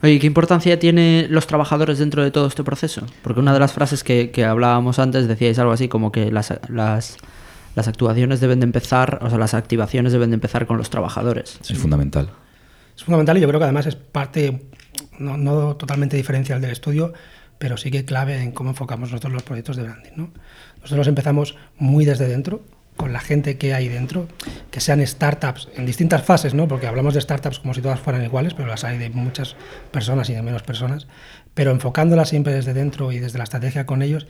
Oye, 0.00 0.20
¿qué 0.20 0.28
importancia 0.28 0.78
tienen 0.78 1.26
los 1.30 1.48
trabajadores 1.48 1.98
dentro 1.98 2.22
de 2.22 2.30
todo 2.30 2.46
este 2.46 2.62
proceso? 2.62 3.04
Porque 3.22 3.40
una 3.40 3.52
de 3.52 3.58
las 3.58 3.72
frases 3.72 4.04
que, 4.04 4.30
que 4.30 4.44
hablábamos 4.44 5.00
antes 5.00 5.26
decíais 5.26 5.58
algo 5.58 5.72
así 5.72 5.88
como 5.88 6.12
que 6.12 6.30
las, 6.30 6.54
las, 6.68 7.16
las 7.74 7.88
actuaciones 7.88 8.40
deben 8.40 8.60
de 8.60 8.64
empezar, 8.64 9.18
o 9.22 9.28
sea, 9.28 9.38
las 9.38 9.54
activaciones 9.54 10.12
deben 10.12 10.30
de 10.30 10.34
empezar 10.34 10.66
con 10.66 10.78
los 10.78 10.90
trabajadores. 10.90 11.58
Es 11.68 11.78
fundamental. 11.78 12.30
Es 12.96 13.04
fundamental 13.04 13.38
y 13.38 13.40
yo 13.40 13.48
creo 13.48 13.60
que 13.60 13.64
además 13.64 13.86
es 13.86 13.96
parte, 13.96 14.66
no, 15.18 15.36
no 15.36 15.76
totalmente 15.76 16.16
diferencial 16.16 16.60
del 16.60 16.70
estudio, 16.70 17.12
pero 17.58 17.76
sí 17.76 17.90
que 17.90 18.04
clave 18.04 18.40
en 18.40 18.52
cómo 18.52 18.70
enfocamos 18.70 19.10
nosotros 19.10 19.32
los 19.32 19.42
proyectos 19.42 19.76
de 19.76 19.82
branding. 19.82 20.12
¿no? 20.16 20.30
Nosotros 20.80 21.08
empezamos 21.08 21.56
muy 21.76 22.04
desde 22.04 22.28
dentro, 22.28 22.62
con 22.96 23.12
la 23.12 23.20
gente 23.20 23.58
que 23.58 23.74
hay 23.74 23.88
dentro, 23.88 24.26
que 24.72 24.80
sean 24.80 25.04
startups 25.06 25.68
en 25.76 25.86
distintas 25.86 26.22
fases, 26.24 26.54
¿no? 26.54 26.66
porque 26.66 26.88
hablamos 26.88 27.14
de 27.14 27.20
startups 27.20 27.60
como 27.60 27.72
si 27.72 27.80
todas 27.80 28.00
fueran 28.00 28.24
iguales, 28.24 28.54
pero 28.54 28.68
las 28.68 28.84
hay 28.84 28.98
de 28.98 29.10
muchas 29.10 29.56
personas 29.92 30.28
y 30.30 30.34
de 30.34 30.42
menos 30.42 30.62
personas, 30.62 31.06
pero 31.54 31.70
enfocándolas 31.70 32.28
siempre 32.28 32.52
desde 32.52 32.74
dentro 32.74 33.12
y 33.12 33.20
desde 33.20 33.38
la 33.38 33.44
estrategia 33.44 33.86
con 33.86 34.02
ellos, 34.02 34.26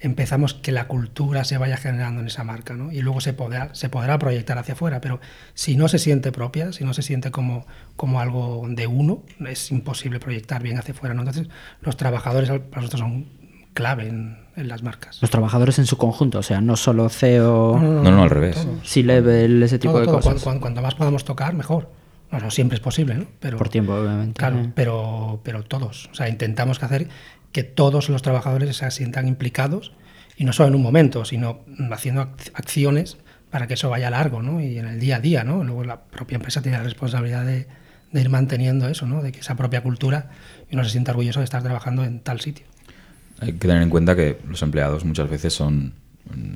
empezamos 0.00 0.54
que 0.54 0.72
la 0.72 0.86
cultura 0.88 1.44
se 1.44 1.58
vaya 1.58 1.76
generando 1.76 2.20
en 2.20 2.26
esa 2.26 2.44
marca, 2.44 2.74
¿no? 2.74 2.92
Y 2.92 3.00
luego 3.02 3.20
se 3.20 3.32
podrá, 3.32 3.74
se 3.74 3.88
podrá 3.88 4.18
proyectar 4.18 4.58
hacia 4.58 4.74
afuera, 4.74 5.00
pero 5.00 5.20
si 5.54 5.76
no 5.76 5.88
se 5.88 5.98
siente 5.98 6.32
propia, 6.32 6.72
si 6.72 6.84
no 6.84 6.92
se 6.94 7.02
siente 7.02 7.30
como, 7.30 7.66
como 7.96 8.20
algo 8.20 8.64
de 8.68 8.86
uno, 8.86 9.22
es 9.46 9.70
imposible 9.70 10.20
proyectar 10.20 10.62
bien 10.62 10.78
hacia 10.78 10.92
afuera, 10.94 11.14
¿no? 11.14 11.22
Entonces, 11.22 11.48
los 11.80 11.96
trabajadores 11.96 12.48
para 12.50 12.82
nosotros 12.82 13.00
son 13.00 13.26
clave 13.72 14.08
en, 14.08 14.38
en 14.56 14.68
las 14.68 14.82
marcas. 14.82 15.18
Los 15.20 15.30
trabajadores 15.30 15.78
en 15.78 15.86
su 15.86 15.96
conjunto, 15.98 16.38
o 16.38 16.42
sea, 16.42 16.60
no 16.60 16.76
solo 16.76 17.08
CEO, 17.08 17.78
No, 17.78 18.02
no, 18.10 18.22
al 18.22 18.30
revés. 18.30 18.66
C-level, 18.84 19.62
ese 19.62 19.78
tipo 19.78 19.92
Todo, 19.92 20.00
de 20.00 20.06
todo. 20.06 20.16
cosas. 20.16 20.32
Cuan- 20.34 20.42
cuan- 20.42 20.60
Cuanto, 20.60 20.82
más 20.82 20.94
podamos 20.94 21.24
tocar, 21.24 21.54
mejor. 21.54 21.90
No, 22.32 22.40
no 22.40 22.50
siempre 22.50 22.74
es 22.74 22.80
posible, 22.80 23.14
¿no? 23.14 23.26
Pero, 23.38 23.56
Por 23.56 23.68
tiempo, 23.68 23.94
obviamente. 23.94 24.38
Claro, 24.38 24.58
Eh. 24.60 24.72
pero, 24.74 25.40
pero 25.44 25.62
todos. 25.62 26.08
O 26.10 26.14
sea, 26.14 26.28
intentamos 26.28 26.78
que 26.78 26.84
hacer 26.84 27.08
que 27.56 27.64
todos 27.64 28.10
los 28.10 28.20
trabajadores 28.20 28.76
se 28.76 28.90
sientan 28.90 29.26
implicados 29.26 29.92
y 30.36 30.44
no 30.44 30.52
solo 30.52 30.68
en 30.68 30.74
un 30.74 30.82
momento, 30.82 31.24
sino 31.24 31.60
haciendo 31.90 32.22
ac- 32.22 32.50
acciones 32.52 33.16
para 33.50 33.66
que 33.66 33.72
eso 33.74 33.88
vaya 33.88 34.10
largo, 34.10 34.42
¿no? 34.42 34.60
Y 34.60 34.78
en 34.78 34.84
el 34.86 35.00
día 35.00 35.16
a 35.16 35.20
día, 35.20 35.42
¿no? 35.42 35.64
Luego 35.64 35.82
la 35.84 36.02
propia 36.02 36.36
empresa 36.36 36.60
tiene 36.60 36.76
la 36.76 36.84
responsabilidad 36.84 37.46
de, 37.46 37.66
de 38.12 38.20
ir 38.20 38.28
manteniendo 38.28 38.86
eso, 38.88 39.06
¿no? 39.06 39.22
De 39.22 39.32
que 39.32 39.40
esa 39.40 39.54
propia 39.54 39.82
cultura 39.82 40.30
y 40.70 40.74
uno 40.74 40.84
se 40.84 40.90
sienta 40.90 41.12
orgulloso 41.12 41.40
de 41.40 41.44
estar 41.44 41.62
trabajando 41.62 42.04
en 42.04 42.20
tal 42.20 42.40
sitio. 42.42 42.66
Hay 43.40 43.52
que 43.54 43.58
tener 43.58 43.80
en 43.80 43.88
cuenta 43.88 44.14
que 44.14 44.38
los 44.46 44.60
empleados 44.62 45.04
muchas 45.06 45.30
veces 45.30 45.54
son 45.54 45.94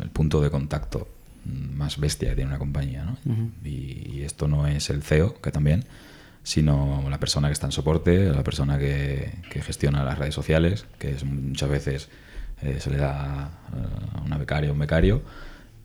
el 0.03 0.11
punto 0.11 0.43
de 0.43 0.51
contacto 0.51 1.09
más 1.47 1.99
bestia 1.99 2.29
que 2.31 2.35
tiene 2.37 2.51
una 2.51 2.59
compañía. 2.59 3.05
¿no? 3.05 3.17
y, 3.65 4.11
y 4.13 4.23
esto 4.25 4.47
no 4.49 4.67
es 4.67 4.91
el 4.91 5.03
CEO, 5.03 5.41
que 5.41 5.51
también, 5.51 5.85
sino 6.43 7.05
la 7.09 7.21
persona 7.21 7.49
que 7.49 7.53
está 7.53 7.67
en 7.67 7.73
soporte, 7.73 8.31
la 8.31 8.43
persona 8.43 8.79
que, 8.79 9.33
gestiona 9.63 10.05
las 10.05 10.19
redes 10.19 10.35
sociales, 10.35 10.87
que 10.99 11.15
muchas 11.25 11.69
veces 11.69 12.09
eh, 12.63 12.77
se 12.81 12.91
le 12.91 12.97
da 12.97 13.45
a 13.47 14.23
una 14.25 14.39
becaria 14.39 14.71
o 14.71 14.73
un 14.73 14.79
becario, 14.79 15.23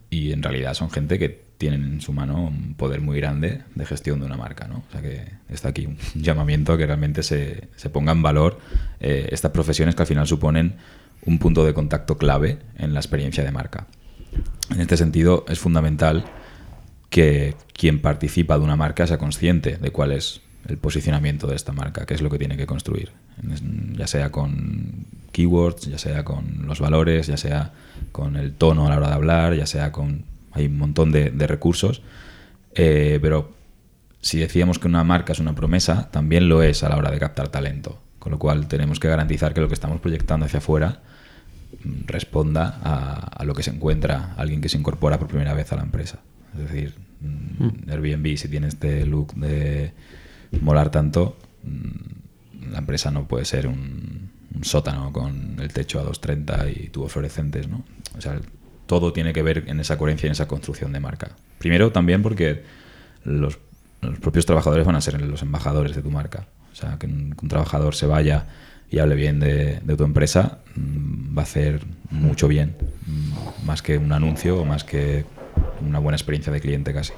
y 0.10 0.32
en 0.32 0.44
realidad 0.44 0.74
son 0.74 0.90
gente 0.90 1.20
que 1.20 1.46
tienen 1.58 1.84
en 1.84 2.02
su 2.02 2.14
mano 2.14 2.44
un 2.44 2.76
poder 2.76 3.02
muy 3.02 3.18
grande 3.18 3.64
de 3.76 3.86
gestión 3.86 4.20
de 4.20 4.26
una 4.26 4.38
marca. 4.38 4.68
¿no? 4.68 4.84
O 4.88 4.92
sea 4.92 5.02
que 5.02 5.26
está 5.50 5.70
aquí 5.70 5.86
un 5.86 5.98
llamamiento 6.16 6.74
a 6.74 6.78
que 6.78 6.86
realmente 6.86 7.24
se, 7.24 7.70
se 7.76 7.90
ponga 7.90 8.12
en 8.12 8.22
valor 8.22 8.60
eh, 9.00 9.30
estas 9.32 9.52
profesiones 9.52 9.96
que 9.96 10.04
al 10.04 10.08
final 10.08 10.28
suponen 10.28 10.76
un 11.26 11.40
punto 11.40 11.66
de 11.66 11.74
contacto 11.74 12.18
clave 12.18 12.60
en 12.78 12.94
la 12.94 13.00
experiencia 13.00 13.44
de 13.44 13.52
marca. 13.52 13.88
En 14.70 14.82
este 14.82 14.98
sentido, 14.98 15.46
es 15.48 15.60
fundamental 15.60 16.26
que 17.10 17.56
quien 17.74 18.02
participa 18.02 18.58
de 18.58 18.64
una 18.64 18.76
marca 18.76 19.08
sea 19.08 19.18
consciente 19.18 19.78
de 19.78 19.92
cuál 19.92 20.12
es 20.12 20.42
el 20.68 20.78
posicionamiento 20.78 21.48
de 21.48 21.56
esta 21.56 21.72
marca, 21.72 22.06
qué 22.06 22.14
es 22.14 22.22
lo 22.22 22.30
que 22.30 22.40
tiene 22.40 22.58
que 22.58 22.66
construir, 22.66 23.12
ya 23.94 24.08
sea 24.08 24.32
con 24.32 25.06
keywords, 25.32 25.88
ya 25.88 25.98
sea 25.98 26.24
con 26.24 26.66
los 26.66 26.80
valores, 26.80 27.28
ya 27.28 27.38
sea 27.38 27.74
con 28.12 28.36
el 28.36 28.54
tono 28.54 28.88
a 28.88 28.90
la 28.90 28.98
hora 28.98 29.08
de 29.10 29.14
hablar, 29.14 29.54
ya 29.56 29.66
sea 29.66 29.92
con... 29.92 30.24
Hay 30.54 30.68
un 30.68 30.78
montón 30.78 31.12
de, 31.12 31.32
de 31.32 31.48
recursos, 31.48 32.02
eh, 32.74 33.20
pero 33.22 33.54
si 34.22 34.40
decíamos 34.40 34.80
que 34.80 34.88
una 34.88 35.04
marca 35.04 35.34
es 35.34 35.40
una 35.40 35.54
promesa, 35.54 36.10
también 36.12 36.48
lo 36.48 36.64
es 36.64 36.84
a 36.84 36.90
la 36.90 36.98
hora 36.98 37.12
de 37.12 37.20
captar 37.20 37.50
talento. 37.50 38.00
Con 38.20 38.32
lo 38.32 38.40
cual 38.40 38.68
tenemos 38.68 39.00
que 39.00 39.10
garantizar 39.10 39.54
que 39.54 39.62
lo 39.62 39.68
que 39.68 39.74
estamos 39.74 40.00
proyectando 40.00 40.46
hacia 40.46 40.60
afuera 40.60 41.02
mm, 41.84 42.08
responda 42.08 42.80
a, 42.82 43.16
a 43.20 43.44
lo 43.44 43.54
que 43.54 43.62
se 43.62 43.72
encuentra 43.72 44.34
alguien 44.38 44.62
que 44.62 44.70
se 44.70 44.78
incorpora 44.78 45.20
por 45.20 45.28
primera 45.28 45.54
vez 45.54 45.72
a 45.74 45.76
la 45.76 45.84
empresa. 45.84 46.20
Es 46.54 46.70
decir, 46.70 46.96
mm, 47.20 47.90
Airbnb, 47.92 48.38
si 48.38 48.48
tiene 48.48 48.68
este 48.68 49.06
look 49.06 49.36
de 49.36 49.92
molar 50.62 50.90
tanto, 50.90 51.38
mm, 51.64 52.72
la 52.72 52.80
empresa 52.80 53.12
no 53.12 53.28
puede 53.28 53.46
ser 53.46 53.68
un, 53.68 54.34
sótano 54.62 55.12
con 55.12 55.58
el 55.60 55.74
techo 55.74 56.00
a 56.00 56.04
230 56.04 56.70
y 56.70 56.90
tubos 56.90 57.12
fluorescentes, 57.12 57.68
¿no? 57.68 57.84
O 58.18 58.22
sea, 58.22 58.40
todo 58.86 59.12
tiene 59.12 59.34
que 59.34 59.44
ver 59.44 59.66
en 59.68 59.82
esa 59.82 59.98
coherencia 59.98 60.28
y 60.28 60.30
en 60.30 60.32
esa 60.32 60.48
construcción 60.48 60.94
de 60.94 61.02
marca. 61.02 61.36
Primero 61.58 61.92
también 61.92 62.22
porque 62.22 62.64
los, 63.26 63.60
los 64.02 64.18
propios 64.20 64.46
trabajadores 64.46 64.86
van 64.86 64.96
a 64.96 65.02
ser 65.02 65.20
los 65.22 65.42
embajadores 65.42 65.94
de 65.94 66.02
tu 66.02 66.10
marca. 66.10 66.48
O 66.72 66.76
sea, 66.76 66.98
que 66.98 67.06
un, 67.06 67.32
que 67.32 67.40
un 67.44 67.50
trabajador 67.50 67.96
se 67.96 68.06
vaya 68.06 68.48
y 68.90 69.00
hable 69.00 69.16
bien 69.16 69.40
de, 69.40 69.82
de 69.84 69.98
tu 69.98 70.06
empresa 70.06 70.60
mm, 70.76 71.38
va 71.38 71.42
a 71.42 71.44
hacer 71.44 71.82
mucho 72.10 72.48
bien, 72.48 72.76
mm, 73.06 73.66
más 73.66 73.82
que 73.82 73.98
un 73.98 74.12
anuncio 74.14 74.62
o 74.62 74.66
más 74.66 74.84
que 74.84 75.26
una 75.82 76.00
buena 76.00 76.16
experiencia 76.16 76.52
de 76.54 76.62
cliente 76.62 76.94
casi. 76.94 77.14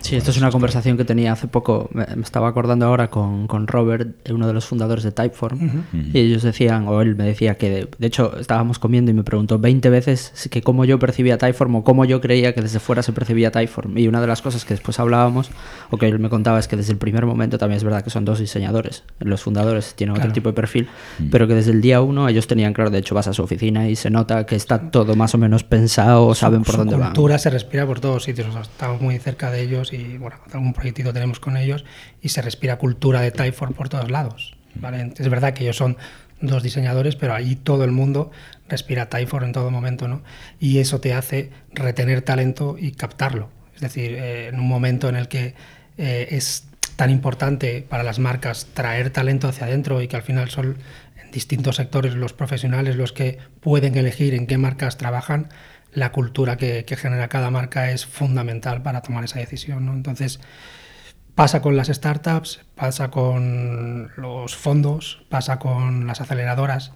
Sí, 0.00 0.16
esto 0.16 0.30
es 0.30 0.38
una 0.38 0.50
conversación 0.50 0.96
que 0.96 1.04
tenía 1.04 1.32
hace 1.32 1.46
poco, 1.46 1.88
me 1.92 2.06
me 2.16 2.22
estaba 2.22 2.48
acordando 2.48 2.86
ahora 2.86 3.08
con, 3.10 3.46
con 3.46 3.66
Robert, 3.66 4.08
uno 4.30 4.46
de 4.46 4.52
los 4.54 4.64
fundadores 4.66 5.04
de 5.04 5.12
Typeform, 5.12 5.84
y 6.12 6.18
ellos 6.18 6.42
decían, 6.42 6.88
o 6.88 7.00
él 7.02 7.16
me 7.16 7.24
decía 7.24 7.56
que, 7.56 7.70
de, 7.70 7.88
de 7.98 8.06
hecho, 8.06 8.36
estábamos 8.38 8.78
comiendo 8.78 9.10
y 9.10 9.14
me 9.14 9.22
preguntó 9.24 9.58
20 9.58 9.88
veces 9.90 10.32
que 10.50 10.62
cómo 10.62 10.84
yo 10.84 10.98
percibía 10.98 11.38
Typeform 11.38 11.76
o 11.76 11.84
cómo 11.84 12.04
yo 12.06 12.20
creía 12.20 12.54
que 12.54 12.62
desde 12.62 12.80
fuera 12.80 13.02
se 13.02 13.12
percibía 13.12 13.50
Typeform. 13.50 13.96
Y 13.98 14.08
una 14.08 14.20
de 14.20 14.26
las 14.26 14.42
cosas 14.42 14.64
que 14.64 14.74
después 14.74 14.98
hablábamos, 14.98 15.50
o 15.90 15.98
que 15.98 16.08
él 16.08 16.18
me 16.18 16.28
contaba, 16.30 16.58
es 16.58 16.66
que 16.66 16.76
desde 16.76 16.92
el 16.92 16.98
primer 16.98 17.26
momento 17.26 17.58
también 17.58 17.76
es 17.76 17.84
verdad 17.84 18.02
que 18.02 18.10
son 18.10 18.24
dos 18.24 18.38
diseñadores. 18.38 19.04
Los 19.20 19.42
fundadores 19.42 19.94
tienen 19.94 20.12
otro 20.12 20.20
Claro. 20.22 20.32
tipo 20.34 20.48
de 20.50 20.54
perfil, 20.54 20.88
pero 21.30 21.46
que 21.46 21.54
desde 21.54 21.72
el 21.72 21.80
día 21.80 22.00
uno 22.00 22.28
ellos 22.28 22.46
tenían 22.46 22.72
claro, 22.72 22.90
de 22.90 22.98
hecho 22.98 23.14
vas 23.14 23.26
a 23.28 23.32
su 23.34 23.42
oficina 23.42 23.88
y 23.88 23.96
se 23.96 24.10
nota 24.10 24.44
que 24.46 24.56
está 24.56 24.90
todo 24.90 25.14
más 25.14 25.34
o 25.34 25.38
menos 25.38 25.62
pensado, 25.64 26.34
saben 26.34 26.62
por 26.62 26.72
su 26.74 26.78
dónde 26.78 26.96
van. 26.96 27.08
cultura 27.10 27.38
se 27.38 27.50
respira 27.50 27.86
por 27.86 28.00
todos 28.00 28.24
sitios. 28.24 28.48
O 28.48 28.52
sea, 28.52 28.62
estamos 28.62 29.00
muy 29.00 29.18
cerca 29.18 29.50
de 29.50 29.62
ellos 29.62 29.89
y, 29.92 30.18
bueno, 30.18 30.36
algún 30.52 30.72
proyectito 30.72 31.12
tenemos 31.12 31.40
con 31.40 31.56
ellos 31.56 31.84
y 32.22 32.30
se 32.30 32.42
respira 32.42 32.78
cultura 32.78 33.20
de 33.20 33.30
Typeform 33.30 33.74
por 33.74 33.88
todos 33.88 34.10
lados. 34.10 34.56
¿vale? 34.74 35.12
Es 35.16 35.28
verdad 35.28 35.52
que 35.54 35.64
ellos 35.64 35.76
son 35.76 35.96
dos 36.40 36.62
diseñadores, 36.62 37.16
pero 37.16 37.34
allí 37.34 37.56
todo 37.56 37.84
el 37.84 37.90
mundo 37.90 38.30
respira 38.68 39.08
Typeform 39.08 39.46
en 39.46 39.52
todo 39.52 39.70
momento, 39.70 40.08
¿no? 40.08 40.22
Y 40.58 40.78
eso 40.78 41.00
te 41.00 41.12
hace 41.12 41.50
retener 41.72 42.22
talento 42.22 42.76
y 42.78 42.92
captarlo. 42.92 43.50
Es 43.74 43.80
decir, 43.80 44.12
eh, 44.14 44.48
en 44.48 44.58
un 44.58 44.68
momento 44.68 45.08
en 45.08 45.16
el 45.16 45.28
que 45.28 45.54
eh, 45.98 46.28
es 46.30 46.66
tan 46.96 47.10
importante 47.10 47.84
para 47.88 48.02
las 48.02 48.18
marcas 48.18 48.68
traer 48.74 49.10
talento 49.10 49.48
hacia 49.48 49.66
adentro 49.66 50.02
y 50.02 50.08
que 50.08 50.16
al 50.16 50.22
final 50.22 50.50
son 50.50 50.76
en 51.22 51.30
distintos 51.30 51.76
sectores 51.76 52.14
los 52.14 52.32
profesionales 52.32 52.96
los 52.96 53.12
que 53.12 53.38
pueden 53.60 53.96
elegir 53.96 54.34
en 54.34 54.46
qué 54.46 54.58
marcas 54.58 54.98
trabajan, 54.98 55.48
la 55.92 56.12
cultura 56.12 56.56
que, 56.56 56.84
que 56.84 56.96
genera 56.96 57.28
cada 57.28 57.50
marca 57.50 57.90
es 57.90 58.06
fundamental 58.06 58.82
para 58.82 59.02
tomar 59.02 59.24
esa 59.24 59.38
decisión. 59.38 59.86
¿no? 59.86 59.92
Entonces, 59.92 60.40
pasa 61.34 61.62
con 61.62 61.76
las 61.76 61.88
startups, 61.88 62.60
pasa 62.74 63.10
con 63.10 64.10
los 64.16 64.56
fondos, 64.56 65.22
pasa 65.28 65.58
con 65.58 66.06
las 66.06 66.20
aceleradoras. 66.20 66.92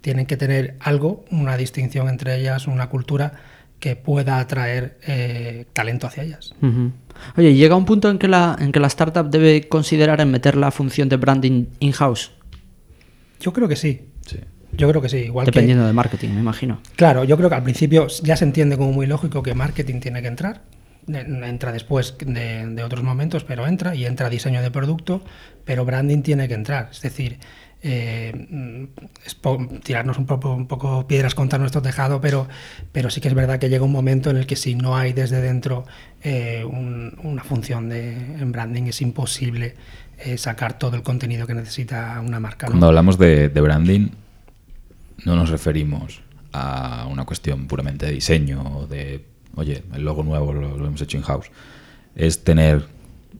Tienen 0.00 0.26
que 0.26 0.36
tener 0.36 0.76
algo, 0.80 1.24
una 1.30 1.56
distinción 1.56 2.08
entre 2.08 2.36
ellas, 2.36 2.66
una 2.66 2.88
cultura 2.88 3.34
que 3.78 3.96
pueda 3.96 4.38
atraer 4.38 4.98
eh, 5.06 5.66
talento 5.72 6.06
hacia 6.06 6.22
ellas. 6.22 6.54
Ujú. 6.62 6.92
Oye, 7.36 7.54
¿llega 7.54 7.74
un 7.76 7.84
punto 7.84 8.10
en 8.10 8.18
que, 8.18 8.28
la, 8.28 8.56
en 8.58 8.72
que 8.72 8.80
la 8.80 8.86
startup 8.86 9.28
debe 9.28 9.68
considerar 9.68 10.20
en 10.20 10.30
meter 10.30 10.56
la 10.56 10.70
función 10.70 11.08
de 11.08 11.16
branding 11.16 11.66
in-house? 11.80 12.32
Yo 13.40 13.52
creo 13.52 13.66
que 13.66 13.76
sí. 13.76 14.11
Yo 14.72 14.88
creo 14.88 15.02
que 15.02 15.08
sí. 15.08 15.18
Igual 15.18 15.46
que- 15.46 15.50
Dependiendo 15.52 15.86
de 15.86 15.92
marketing, 15.92 16.30
me 16.30 16.40
imagino. 16.40 16.80
Claro, 16.96 17.24
yo 17.24 17.36
creo 17.36 17.48
que 17.48 17.54
al 17.56 17.62
principio 17.62 18.06
ya 18.22 18.36
se 18.36 18.44
entiende 18.44 18.76
como 18.76 18.92
muy 18.92 19.06
lógico 19.06 19.42
que 19.42 19.54
marketing 19.54 20.00
tiene 20.00 20.22
que 20.22 20.28
entrar. 20.28 20.62
En- 21.08 21.42
Entra 21.44 21.72
después 21.72 22.14
de, 22.24 22.66
de 22.66 22.82
otros 22.84 23.02
momentos, 23.02 23.44
pero 23.44 23.66
entra 23.66 23.94
y 23.94 24.06
entra 24.06 24.30
diseño 24.30 24.62
de 24.62 24.70
producto, 24.70 25.22
pero 25.64 25.84
branding 25.84 26.22
tiene 26.22 26.46
que 26.48 26.54
entrar. 26.54 26.88
Es 26.92 27.00
decir, 27.02 27.38
eh, 27.84 28.88
es 29.26 29.36
tirarnos 29.82 30.16
un 30.16 30.26
poco, 30.26 30.54
un 30.54 30.68
poco 30.68 31.06
piedras 31.08 31.34
contra 31.34 31.58
nuestro 31.58 31.82
tejado, 31.82 32.20
pero, 32.20 32.46
pero 32.92 33.10
sí 33.10 33.20
que 33.20 33.26
es 33.28 33.34
verdad 33.34 33.58
que 33.58 33.68
llega 33.68 33.84
un 33.84 33.90
momento 33.92 34.30
en 34.30 34.36
el 34.36 34.46
que 34.46 34.54
si 34.54 34.76
no 34.76 34.96
hay 34.96 35.12
desde 35.12 35.40
dentro 35.40 35.84
eh, 36.22 36.64
un- 36.64 37.18
una 37.24 37.42
función 37.42 37.88
de, 37.88 38.12
en 38.14 38.52
branding 38.52 38.84
es 38.84 39.02
imposible 39.02 39.74
eh, 40.18 40.38
sacar 40.38 40.78
todo 40.78 40.94
el 40.94 41.02
contenido 41.02 41.48
que 41.48 41.54
necesita 41.54 42.20
una 42.24 42.38
marca. 42.38 42.66
¿no? 42.66 42.72
Cuando 42.74 42.86
hablamos 42.86 43.18
de, 43.18 43.48
de 43.48 43.60
branding, 43.60 44.10
no 45.24 45.36
nos 45.36 45.50
referimos 45.50 46.20
a 46.52 47.06
una 47.10 47.24
cuestión 47.24 47.66
puramente 47.66 48.06
de 48.06 48.12
diseño 48.12 48.62
o 48.62 48.86
de, 48.86 49.24
oye, 49.54 49.84
el 49.94 50.04
logo 50.04 50.22
nuevo 50.22 50.52
lo, 50.52 50.86
hemos 50.86 51.00
hecho 51.00 51.16
in-house. 51.16 51.50
Es 52.14 52.44
tener 52.44 52.86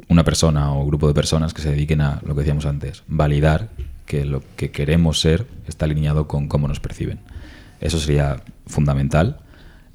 una 0.08 0.24
persona 0.24 0.72
o 0.72 0.86
grupo 0.86 1.08
de 1.08 1.14
personas 1.14 1.52
que 1.52 1.62
se 1.62 1.70
dediquen 1.70 2.00
a 2.00 2.20
lo 2.24 2.34
que 2.34 2.40
decíamos 2.40 2.66
antes, 2.66 3.02
validar 3.06 3.68
que 4.06 4.24
lo 4.24 4.42
que 4.56 4.70
queremos 4.70 5.20
ser 5.20 5.46
está 5.66 5.84
alineado 5.84 6.26
con 6.26 6.48
cómo 6.48 6.68
nos 6.68 6.80
perciben. 6.80 7.20
Eso 7.80 7.98
sería 7.98 8.42
fundamental 8.66 9.40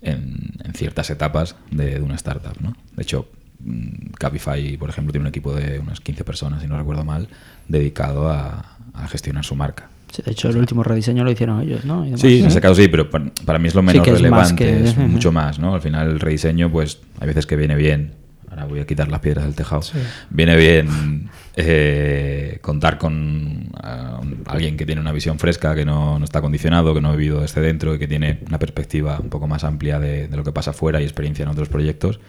en, 0.02 0.54
ciertas 0.74 1.10
etapas 1.10 1.56
de, 1.72 2.00
una 2.02 2.16
startup. 2.16 2.60
¿no? 2.62 2.76
De 2.96 3.04
hecho, 3.04 3.30
mm, 3.60 4.12
Cabify, 4.18 4.78
por 4.78 4.90
ejemplo, 4.90 5.12
tiene 5.12 5.24
un 5.24 5.30
equipo 5.30 5.54
de 5.54 5.80
unas 5.80 6.02
15 6.02 6.24
personas, 6.24 6.62
si 6.62 6.68
no 6.68 6.78
recuerdo 6.78 7.04
mal, 7.04 7.30
dedicado 7.68 8.30
a 8.30 8.64
gestionar 9.10 9.46
su 9.46 9.56
marca. 9.56 9.90
Sí, 10.12 10.22
de 10.26 10.32
hecho, 10.32 10.50
el 10.50 10.58
último 10.58 10.84
rediseño 10.84 11.24
lo 11.24 11.32
hicieron 11.32 11.62
ellos, 11.62 11.84
¿no? 11.86 12.04
Y 12.04 12.08
demás. 12.08 12.22
Sí, 12.22 12.40
en 12.40 12.46
ese 12.48 12.62
caso 12.62 12.76
sí, 12.76 12.88
pero 12.88 13.10
para, 13.10 13.26
para 13.46 13.60
mí 13.60 13.68
es 13.68 13.76
lo 13.76 13.82
Sí 13.82 13.88
menos 13.88 14.04
que 14.04 14.12
es 14.12 14.14
más 14.14 14.22
relevante, 14.22 14.56
que- 14.66 14.84
es 14.86 14.98
mucho 14.98 15.32
más, 15.32 15.60
¿no? 15.60 15.74
Al 15.76 15.82
final 15.82 16.10
el 16.10 16.20
rediseño, 16.20 16.72
pues 16.72 17.00
hay 17.20 17.28
veces 17.28 17.46
que 17.46 17.56
viene 17.58 17.76
bien, 17.76 18.14
ahora 18.50 18.66
voy 18.66 18.80
a 18.80 18.86
quitar 18.88 19.10
las 19.10 19.20
piedras 19.20 19.46
del 19.46 19.54
tejado, 19.56 19.82
Sí. 19.82 19.98
viene 20.30 20.56
bien 20.56 21.30
eh, 21.58 22.60
contar 22.62 22.98
con 22.98 23.70
alguien 24.46 24.78
que 24.78 24.86
tiene 24.86 25.02
una 25.02 25.12
visión 25.12 25.40
fresca, 25.40 25.76
que 25.76 25.84
no, 25.86 26.18
no 26.20 26.24
está 26.26 26.40
condicionado, 26.42 26.94
que 26.94 27.02
no 27.02 27.10
ha 27.10 27.16
vivido 27.16 27.42
desde 27.42 27.60
dentro 27.62 27.94
y 27.96 28.00
que 28.00 28.08
tiene 28.08 28.40
una 28.48 28.60
perspectiva 28.60 29.20
un 29.22 29.30
poco 29.30 29.48
más 29.48 29.64
amplia 29.64 30.00
de, 30.00 30.28
de 30.30 30.38
lo 30.38 30.44
que 30.44 30.52
pasa 30.52 30.72
afuera 30.72 31.02
y 31.02 31.04
experiencia 31.04 31.44
en 31.44 31.50
otros 31.50 31.68
proyectos, 31.68 32.20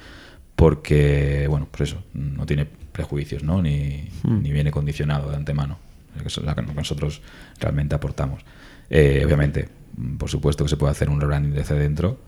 porque, 0.57 1.47
bueno, 1.49 1.69
pues 1.71 1.91
eso, 1.91 2.03
no 2.15 2.45
tiene 2.47 2.67
prejuicios, 2.93 3.45
¿no? 3.45 3.63
Ni, 3.63 4.09
ni 4.25 4.51
viene 4.51 4.71
condicionado 4.73 5.31
de 5.31 5.37
antemano. 5.37 5.79
Eso 6.27 6.41
es 6.41 6.47
lo 6.47 6.55
que 6.55 6.63
nosotros 6.75 7.23
realmente 7.61 7.95
aportamos. 7.95 8.43
Eh, 8.91 9.23
obviamente, 9.25 9.69
por 10.19 10.29
supuesto 10.31 10.65
que 10.65 10.71
se 10.71 10.77
puede 10.77 10.93
hacer 10.93 11.09
un 11.11 11.21
rebranding 11.21 11.55
desde 11.55 11.79
dentro, 11.79 12.21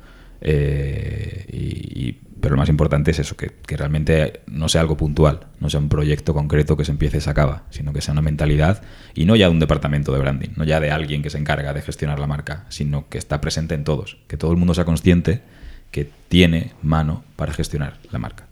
eh, 0.42 1.46
y- 1.52 2.08
y- 2.08 2.20
pero 2.40 2.54
lo 2.54 2.58
más 2.60 2.70
importante 2.70 3.10
es 3.10 3.18
eso, 3.18 3.36
que, 3.36 3.50
que 3.66 3.76
realmente 3.76 4.40
no 4.46 4.68
sea 4.70 4.80
algo 4.80 4.96
puntual, 4.96 5.40
no 5.60 5.68
sea 5.68 5.78
un 5.80 5.90
proyecto 5.90 6.32
concreto 6.32 6.74
que 6.76 6.86
se 6.86 6.90
empiece 6.92 7.18
y 7.18 7.20
se 7.20 7.28
acaba, 7.28 7.64
sino 7.68 7.92
que 7.92 8.00
sea 8.00 8.12
una 8.12 8.22
mentalidad 8.22 8.82
y 9.14 9.26
no 9.26 9.36
ya 9.36 9.46
de 9.46 9.52
un 9.52 9.60
departamento 9.60 10.12
de 10.12 10.20
branding, 10.20 10.48
no 10.56 10.64
ya 10.64 10.80
de 10.80 10.90
alguien 10.90 11.22
que 11.22 11.28
se 11.28 11.36
encarga 11.36 11.74
de 11.74 11.82
gestionar 11.82 12.18
la 12.18 12.26
marca, 12.26 12.64
sino 12.70 13.08
que 13.10 13.18
está 13.18 13.42
presente 13.42 13.74
en 13.74 13.84
todos, 13.84 14.16
que 14.26 14.38
todo 14.38 14.50
el 14.52 14.56
mundo 14.56 14.72
sea 14.72 14.86
consciente 14.86 15.42
que 15.90 16.08
tiene 16.28 16.72
mano 16.82 17.24
para 17.36 17.52
gestionar 17.52 17.98
la 18.10 18.18
marca. 18.18 18.46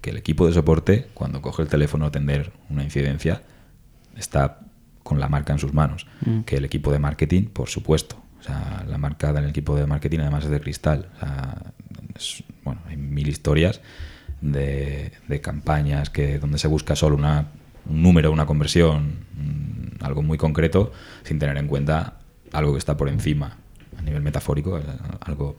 Que 0.00 0.10
el 0.10 0.16
equipo 0.16 0.46
de 0.46 0.52
soporte, 0.54 1.06
cuando 1.14 1.40
coge 1.40 1.62
el 1.62 1.68
teléfono 1.68 2.06
a 2.06 2.08
atender 2.08 2.50
una 2.70 2.82
incidencia, 2.82 3.42
está 4.16 4.60
con 5.08 5.18
la 5.20 5.28
marca 5.28 5.52
en 5.54 5.58
sus 5.58 5.72
manos. 5.72 6.06
Que 6.44 6.56
el 6.56 6.64
equipo 6.66 6.92
de 6.92 6.98
marketing, 6.98 7.44
por 7.44 7.68
supuesto. 7.68 8.22
O 8.40 8.42
sea, 8.42 8.84
la 8.86 8.98
marca 8.98 9.32
del 9.32 9.48
equipo 9.48 9.74
de 9.74 9.86
marketing 9.86 10.20
además 10.20 10.44
es 10.44 10.50
de 10.50 10.60
cristal. 10.60 11.08
O 11.16 11.20
sea, 11.20 11.62
es- 12.16 12.44
bueno, 12.64 12.80
hay 12.88 12.96
mil 12.96 13.26
historias 13.28 13.80
de, 14.40 15.12
de 15.26 15.40
campañas 15.40 16.10
que 16.10 16.38
donde 16.38 16.58
se 16.58 16.68
busca 16.68 16.94
solo 16.94 17.16
una, 17.16 17.46
un 17.88 18.02
número, 18.02 18.30
una 18.30 18.46
conversión, 18.46 19.24
mm, 19.34 20.04
algo 20.04 20.22
muy 20.22 20.38
concreto, 20.38 20.92
sin 21.24 21.38
tener 21.38 21.56
en 21.56 21.66
cuenta 21.66 22.18
algo 22.52 22.72
que 22.72 22.78
está 22.78 22.96
por 22.96 23.08
encima, 23.08 23.56
a 23.98 24.02
nivel 24.02 24.22
metafórico, 24.22 24.80
algo 25.20 25.56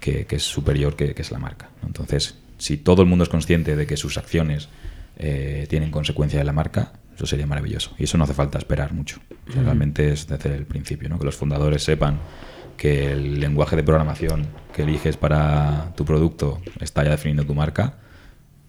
que, 0.00 0.24
que 0.26 0.36
es 0.36 0.42
superior, 0.42 0.96
que, 0.96 1.14
que 1.14 1.22
es 1.22 1.30
la 1.30 1.38
marca. 1.38 1.68
Entonces, 1.86 2.36
si 2.58 2.76
todo 2.78 3.02
el 3.02 3.08
mundo 3.08 3.22
es 3.24 3.28
consciente 3.30 3.76
de 3.76 3.86
que 3.86 3.96
sus 3.96 4.18
acciones 4.18 4.68
eh, 5.16 5.66
tienen 5.68 5.90
consecuencia 5.90 6.38
de 6.38 6.44
la 6.44 6.52
marca, 6.52 6.92
eso 7.20 7.26
sería 7.26 7.46
maravilloso. 7.46 7.90
Y 7.98 8.04
eso 8.04 8.16
no 8.16 8.24
hace 8.24 8.32
falta 8.32 8.56
esperar 8.56 8.94
mucho. 8.94 9.20
O 9.46 9.52
sea, 9.52 9.62
Realmente 9.62 10.10
es 10.10 10.26
desde 10.26 10.54
el 10.54 10.64
principio, 10.64 11.10
¿no? 11.10 11.18
que 11.18 11.26
los 11.26 11.36
fundadores 11.36 11.82
sepan 11.82 12.18
que 12.78 13.12
el 13.12 13.38
lenguaje 13.38 13.76
de 13.76 13.82
programación 13.82 14.46
que 14.72 14.84
eliges 14.84 15.18
para 15.18 15.92
tu 15.96 16.06
producto 16.06 16.62
está 16.80 17.04
ya 17.04 17.10
definiendo 17.10 17.44
tu 17.44 17.54
marca, 17.54 17.98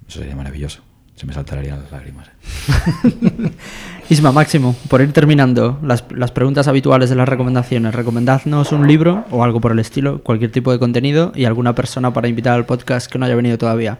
eso 0.06 0.20
sería 0.20 0.36
maravilloso. 0.36 0.82
se 1.16 1.26
me 1.26 1.34
saltarían 1.34 1.80
las 1.82 1.94
lágrimas. 1.94 2.28
¿eh? 2.28 3.52
Isma, 4.10 4.34
Máximo, 4.34 4.76
por 4.90 5.00
ir 5.00 5.14
terminando, 5.14 5.80
las, 5.82 6.04
las 6.14 6.32
preguntas 6.32 6.68
habituales 6.68 7.10
de 7.10 7.16
las 7.16 7.30
recomendaciones. 7.30 7.96
Recomendadnos 7.96 8.74
un 8.74 8.86
libro 8.86 9.24
o 9.32 9.46
algo 9.46 9.62
por 9.62 9.72
el 9.72 9.80
estilo, 9.80 10.22
cualquier 10.24 10.52
tipo 10.52 10.74
de 10.74 10.80
contenido 10.80 11.32
y 11.36 11.46
alguna 11.46 11.74
persona 11.74 12.12
para 12.12 12.28
invitar 12.28 12.56
al 12.56 12.66
podcast 12.66 13.10
que 13.10 13.18
no 13.18 13.26
haya 13.26 13.36
venido 13.36 13.58
todavía. 13.58 14.00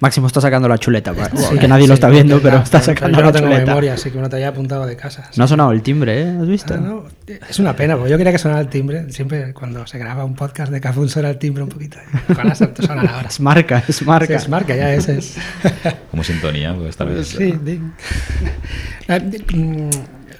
Máximo 0.00 0.26
está 0.26 0.40
sacando 0.40 0.68
la 0.68 0.78
chuleta, 0.78 1.12
pa- 1.12 1.30
Sí, 1.36 1.58
que 1.58 1.68
nadie 1.68 1.86
lo 1.86 1.94
sí, 1.94 1.98
está 1.98 2.06
porque 2.08 2.14
viendo, 2.22 2.36
la- 2.36 2.42
pero 2.42 2.58
está 2.58 2.80
sacando 2.80 3.16
yo 3.16 3.20
la 3.22 3.26
no 3.28 3.32
tengo 3.32 3.46
chuleta. 3.48 3.66
memoria, 3.66 3.94
así 3.94 4.10
que 4.10 4.16
me 4.18 4.28
lo 4.28 4.34
había 4.34 4.48
apuntado 4.48 4.86
de 4.86 4.96
casa. 4.96 5.30
No 5.36 5.44
ha 5.44 5.48
sonado 5.48 5.72
el 5.72 5.82
timbre, 5.82 6.22
¿eh? 6.22 6.36
¿Has 6.40 6.46
visto? 6.48 6.74
Ah, 6.74 6.78
no, 6.78 7.04
Es 7.48 7.58
una 7.58 7.74
pena, 7.74 7.96
porque 7.96 8.10
yo 8.10 8.18
quería 8.18 8.32
que 8.32 8.38
sonara 8.38 8.60
el 8.60 8.68
timbre. 8.68 9.10
Siempre 9.12 9.54
cuando 9.54 9.86
se 9.86 9.98
graba 9.98 10.24
un 10.24 10.34
podcast 10.34 10.70
de 10.72 10.80
Cafún 10.80 11.08
suena 11.08 11.30
el 11.30 11.38
timbre 11.38 11.62
un 11.62 11.68
poquito. 11.68 11.98
Ojalá 12.30 12.54
se- 12.54 12.70
sonara 12.76 13.10
ahora. 13.16 13.28
Es 13.28 13.40
marca, 13.40 13.82
es 13.88 14.02
marca. 14.02 14.26
Sí, 14.26 14.32
es 14.44 14.48
marca, 14.48 14.74
ya 14.76 14.92
ese 14.94 15.18
es. 15.18 15.36
Como 16.10 16.22
sintonía, 16.24 16.74
pues 16.74 16.96
tal 16.96 17.08
vez. 17.08 17.28
Sí, 17.28 17.54
ding. 17.62 17.90
Eh, 19.08 19.20
mm, 19.54 19.90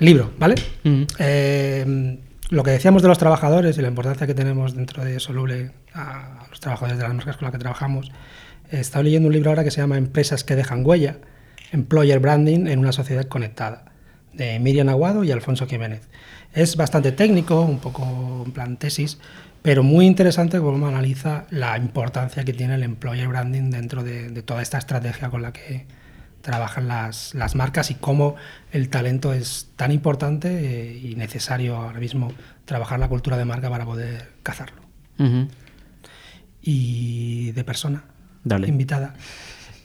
libro, 0.00 0.30
¿vale? 0.38 0.54
Mm. 0.84 1.02
Eh, 1.18 2.18
lo 2.50 2.62
que 2.62 2.70
decíamos 2.70 3.02
de 3.02 3.08
los 3.08 3.18
trabajadores 3.18 3.76
y 3.78 3.82
la 3.82 3.88
importancia 3.88 4.26
que 4.26 4.34
tenemos 4.34 4.74
dentro 4.74 5.04
de 5.04 5.18
Soluble 5.20 5.72
a 5.94 6.46
los 6.50 6.60
trabajadores 6.60 6.98
de 6.98 7.04
las 7.04 7.14
marcas 7.14 7.36
con 7.36 7.46
las 7.46 7.52
que 7.52 7.58
trabajamos, 7.58 8.10
he 8.74 8.80
estado 8.80 9.04
leyendo 9.04 9.28
un 9.28 9.32
libro 9.32 9.50
ahora 9.50 9.64
que 9.64 9.70
se 9.70 9.80
llama 9.80 9.96
Empresas 9.96 10.44
que 10.44 10.56
dejan 10.56 10.84
huella, 10.84 11.18
Employer 11.72 12.18
Branding 12.18 12.66
en 12.66 12.78
una 12.78 12.92
sociedad 12.92 13.24
conectada, 13.26 13.84
de 14.32 14.58
Miriam 14.58 14.88
Aguado 14.88 15.24
y 15.24 15.30
Alfonso 15.30 15.66
Jiménez. 15.66 16.08
Es 16.52 16.76
bastante 16.76 17.12
técnico, 17.12 17.60
un 17.62 17.78
poco 17.78 18.42
en 18.44 18.52
plan 18.52 18.76
tesis, 18.76 19.18
pero 19.62 19.82
muy 19.82 20.06
interesante 20.06 20.58
cómo 20.58 20.86
analiza 20.86 21.46
la 21.50 21.76
importancia 21.78 22.44
que 22.44 22.52
tiene 22.52 22.74
el 22.74 22.82
employer 22.82 23.28
branding 23.28 23.70
dentro 23.70 24.02
de, 24.02 24.28
de 24.30 24.42
toda 24.42 24.60
esta 24.60 24.78
estrategia 24.78 25.30
con 25.30 25.42
la 25.42 25.52
que 25.52 25.86
trabajan 26.42 26.88
las, 26.88 27.34
las 27.34 27.54
marcas 27.54 27.90
y 27.90 27.94
cómo 27.94 28.36
el 28.70 28.88
talento 28.90 29.32
es 29.32 29.70
tan 29.76 29.92
importante 29.92 30.48
eh, 30.48 30.98
y 30.98 31.14
necesario 31.14 31.76
ahora 31.76 32.00
mismo 32.00 32.32
trabajar 32.66 33.00
la 33.00 33.08
cultura 33.08 33.36
de 33.38 33.44
marca 33.44 33.70
para 33.70 33.84
poder 33.86 34.30
cazarlo. 34.42 34.82
Y 36.60 37.52
de 37.52 37.64
persona 37.64 38.04
Dale. 38.44 38.68
invitada, 38.68 39.14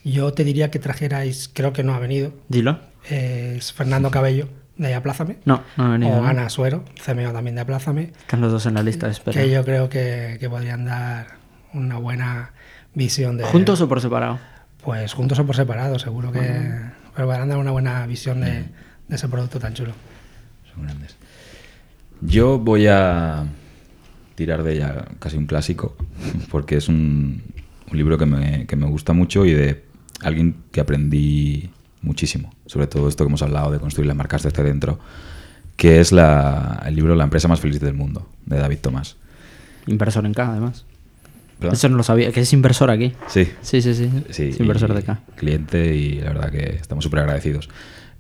yo 0.04 0.34
te 0.34 0.44
diría 0.44 0.70
que 0.72 0.80
trajerais, 0.80 1.50
creo 1.54 1.74
que 1.74 1.84
no 1.84 1.94
ha 1.94 2.00
venido, 2.00 2.34
Dilo. 2.50 2.80
eh, 3.10 3.56
es 3.58 3.74
Fernando 3.74 4.12
Cabello 4.12 4.48
de 4.78 4.94
Aplázame. 4.96 5.38
No, 5.46 5.64
no 5.78 5.86
ha 5.86 5.90
venido. 5.90 6.12
o 6.14 6.22
¿no? 6.22 6.28
Ana 6.28 6.50
Suero, 6.50 6.86
CMO 7.06 7.32
también 7.34 7.56
de 7.56 7.62
Aplázame, 7.62 8.12
Están 8.20 8.42
los 8.42 8.52
dos 8.52 8.66
en 8.66 8.76
la 8.76 8.84
lista 8.84 9.08
de 9.08 9.14
espera. 9.14 9.42
que 9.42 9.50
yo 9.50 9.64
creo 9.66 9.90
que, 9.90 10.38
que 10.40 10.50
podrían 10.50 10.86
dar 10.86 11.38
una 11.74 11.98
buena 11.98 12.54
visión 12.94 13.38
de... 13.38 13.44
¿Juntos 13.46 13.82
o 13.82 13.90
por 13.90 14.00
separado? 14.02 14.40
Pues 14.84 15.14
juntos 15.14 15.38
o 15.40 15.46
por 15.46 15.56
separado, 15.56 16.00
seguro 16.00 16.32
que 16.32 16.40
pero 17.16 17.28
podrán 17.28 17.50
dar 17.50 17.58
una 17.58 17.72
buena 17.72 18.08
visión 18.08 18.40
de, 18.40 18.64
de 19.08 19.16
ese 19.16 19.28
producto 19.28 19.60
tan 19.60 19.74
chulo. 19.74 19.92
Son 20.74 20.84
grandes. 20.84 21.18
Yo 22.22 22.58
voy 22.60 22.88
a 22.88 23.46
tirar 24.36 24.64
de 24.64 24.74
ella 24.76 25.06
casi 25.20 25.36
un 25.36 25.46
clásico, 25.46 25.98
porque 26.50 26.78
es 26.78 26.88
un, 26.88 27.44
un 27.92 27.98
libro 27.98 28.18
que 28.18 28.26
me, 28.26 28.66
que 28.68 28.76
me 28.76 28.86
gusta 28.88 29.14
mucho 29.14 29.46
y 29.46 29.54
de 29.54 29.84
alguien 30.22 30.56
que 30.72 30.82
aprendí 30.82 31.70
muchísimo, 32.02 32.52
sobre 32.66 32.88
todo 32.88 33.08
esto 33.08 33.24
que 33.24 33.30
hemos 33.30 33.42
hablado 33.42 33.72
de 33.72 33.80
construir 33.80 34.08
las 34.08 34.16
marcas 34.16 34.44
desde 34.44 34.64
dentro, 34.64 35.00
que 35.76 36.00
es 36.00 36.12
la- 36.12 36.84
el 36.86 36.96
libro 36.96 37.16
La 37.16 37.24
empresa 37.24 37.48
más 37.48 37.60
feliz 37.60 37.80
del 37.80 37.94
mundo, 37.94 38.28
de 38.46 38.58
David 38.58 38.80
Tomás. 38.80 39.18
Inversor 39.88 40.26
en 40.26 40.34
K, 40.34 40.52
además. 40.52 40.86
¿Perdón? 41.58 41.74
Eso 41.74 41.90
no 41.90 41.98
lo 41.98 42.04
sabía, 42.04 42.32
que 42.32 42.42
es 42.42 42.54
inversor 42.54 42.90
aquí. 42.90 43.14
Sí, 43.28 43.48
Sí, 43.62 43.82
sí, 43.82 43.94
sí. 43.94 44.10
Sí, 44.30 44.44
es 44.50 44.60
inversor 44.60 44.94
de 44.94 45.04
K. 45.04 45.20
Cliente 45.36 45.96
y 45.96 46.20
la 46.22 46.28
verdad 46.34 46.52
que 46.52 46.76
estamos 46.76 47.04
súper 47.04 47.20
agradecidos. 47.20 47.70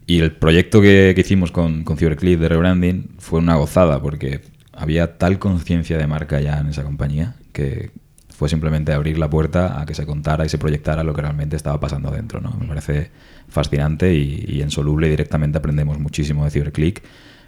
Y 0.07 0.19
el 0.19 0.31
proyecto 0.31 0.81
que, 0.81 1.13
que 1.15 1.21
hicimos 1.21 1.51
con, 1.51 1.83
con 1.83 1.95
Cyberclip 1.97 2.39
de 2.39 2.49
rebranding 2.49 3.09
fue 3.19 3.39
una 3.39 3.55
gozada 3.55 4.01
porque 4.01 4.41
había 4.73 5.17
tal 5.17 5.39
conciencia 5.39 5.97
de 5.97 6.07
marca 6.07 6.41
ya 6.41 6.57
en 6.59 6.67
esa 6.67 6.83
compañía 6.83 7.35
que 7.53 7.91
fue 8.39 8.47
simplemente 8.47 8.93
abrir 8.93 9.19
la 9.19 9.29
puerta 9.29 9.81
a 9.81 9.85
que 9.85 9.93
se 9.93 10.05
contara 10.05 10.45
y 10.45 10.49
se 10.49 10.57
proyectara 10.57 11.03
lo 11.03 11.13
que 11.13 11.21
realmente 11.21 11.57
estaba 11.57 11.77
pasando 11.77 12.09
dentro. 12.09 12.39
¿no? 12.39 12.55
Me 12.57 12.67
parece 12.67 13.11
fascinante 13.49 14.13
y, 14.13 14.45
y 14.47 14.61
en 14.61 14.71
Soluble 14.71 15.09
directamente 15.09 15.57
aprendemos 15.57 15.99
muchísimo 15.99 16.45
de 16.45 16.51
Cyberclick 16.51 17.03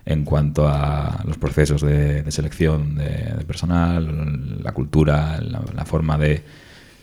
en 0.06 0.26
cuanto 0.26 0.68
a 0.68 1.24
los 1.26 1.38
procesos 1.38 1.82
de, 1.82 2.24
de 2.24 2.32
selección 2.34 2.96
de, 2.96 3.06
de 3.06 3.46
personal, 3.46 4.62
la 4.62 4.74
cultura, 4.74 5.40
la, 5.40 5.62
la 5.74 5.86
forma 5.86 6.18
de 6.18 6.44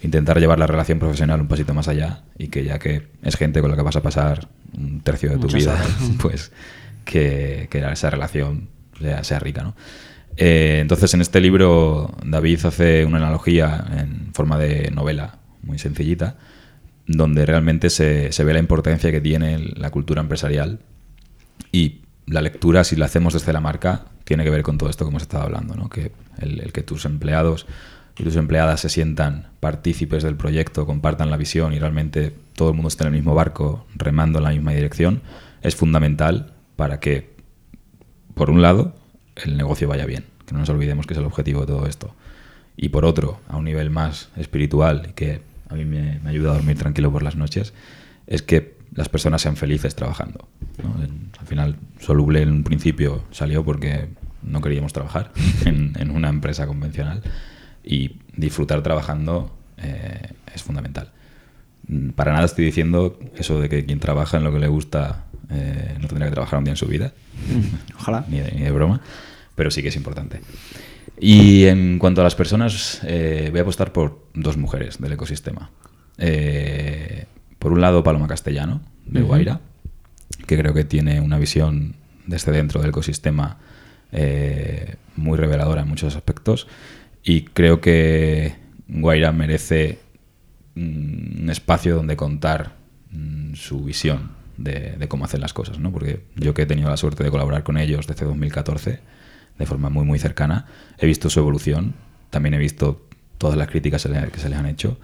intentar 0.02 0.38
llevar 0.38 0.58
la 0.58 0.66
relación 0.66 0.98
profesional 0.98 1.40
un 1.40 1.48
pasito 1.48 1.72
más 1.72 1.88
allá 1.88 2.24
y 2.36 2.48
que 2.48 2.64
ya 2.64 2.78
que 2.78 3.06
es 3.22 3.36
gente 3.36 3.62
con 3.62 3.70
la 3.70 3.76
que 3.78 3.82
vas 3.84 3.96
a 3.96 4.02
pasar 4.02 4.48
un 4.76 5.00
tercio 5.00 5.30
de 5.30 5.36
tu 5.36 5.44
Muchas 5.44 5.62
vida, 5.62 5.72
horas. 5.72 6.10
pues 6.20 6.52
que, 7.06 7.68
que 7.70 7.78
esa 7.90 8.10
relación 8.10 8.68
sea, 9.00 9.24
sea 9.24 9.38
rica, 9.38 9.62
¿no? 9.62 9.74
Eh, 10.40 10.78
entonces 10.80 11.12
en 11.14 11.20
este 11.20 11.40
libro 11.40 12.14
David 12.24 12.64
hace 12.64 13.04
una 13.04 13.16
analogía 13.16 13.84
en 13.98 14.32
forma 14.32 14.56
de 14.56 14.88
novela 14.92 15.40
muy 15.62 15.80
sencillita 15.80 16.36
donde 17.08 17.44
realmente 17.44 17.90
se, 17.90 18.30
ve 18.44 18.52
la 18.52 18.60
importancia 18.60 19.10
que 19.10 19.20
tiene 19.20 19.58
la 19.58 19.90
cultura 19.90 20.20
empresarial 20.20 20.78
y 21.72 22.02
la 22.26 22.40
lectura, 22.40 22.84
si 22.84 22.94
la 22.94 23.06
hacemos 23.06 23.32
desde 23.32 23.52
la 23.52 23.60
marca, 23.60 24.04
tiene 24.24 24.44
que 24.44 24.50
ver 24.50 24.62
con 24.62 24.78
todo 24.78 24.90
esto 24.90 25.04
que 25.04 25.08
hemos 25.08 25.22
estado 25.22 25.42
hablando, 25.42 25.74
¿no? 25.74 25.88
que 25.88 26.12
el, 26.38 26.60
el 26.60 26.72
que 26.72 26.82
tus 26.82 27.04
empleados 27.04 27.66
y 28.16 28.22
tus 28.22 28.36
empleadas 28.36 28.80
se 28.80 28.90
sientan 28.90 29.48
partícipes 29.58 30.22
del 30.22 30.36
proyecto, 30.36 30.86
compartan 30.86 31.30
la 31.30 31.36
visión 31.36 31.72
y 31.72 31.78
realmente 31.78 32.34
todo 32.54 32.68
el 32.68 32.74
mundo 32.74 32.88
esté 32.88 33.04
en 33.04 33.08
el 33.08 33.14
mismo 33.14 33.34
barco, 33.34 33.86
remando 33.96 34.38
en 34.38 34.44
la 34.44 34.50
misma 34.50 34.72
dirección, 34.72 35.22
es 35.62 35.74
fundamental 35.74 36.52
para 36.76 37.00
que, 37.00 37.34
por 38.34 38.50
un 38.50 38.60
lado, 38.60 38.94
el 39.44 39.56
negocio 39.56 39.88
vaya 39.88 40.06
bien, 40.06 40.24
que 40.46 40.52
no 40.52 40.60
nos 40.60 40.68
olvidemos 40.68 41.06
que 41.06 41.14
es 41.14 41.18
el 41.18 41.26
objetivo 41.26 41.60
de 41.60 41.66
todo 41.66 41.86
esto. 41.86 42.14
Y 42.76 42.90
por 42.90 43.04
otro, 43.04 43.40
a 43.48 43.56
un 43.56 43.64
nivel 43.64 43.90
más 43.90 44.28
espiritual, 44.36 45.12
que 45.14 45.40
a 45.68 45.74
mí 45.74 45.84
me, 45.84 46.20
me 46.20 46.30
ayuda 46.30 46.52
a 46.52 46.54
dormir 46.54 46.78
tranquilo 46.78 47.10
por 47.10 47.22
las 47.22 47.36
noches, 47.36 47.72
es 48.26 48.42
que 48.42 48.76
las 48.94 49.08
personas 49.08 49.42
sean 49.42 49.56
felices 49.56 49.94
trabajando. 49.94 50.48
¿no? 50.82 50.94
Al 51.38 51.46
final, 51.46 51.76
Soluble 52.00 52.42
en 52.42 52.50
un 52.50 52.64
principio 52.64 53.24
salió 53.30 53.64
porque 53.64 54.08
no 54.42 54.60
queríamos 54.60 54.92
trabajar 54.92 55.32
en, 55.64 55.92
en 55.98 56.10
una 56.10 56.28
empresa 56.28 56.66
convencional 56.66 57.22
y 57.84 58.16
disfrutar 58.36 58.82
trabajando 58.82 59.54
eh, 59.78 60.32
es 60.54 60.62
fundamental. 60.62 61.10
Mm, 61.86 62.10
Para 62.10 62.32
nada 62.32 62.44
estoy 62.44 62.64
diciendo 62.64 63.18
eso 63.36 63.60
de 63.60 63.68
que 63.68 63.84
quien 63.84 64.00
trabaja 64.00 64.36
en 64.36 64.44
lo 64.44 64.52
que 64.52 64.58
le 64.58 64.68
gusta 64.68 65.24
eh, 65.50 65.96
no 66.00 66.08
tendrá 66.08 66.26
que 66.26 66.32
trabajar 66.32 66.58
un 66.58 66.64
día 66.64 66.72
en 66.72 66.76
su 66.76 66.86
vida. 66.86 67.12
Ojalá. 67.98 68.24
Ni 68.28 68.40
de, 68.40 68.52
ni 68.52 68.62
de 68.62 68.70
broma. 68.70 69.00
Pero 69.58 69.72
sí 69.72 69.82
que 69.82 69.88
es 69.88 69.96
importante. 69.96 70.40
Y 71.20 71.64
en 71.64 71.98
cuanto 71.98 72.20
a 72.20 72.24
las 72.24 72.36
personas, 72.36 73.00
eh, 73.02 73.48
voy 73.50 73.58
a 73.58 73.62
apostar 73.62 73.92
por 73.92 74.24
dos 74.34 74.56
mujeres 74.56 74.98
del 74.98 75.12
ecosistema. 75.12 75.72
Eh, 76.16 77.26
por 77.58 77.72
un 77.72 77.80
lado, 77.80 78.04
Paloma 78.04 78.28
Castellano, 78.28 78.80
de. 79.04 79.22
Guaira, 79.22 79.60
que 80.46 80.56
creo 80.56 80.72
que 80.74 80.84
tiene 80.84 81.20
una 81.20 81.38
visión 81.38 81.96
desde 82.24 82.52
dentro 82.52 82.80
del 82.80 82.90
ecosistema 82.90 83.58
eh, 84.12 84.94
muy 85.16 85.36
reveladora 85.36 85.82
en 85.82 85.88
muchos 85.88 86.14
aspectos. 86.14 86.68
Y 87.24 87.42
creo 87.42 87.80
que 87.80 88.54
Guaira 88.86 89.32
merece 89.32 89.98
mm, 90.76 91.42
un 91.42 91.50
espacio 91.50 91.96
donde 91.96 92.14
contar 92.14 92.76
mm, 93.10 93.54
su 93.54 93.82
visión 93.82 94.30
de, 94.56 94.94
de 94.96 95.08
cómo 95.08 95.24
hacen 95.24 95.40
las 95.40 95.52
cosas, 95.52 95.80
¿no? 95.80 95.90
Porque 95.90 96.20
yo 96.36 96.54
que 96.54 96.62
he 96.62 96.66
tenido 96.66 96.90
la 96.90 96.96
suerte 96.96 97.24
de 97.24 97.30
colaborar 97.32 97.64
con 97.64 97.76
ellos 97.76 98.06
desde 98.06 98.24
2014, 98.24 99.17
de 99.58 99.66
forma 99.66 99.88
muy, 99.90 100.04
muy 100.04 100.18
cercana, 100.18 100.66
he 100.98 101.06
visto 101.06 101.28
su 101.30 101.40
evolución, 101.40 101.94
también 102.30 102.54
he 102.54 102.58
visto 102.58 103.04
todas 103.38 103.56
las 103.56 103.68
críticas 103.68 104.02
que 104.02 104.08
se 104.08 104.20
le- 104.20 104.30
que 104.30 104.38
se 104.40 104.48
les 104.48 104.58
han 104.58 104.66
hecho 104.66 104.98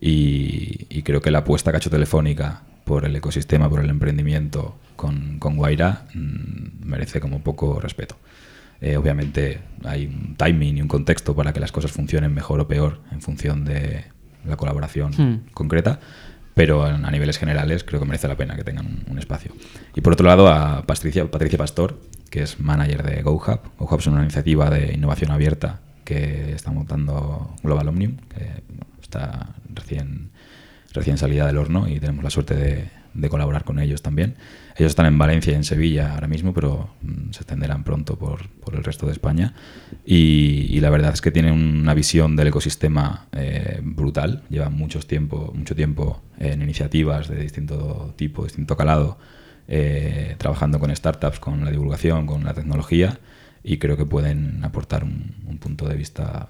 y, 0.00 0.86
y 0.88 1.02
creo 1.02 1.20
que 1.20 1.30
la 1.30 1.38
apuesta 1.38 1.72
cacho 1.72 1.90
telefónica 1.90 2.62
por 2.84 3.04
el 3.04 3.14
ecosistema, 3.16 3.68
por 3.68 3.80
el 3.80 3.90
emprendimiento 3.90 4.76
con, 4.96 5.38
con 5.38 5.56
Guaira 5.56 6.06
mm, 6.14 6.86
merece 6.88 7.20
como 7.20 7.40
poco 7.42 7.80
respeto. 7.80 8.16
Eh, 8.80 8.96
obviamente 8.96 9.60
hay 9.84 10.06
un 10.06 10.36
timing 10.36 10.78
y 10.78 10.82
un 10.82 10.88
contexto 10.88 11.34
para 11.36 11.52
que 11.52 11.60
las 11.60 11.70
cosas 11.70 11.92
funcionen 11.92 12.32
mejor 12.32 12.60
o 12.60 12.66
peor 12.68 13.00
en 13.12 13.20
función 13.20 13.64
de 13.64 14.04
la 14.46 14.56
colaboración 14.56 15.12
Hmm. 15.16 15.40
concreta, 15.52 16.00
pero 16.54 16.84
a, 16.84 17.10
niveles 17.10 17.38
generales 17.38 17.84
creo 17.84 18.00
que 18.00 18.06
merece 18.06 18.28
la 18.28 18.36
pena 18.36 18.56
que 18.56 18.64
tengan 18.64 19.04
un, 19.08 19.18
espacio. 19.18 19.52
Y 19.94 20.00
por 20.00 20.12
otro 20.12 20.26
lado 20.26 20.48
a 20.48 20.84
Patricia, 20.86 21.30
Patricia 21.30 21.58
Pastor, 21.58 21.98
que 22.30 22.42
es 22.42 22.60
manager 22.60 23.02
de 23.02 23.22
GoHub. 23.22 23.60
GoHub 23.78 23.98
es 23.98 24.06
una 24.06 24.22
iniciativa 24.22 24.70
de 24.70 24.92
innovación 24.94 25.30
abierta 25.30 25.80
que 26.04 26.52
está 26.52 26.70
montando 26.70 27.54
Global 27.62 27.88
Omnium, 27.88 28.16
que 28.28 28.62
está 29.02 29.54
recién, 29.74 30.30
recién 30.92 31.18
salida 31.18 31.46
del 31.46 31.58
horno 31.58 31.88
y 31.88 32.00
tenemos 32.00 32.24
la 32.24 32.30
suerte 32.30 32.54
de, 32.54 32.99
de 33.14 33.28
colaborar 33.28 33.64
con 33.64 33.78
ellos 33.78 34.02
también. 34.02 34.36
Ellos 34.76 34.90
están 34.90 35.06
en 35.06 35.18
Valencia 35.18 35.52
y 35.52 35.56
en 35.56 35.64
Sevilla 35.64 36.14
ahora 36.14 36.28
mismo, 36.28 36.54
pero 36.54 36.90
mm, 37.02 37.32
se 37.32 37.40
extenderán 37.40 37.84
pronto 37.84 38.16
por, 38.16 38.48
por 38.48 38.74
el 38.74 38.84
resto 38.84 39.06
de 39.06 39.12
España. 39.12 39.54
Y, 40.04 40.80
la 40.80 40.90
verdad 40.90 41.12
es 41.12 41.20
que 41.20 41.30
tienen 41.30 41.52
una 41.52 41.92
visión 41.92 42.36
del 42.36 42.48
ecosistema 42.48 43.26
eh, 43.32 43.80
brutal. 43.82 44.42
Llevan 44.48 44.74
muchos 44.74 45.06
tiempo, 45.06 45.52
mucho 45.54 45.74
tiempo 45.74 46.22
en 46.38 46.62
iniciativas 46.62 47.28
de 47.28 47.36
distinto 47.42 48.14
tipo, 48.16 48.44
distinto 48.44 48.76
calado, 48.76 49.18
eh, 49.68 50.36
trabajando 50.38 50.78
con 50.78 50.94
startups, 50.94 51.38
con 51.38 51.64
la 51.64 51.70
divulgación, 51.70 52.26
con 52.26 52.44
la 52.44 52.54
tecnología, 52.54 53.18
y 53.62 53.76
creo 53.76 53.98
que 53.98 54.06
pueden 54.06 54.64
aportar 54.64 55.04
un 55.04 55.58
punto 55.58 55.86
de 55.86 55.96
vista 55.96 56.48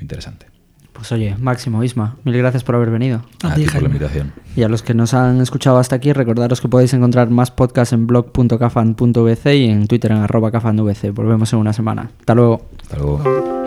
interesante. 0.00 0.53
Pues 0.94 1.12
oye, 1.12 1.36
Máximo, 1.38 1.84
Isma, 1.84 2.16
mil 2.24 2.36
gracias 2.38 2.64
por 2.64 2.76
haber 2.76 2.88
venido. 2.90 3.22
A 3.42 3.52
A 3.52 3.54
ti, 3.54 3.64
ti 3.64 3.70
por 3.70 3.82
la 3.82 3.88
invitación. 3.88 4.32
Y 4.56 4.62
a 4.62 4.68
los 4.68 4.82
que 4.82 4.94
nos 4.94 5.12
han 5.12 5.40
escuchado 5.40 5.78
hasta 5.78 5.96
aquí, 5.96 6.12
recordaros 6.12 6.60
que 6.60 6.68
podéis 6.68 6.94
encontrar 6.94 7.28
más 7.30 7.50
podcasts 7.50 7.92
en 7.92 8.06
blog.cafan.vc 8.06 9.54
y 9.56 9.68
en 9.68 9.86
Twitter 9.86 10.12
en 10.12 10.18
arroba 10.18 10.50
cafanvc. 10.50 11.12
Volvemos 11.12 11.52
en 11.52 11.58
una 11.58 11.72
semana. 11.72 12.10
Hasta 12.20 12.34
luego. 12.34 12.68
Hasta 12.82 12.96
luego. 12.96 13.63